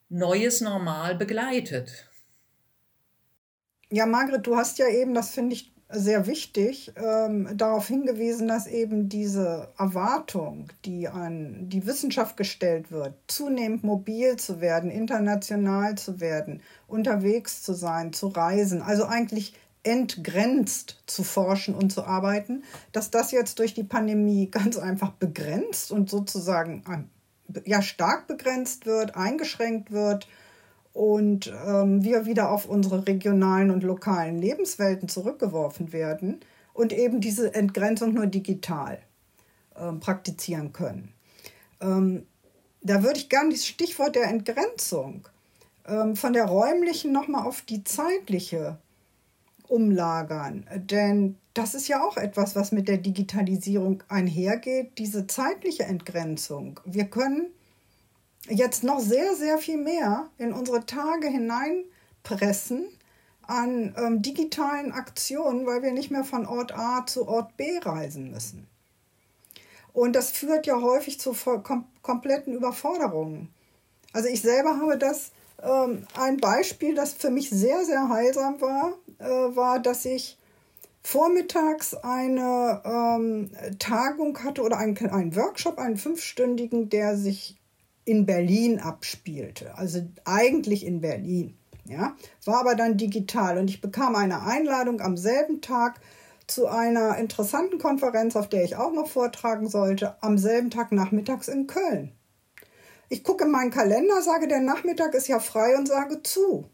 neues 0.09 0.61
Normal 0.61 1.15
begleitet. 1.15 2.09
Ja, 3.89 4.05
Margret, 4.05 4.47
du 4.47 4.55
hast 4.55 4.79
ja 4.79 4.87
eben, 4.87 5.13
das 5.13 5.31
finde 5.31 5.55
ich 5.55 5.72
sehr 5.93 6.27
wichtig, 6.27 6.91
ähm, 6.95 7.49
darauf 7.55 7.87
hingewiesen, 7.87 8.47
dass 8.47 8.67
eben 8.67 9.09
diese 9.09 9.69
Erwartung, 9.77 10.69
die 10.85 11.07
an 11.07 11.69
die 11.69 11.85
Wissenschaft 11.85 12.37
gestellt 12.37 12.91
wird, 12.91 13.13
zunehmend 13.27 13.83
mobil 13.83 14.35
zu 14.37 14.61
werden, 14.61 14.91
international 14.91 15.95
zu 15.95 16.19
werden, 16.19 16.61
unterwegs 16.87 17.63
zu 17.63 17.73
sein, 17.73 18.13
zu 18.13 18.27
reisen, 18.27 18.81
also 18.81 19.05
eigentlich 19.05 19.53
entgrenzt 19.83 21.03
zu 21.07 21.23
forschen 21.23 21.75
und 21.75 21.91
zu 21.91 22.05
arbeiten, 22.05 22.63
dass 22.91 23.11
das 23.11 23.31
jetzt 23.31 23.59
durch 23.59 23.73
die 23.73 23.83
Pandemie 23.83 24.47
ganz 24.51 24.77
einfach 24.77 25.11
begrenzt 25.11 25.91
und 25.91 26.09
sozusagen 26.09 26.83
ja 27.65 27.81
stark 27.81 28.27
begrenzt 28.27 28.85
wird, 28.85 29.15
eingeschränkt 29.15 29.91
wird 29.91 30.27
und 30.93 31.51
ähm, 31.65 32.03
wir 32.03 32.25
wieder 32.25 32.51
auf 32.51 32.65
unsere 32.65 33.07
regionalen 33.07 33.71
und 33.71 33.83
lokalen 33.83 34.39
Lebenswelten 34.39 35.09
zurückgeworfen 35.09 35.91
werden 35.91 36.39
und 36.73 36.93
eben 36.93 37.19
diese 37.19 37.53
Entgrenzung 37.53 38.13
nur 38.13 38.27
digital 38.27 38.99
ähm, 39.75 39.99
praktizieren 39.99 40.71
können. 40.71 41.13
Ähm, 41.81 42.25
da 42.81 43.01
würde 43.03 43.17
ich 43.19 43.29
gerne 43.29 43.51
das 43.51 43.65
Stichwort 43.65 44.15
der 44.15 44.25
Entgrenzung 44.25 45.27
ähm, 45.87 46.15
von 46.15 46.33
der 46.33 46.45
räumlichen 46.45 47.11
nochmal 47.11 47.47
auf 47.47 47.61
die 47.61 47.83
zeitliche 47.83 48.77
umlagern. 49.67 50.67
Denn 50.75 51.37
das 51.53 51.73
ist 51.73 51.87
ja 51.87 52.03
auch 52.03 52.17
etwas, 52.17 52.55
was 52.55 52.71
mit 52.71 52.87
der 52.87 52.97
Digitalisierung 52.97 54.03
einhergeht, 54.09 54.97
diese 54.97 55.27
zeitliche 55.27 55.83
Entgrenzung. 55.83 56.79
Wir 56.85 57.05
können 57.05 57.47
jetzt 58.49 58.83
noch 58.83 58.99
sehr, 58.99 59.35
sehr 59.35 59.57
viel 59.57 59.77
mehr 59.77 60.29
in 60.37 60.53
unsere 60.53 60.85
Tage 60.85 61.27
hineinpressen 61.27 62.87
an 63.45 63.93
ähm, 63.97 64.21
digitalen 64.21 64.91
Aktionen, 64.91 65.65
weil 65.65 65.81
wir 65.81 65.91
nicht 65.91 66.11
mehr 66.11 66.23
von 66.23 66.45
Ort 66.45 66.77
A 66.77 67.05
zu 67.05 67.27
Ort 67.27 67.57
B 67.57 67.77
reisen 67.79 68.31
müssen. 68.31 68.67
Und 69.91 70.13
das 70.15 70.31
führt 70.31 70.65
ja 70.65 70.81
häufig 70.81 71.19
zu 71.19 71.33
kom 71.33 71.85
kompletten 72.01 72.53
Überforderungen. 72.53 73.53
Also 74.11 74.27
ich 74.27 74.41
selber 74.41 74.77
habe 74.81 74.97
das, 74.97 75.31
ähm, 75.61 76.05
ein 76.17 76.37
Beispiel, 76.37 76.95
das 76.95 77.13
für 77.13 77.29
mich 77.29 77.49
sehr, 77.49 77.85
sehr 77.85 78.09
heilsam 78.09 78.59
war, 78.59 78.93
äh, 79.19 79.55
war, 79.55 79.79
dass 79.79 80.03
ich 80.03 80.37
vormittags 81.01 81.93
eine 81.95 82.81
ähm, 82.85 83.51
Tagung 83.79 84.43
hatte 84.43 84.63
oder 84.63 84.77
einen, 84.77 84.97
einen 84.97 85.35
Workshop, 85.35 85.77
einen 85.77 85.97
fünfstündigen, 85.97 86.89
der 86.89 87.17
sich 87.17 87.57
in 88.05 88.25
Berlin 88.25 88.79
abspielte, 88.79 89.77
also 89.77 90.01
eigentlich 90.25 90.85
in 90.85 91.01
Berlin. 91.01 91.57
Ja, 91.85 92.15
war 92.45 92.61
aber 92.61 92.75
dann 92.75 92.95
digital 92.95 93.57
und 93.57 93.69
ich 93.69 93.81
bekam 93.81 94.15
eine 94.15 94.43
Einladung 94.43 95.01
am 95.01 95.17
selben 95.17 95.59
Tag 95.59 95.99
zu 96.47 96.67
einer 96.67 97.17
interessanten 97.17 97.77
Konferenz, 97.77 98.37
auf 98.37 98.47
der 98.47 98.63
ich 98.63 98.77
auch 98.77 98.93
noch 98.93 99.07
vortragen 99.07 99.67
sollte, 99.67 100.15
am 100.21 100.37
selben 100.37 100.69
Tag 100.69 100.93
nachmittags 100.93 101.49
in 101.49 101.67
Köln. 101.67 102.13
Ich 103.09 103.23
gucke 103.23 103.45
in 103.45 103.51
meinen 103.51 103.71
Kalender, 103.71 104.21
sage, 104.21 104.47
der 104.47 104.61
Nachmittag 104.61 105.13
ist 105.13 105.27
ja 105.27 105.39
frei 105.39 105.77
und 105.77 105.87
sage 105.87 106.23
zu. 106.23 106.69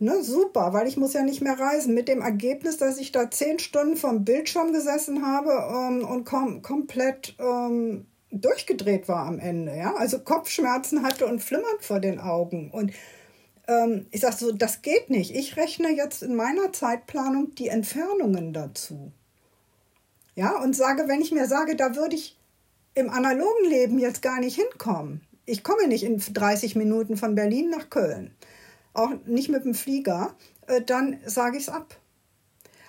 Ne, 0.00 0.22
super, 0.22 0.72
weil 0.72 0.88
ich 0.88 0.96
muss 0.96 1.12
ja 1.12 1.22
nicht 1.22 1.40
mehr 1.40 1.58
reisen. 1.58 1.94
Mit 1.94 2.08
dem 2.08 2.20
Ergebnis, 2.20 2.76
dass 2.76 2.98
ich 2.98 3.12
da 3.12 3.30
zehn 3.30 3.58
Stunden 3.60 3.96
vom 3.96 4.24
Bildschirm 4.24 4.72
gesessen 4.72 5.24
habe 5.24 5.50
ähm, 5.50 6.04
und 6.04 6.24
kom 6.24 6.62
komplett 6.62 7.36
ähm, 7.38 8.06
durchgedreht 8.40 9.08
war 9.08 9.26
am 9.26 9.38
Ende, 9.38 9.76
ja, 9.76 9.94
also 9.94 10.18
Kopfschmerzen 10.18 11.02
hatte 11.02 11.26
und 11.26 11.42
flimmern 11.42 11.76
vor 11.80 12.00
den 12.00 12.20
Augen. 12.20 12.70
Und 12.70 12.92
ähm, 13.68 14.06
ich 14.10 14.20
sage 14.20 14.36
so, 14.36 14.52
das 14.52 14.82
geht 14.82 15.10
nicht. 15.10 15.34
Ich 15.34 15.56
rechne 15.56 15.90
jetzt 15.90 16.22
in 16.22 16.34
meiner 16.34 16.72
Zeitplanung 16.72 17.54
die 17.54 17.68
Entfernungen 17.68 18.52
dazu. 18.52 19.12
Ja, 20.34 20.60
und 20.60 20.74
sage, 20.74 21.04
wenn 21.06 21.20
ich 21.20 21.32
mir 21.32 21.46
sage, 21.46 21.76
da 21.76 21.94
würde 21.94 22.16
ich 22.16 22.36
im 22.94 23.08
analogen 23.10 23.68
Leben 23.68 23.98
jetzt 23.98 24.22
gar 24.22 24.40
nicht 24.40 24.56
hinkommen. 24.56 25.20
Ich 25.46 25.62
komme 25.62 25.86
nicht 25.86 26.04
in 26.04 26.18
30 26.18 26.74
Minuten 26.76 27.16
von 27.16 27.34
Berlin 27.34 27.70
nach 27.70 27.90
Köln, 27.90 28.34
auch 28.94 29.10
nicht 29.26 29.48
mit 29.48 29.64
dem 29.64 29.74
Flieger, 29.74 30.34
äh, 30.66 30.80
dann 30.80 31.20
sage 31.26 31.56
ich 31.56 31.64
es 31.64 31.68
ab. 31.68 31.96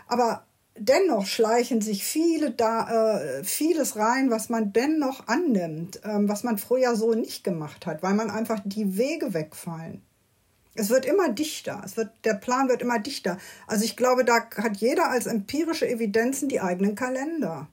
Aber 0.07 0.45
dennoch 0.77 1.25
schleichen 1.25 1.81
sich 1.81 2.03
viele 2.03 2.51
da, 2.51 3.19
äh, 3.39 3.43
vieles 3.43 3.95
rein, 3.95 4.29
was 4.29 4.49
man 4.49 4.73
dennoch 4.73 5.27
annimmt, 5.27 6.01
ähm, 6.03 6.27
was 6.27 6.43
man 6.43 6.57
früher 6.57 6.95
so 6.95 7.13
nicht 7.13 7.43
gemacht 7.43 7.85
hat, 7.85 8.03
weil 8.03 8.13
man 8.13 8.29
einfach 8.29 8.59
die 8.63 8.97
Wege 8.97 9.33
wegfallen. 9.33 10.01
Es 10.75 10.89
wird 10.89 11.05
immer 11.05 11.29
dichter, 11.29 11.81
es 11.85 11.95
wird, 11.95 12.09
der 12.25 12.33
Plan 12.33 12.67
wird 12.67 12.81
immer 12.81 12.99
dichter. 12.99 13.37
Also 13.65 13.85
ich 13.85 13.95
glaube, 13.95 14.25
da 14.25 14.49
hat 14.57 14.77
jeder 14.77 15.09
als 15.09 15.25
empirische 15.25 15.87
Evidenzen 15.87 16.49
die 16.49 16.59
eigenen 16.59 16.95
Kalender. 16.95 17.69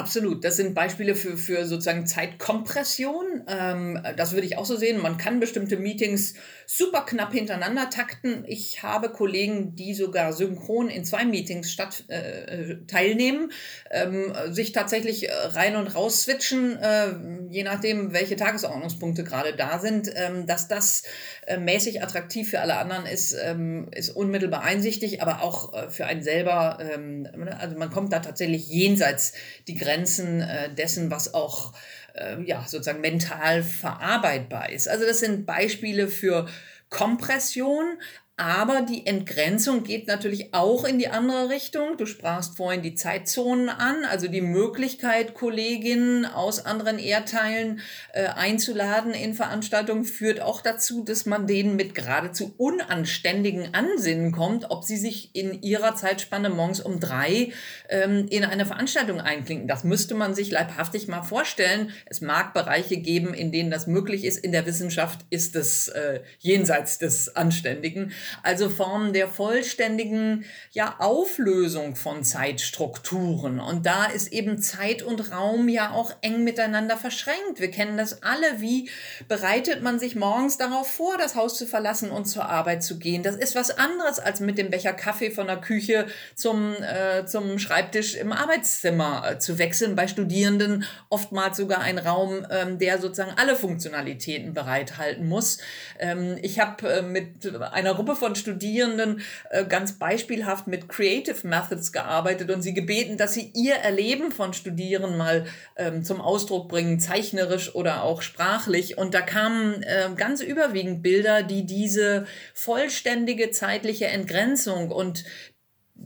Absolut, 0.00 0.44
das 0.44 0.56
sind 0.56 0.74
Beispiele 0.74 1.14
für, 1.14 1.36
für 1.36 1.66
sozusagen 1.66 2.06
Zeitkompression. 2.06 3.44
Ähm, 3.46 4.02
das 4.16 4.32
würde 4.32 4.46
ich 4.46 4.56
auch 4.56 4.64
so 4.64 4.74
sehen. 4.74 5.02
Man 5.02 5.18
kann 5.18 5.40
bestimmte 5.40 5.76
Meetings 5.76 6.32
super 6.64 7.02
knapp 7.02 7.34
hintereinander 7.34 7.90
takten. 7.90 8.46
Ich 8.46 8.82
habe 8.82 9.10
Kollegen, 9.10 9.74
die 9.74 9.92
sogar 9.92 10.32
synchron 10.32 10.88
in 10.88 11.04
zwei 11.04 11.26
Meetings 11.26 11.70
statt, 11.70 12.04
äh, 12.08 12.76
teilnehmen, 12.86 13.52
ähm, 13.90 14.32
sich 14.48 14.72
tatsächlich 14.72 15.28
äh, 15.28 15.32
rein 15.32 15.76
und 15.76 15.94
raus 15.94 16.22
switchen, 16.22 16.78
äh, 16.78 17.08
je 17.50 17.62
nachdem, 17.62 18.14
welche 18.14 18.36
Tagesordnungspunkte 18.36 19.22
gerade 19.22 19.54
da 19.54 19.80
sind. 19.80 20.10
Ähm, 20.14 20.46
dass 20.46 20.66
das 20.66 21.02
äh, 21.46 21.58
mäßig 21.58 22.02
attraktiv 22.02 22.48
für 22.48 22.60
alle 22.60 22.78
anderen 22.78 23.04
ist, 23.04 23.36
ähm, 23.38 23.88
ist 23.94 24.08
unmittelbar 24.08 24.62
einsichtig, 24.62 25.20
aber 25.20 25.42
auch 25.42 25.74
äh, 25.74 25.90
für 25.90 26.06
einen 26.06 26.22
selber. 26.22 26.78
Ähm, 26.80 27.28
also 27.58 27.76
man 27.76 27.90
kommt 27.90 28.14
da 28.14 28.20
tatsächlich 28.20 28.66
jenseits 28.66 29.34
die 29.68 29.74
Grenzen 29.74 29.89
Grenzen 29.90 30.40
äh, 30.40 30.72
dessen, 30.72 31.10
was 31.10 31.34
auch 31.34 31.72
äh, 32.14 32.40
ja, 32.44 32.64
sozusagen 32.66 33.00
mental 33.00 33.62
verarbeitbar 33.62 34.70
ist. 34.70 34.88
Also 34.88 35.04
das 35.04 35.20
sind 35.20 35.46
Beispiele 35.46 36.08
für 36.08 36.46
Kompression, 36.90 37.98
Aber 38.40 38.80
die 38.80 39.06
Entgrenzung 39.06 39.84
geht 39.84 40.06
natürlich 40.06 40.54
auch 40.54 40.84
in 40.84 40.98
die 40.98 41.08
andere 41.08 41.50
Richtung. 41.50 41.98
Du 41.98 42.06
sprachst 42.06 42.56
vorhin 42.56 42.80
die 42.80 42.94
Zeitzonen 42.94 43.68
an, 43.68 44.06
also 44.06 44.28
die 44.28 44.40
Möglichkeit, 44.40 45.34
Kolleginnen 45.34 46.24
aus 46.24 46.64
anderen 46.64 46.98
Erdteilen 46.98 47.80
äh, 48.14 48.28
einzuladen 48.28 49.12
in 49.12 49.34
Veranstaltungen, 49.34 50.06
führt 50.06 50.40
auch 50.40 50.62
dazu, 50.62 51.04
dass 51.04 51.26
man 51.26 51.46
denen 51.46 51.76
mit 51.76 51.94
geradezu 51.94 52.54
unanständigen 52.56 53.74
Ansinnen 53.74 54.32
kommt, 54.32 54.70
ob 54.70 54.84
sie 54.84 54.96
sich 54.96 55.36
in 55.36 55.60
ihrer 55.60 55.94
Zeitspanne 55.94 56.48
morgens 56.48 56.80
um 56.80 56.98
drei 56.98 57.52
ähm, 57.90 58.26
in 58.30 58.46
eine 58.46 58.64
Veranstaltung 58.64 59.20
einklinken. 59.20 59.68
Das 59.68 59.84
müsste 59.84 60.14
man 60.14 60.34
sich 60.34 60.50
leibhaftig 60.50 61.08
mal 61.08 61.20
vorstellen. 61.20 61.90
Es 62.06 62.22
mag 62.22 62.54
Bereiche 62.54 62.96
geben, 62.96 63.34
in 63.34 63.52
denen 63.52 63.70
das 63.70 63.86
möglich 63.86 64.24
ist. 64.24 64.42
In 64.42 64.52
der 64.52 64.64
Wissenschaft 64.64 65.26
ist 65.28 65.56
es 65.56 65.88
äh, 65.88 66.20
jenseits 66.38 66.96
des 66.96 67.36
Anständigen. 67.36 68.14
Also 68.42 68.68
Formen 68.68 69.12
der 69.12 69.28
vollständigen 69.28 70.44
ja, 70.72 70.96
Auflösung 70.98 71.96
von 71.96 72.24
Zeitstrukturen. 72.24 73.60
Und 73.60 73.86
da 73.86 74.06
ist 74.06 74.32
eben 74.32 74.58
Zeit 74.58 75.02
und 75.02 75.32
Raum 75.32 75.68
ja 75.68 75.90
auch 75.92 76.12
eng 76.22 76.44
miteinander 76.44 76.96
verschränkt. 76.96 77.60
Wir 77.60 77.70
kennen 77.70 77.96
das 77.96 78.22
alle. 78.22 78.60
Wie 78.60 78.90
bereitet 79.28 79.82
man 79.82 79.98
sich 79.98 80.16
morgens 80.16 80.56
darauf 80.56 80.90
vor, 80.90 81.16
das 81.18 81.34
Haus 81.34 81.56
zu 81.56 81.66
verlassen 81.66 82.10
und 82.10 82.26
zur 82.26 82.48
Arbeit 82.48 82.82
zu 82.82 82.98
gehen? 82.98 83.22
Das 83.22 83.36
ist 83.36 83.54
was 83.54 83.70
anderes, 83.70 84.18
als 84.18 84.40
mit 84.40 84.58
dem 84.58 84.70
Becher 84.70 84.92
Kaffee 84.92 85.30
von 85.30 85.46
der 85.46 85.58
Küche 85.58 86.06
zum, 86.34 86.74
äh, 86.74 87.26
zum 87.26 87.58
Schreibtisch 87.58 88.14
im 88.14 88.32
Arbeitszimmer 88.32 89.32
äh, 89.32 89.38
zu 89.38 89.58
wechseln. 89.58 89.96
Bei 89.96 90.08
Studierenden 90.08 90.84
oftmals 91.08 91.56
sogar 91.56 91.80
ein 91.80 91.98
Raum, 91.98 92.46
ähm, 92.50 92.78
der 92.78 92.98
sozusagen 92.98 93.36
alle 93.36 93.56
Funktionalitäten 93.56 94.52
bereithalten 94.54 95.26
muss. 95.28 95.58
Ähm, 95.98 96.38
ich 96.42 96.60
habe 96.60 96.88
äh, 96.88 97.02
mit 97.02 97.54
einer 97.72 97.94
Gruppe 97.94 98.16
von 98.20 98.36
Studierenden 98.36 99.22
äh, 99.50 99.64
ganz 99.64 99.98
beispielhaft 99.98 100.68
mit 100.68 100.88
Creative 100.88 101.46
Methods 101.46 101.90
gearbeitet 101.90 102.50
und 102.50 102.62
sie 102.62 102.74
gebeten, 102.74 103.16
dass 103.16 103.34
sie 103.34 103.50
ihr 103.54 103.74
Erleben 103.74 104.30
von 104.30 104.52
Studieren 104.52 105.16
mal 105.16 105.46
ähm, 105.76 106.04
zum 106.04 106.20
Ausdruck 106.20 106.68
bringen, 106.68 107.00
zeichnerisch 107.00 107.74
oder 107.74 108.04
auch 108.04 108.22
sprachlich. 108.22 108.96
Und 108.96 109.14
da 109.14 109.22
kamen 109.22 109.82
äh, 109.82 110.10
ganz 110.14 110.40
überwiegend 110.40 111.02
Bilder, 111.02 111.42
die 111.42 111.66
diese 111.66 112.26
vollständige 112.54 113.50
zeitliche 113.50 114.06
Entgrenzung 114.06 114.92
und 114.92 115.24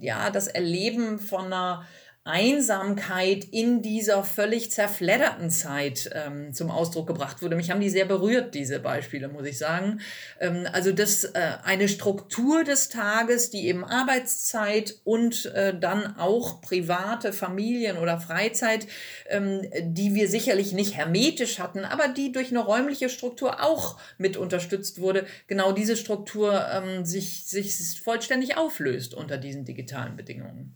ja, 0.00 0.30
das 0.30 0.48
Erleben 0.48 1.18
von 1.18 1.46
einer 1.46 1.86
Einsamkeit 2.26 3.44
in 3.44 3.82
dieser 3.82 4.24
völlig 4.24 4.70
zerfledderten 4.70 5.50
Zeit 5.50 6.08
ähm, 6.14 6.54
zum 6.54 6.70
Ausdruck 6.70 7.06
gebracht 7.06 7.42
wurde. 7.42 7.54
Mich 7.54 7.70
haben 7.70 7.82
die 7.82 7.90
sehr 7.90 8.06
berührt, 8.06 8.54
diese 8.54 8.80
Beispiele, 8.80 9.28
muss 9.28 9.46
ich 9.46 9.58
sagen. 9.58 10.00
Ähm, 10.40 10.66
also 10.72 10.90
das 10.90 11.24
äh, 11.24 11.58
eine 11.64 11.86
Struktur 11.86 12.64
des 12.64 12.88
Tages, 12.88 13.50
die 13.50 13.66
eben 13.66 13.84
Arbeitszeit 13.84 14.94
und 15.04 15.44
äh, 15.54 15.78
dann 15.78 16.16
auch 16.16 16.62
private 16.62 17.34
Familien 17.34 17.98
oder 17.98 18.18
Freizeit, 18.18 18.86
ähm, 19.28 19.60
die 19.82 20.14
wir 20.14 20.26
sicherlich 20.26 20.72
nicht 20.72 20.96
hermetisch 20.96 21.58
hatten, 21.58 21.84
aber 21.84 22.08
die 22.08 22.32
durch 22.32 22.48
eine 22.48 22.60
räumliche 22.60 23.10
Struktur 23.10 23.62
auch 23.62 23.98
mit 24.16 24.38
unterstützt 24.38 24.98
wurde, 24.98 25.26
genau 25.46 25.72
diese 25.72 25.94
Struktur 25.96 26.66
ähm, 26.72 27.04
sich, 27.04 27.44
sich 27.44 28.00
vollständig 28.00 28.56
auflöst 28.56 29.12
unter 29.12 29.36
diesen 29.36 29.66
digitalen 29.66 30.16
Bedingungen. 30.16 30.74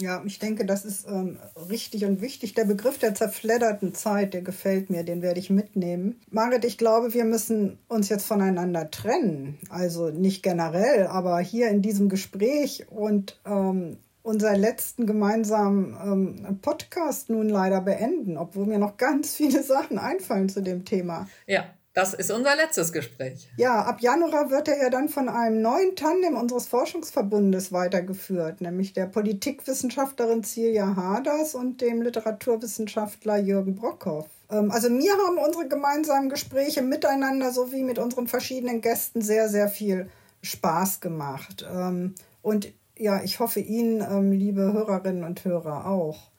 Ja, 0.00 0.22
ich 0.24 0.38
denke, 0.38 0.64
das 0.64 0.84
ist 0.84 1.08
ähm, 1.08 1.38
richtig 1.68 2.04
und 2.04 2.20
wichtig. 2.20 2.54
Der 2.54 2.64
Begriff 2.64 2.98
der 2.98 3.14
zerfledderten 3.14 3.94
Zeit, 3.94 4.32
der 4.32 4.42
gefällt 4.42 4.90
mir, 4.90 5.02
den 5.02 5.22
werde 5.22 5.40
ich 5.40 5.50
mitnehmen. 5.50 6.20
Marit, 6.30 6.64
ich 6.64 6.78
glaube, 6.78 7.14
wir 7.14 7.24
müssen 7.24 7.78
uns 7.88 8.08
jetzt 8.08 8.26
voneinander 8.26 8.90
trennen. 8.90 9.58
Also 9.70 10.10
nicht 10.10 10.42
generell, 10.42 11.08
aber 11.08 11.40
hier 11.40 11.68
in 11.68 11.82
diesem 11.82 12.08
Gespräch 12.08 12.86
und 12.90 13.40
ähm, 13.44 13.98
unseren 14.22 14.60
letzten 14.60 15.06
gemeinsamen 15.06 15.96
ähm, 16.04 16.58
Podcast 16.60 17.30
nun 17.30 17.48
leider 17.48 17.80
beenden, 17.80 18.36
obwohl 18.36 18.66
mir 18.66 18.78
noch 18.78 18.98
ganz 18.98 19.34
viele 19.34 19.62
Sachen 19.62 19.98
einfallen 19.98 20.48
zu 20.48 20.62
dem 20.62 20.84
Thema. 20.84 21.28
Ja, 21.46 21.64
das 21.98 22.14
ist 22.14 22.30
unser 22.30 22.54
letztes 22.54 22.92
Gespräch. 22.92 23.48
Ja, 23.56 23.82
ab 23.82 24.00
Januar 24.00 24.52
wird 24.52 24.68
er 24.68 24.80
ja 24.80 24.88
dann 24.88 25.08
von 25.08 25.28
einem 25.28 25.60
neuen 25.60 25.96
Tandem 25.96 26.36
unseres 26.36 26.68
Forschungsverbundes 26.68 27.72
weitergeführt, 27.72 28.60
nämlich 28.60 28.92
der 28.92 29.06
Politikwissenschaftlerin 29.06 30.44
Silja 30.44 30.94
Haders 30.94 31.56
und 31.56 31.80
dem 31.80 32.00
Literaturwissenschaftler 32.02 33.38
Jürgen 33.38 33.74
Brockhoff. 33.74 34.26
Ähm, 34.48 34.70
also 34.70 34.88
mir 34.90 35.12
haben 35.12 35.38
unsere 35.38 35.66
gemeinsamen 35.66 36.28
Gespräche 36.28 36.82
miteinander 36.82 37.50
sowie 37.50 37.82
mit 37.82 37.98
unseren 37.98 38.28
verschiedenen 38.28 38.80
Gästen 38.80 39.20
sehr, 39.20 39.48
sehr 39.48 39.66
viel 39.66 40.08
Spaß 40.42 41.00
gemacht. 41.00 41.66
Ähm, 41.68 42.14
und 42.42 42.72
ja, 42.96 43.24
ich 43.24 43.40
hoffe 43.40 43.58
Ihnen, 43.58 44.06
ähm, 44.08 44.30
liebe 44.30 44.72
Hörerinnen 44.72 45.24
und 45.24 45.44
Hörer, 45.44 45.88
auch. 45.88 46.30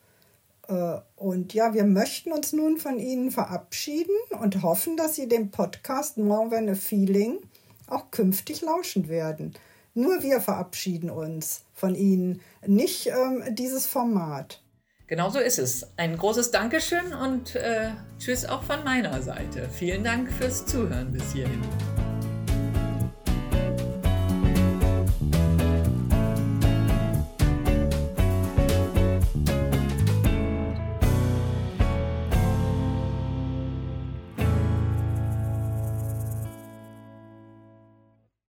Äh, 0.70 1.00
und 1.16 1.54
ja, 1.54 1.74
wir 1.74 1.84
möchten 1.84 2.32
uns 2.32 2.54
nun 2.54 2.78
von 2.78 3.00
Ihnen 3.00 3.32
verabschieden 3.32 4.16
und 4.40 4.62
hoffen, 4.62 4.96
dass 4.96 5.16
Sie 5.16 5.28
dem 5.28 5.52
Podcast 5.52 6.18
More 6.18 6.50
Than 6.50 6.70
a 6.70 6.76
Feeling 6.76 7.40
auch 7.88 8.12
künftig 8.12 8.62
lauschen 8.62 9.10
werden. 9.10 9.54
Nur 9.96 10.22
wir 10.22 10.40
verabschieden 10.40 11.10
uns 11.10 11.64
von 11.74 11.96
Ihnen, 11.96 12.42
nicht 12.66 13.08
ähm, 13.08 13.44
dieses 13.56 13.88
Format. 13.88 14.62
Genau 15.08 15.32
so 15.32 15.40
ist 15.40 15.58
es. 15.58 15.88
Ein 15.98 16.16
großes 16.16 16.52
Dankeschön 16.52 17.14
und 17.14 17.56
äh, 17.56 17.90
Tschüss 18.20 18.46
auch 18.46 18.62
von 18.62 18.84
meiner 18.84 19.22
Seite. 19.24 19.68
Vielen 19.74 20.04
Dank 20.04 20.32
fürs 20.32 20.68
Zuhören 20.68 21.12
bis 21.12 21.34
hierhin. 21.34 21.64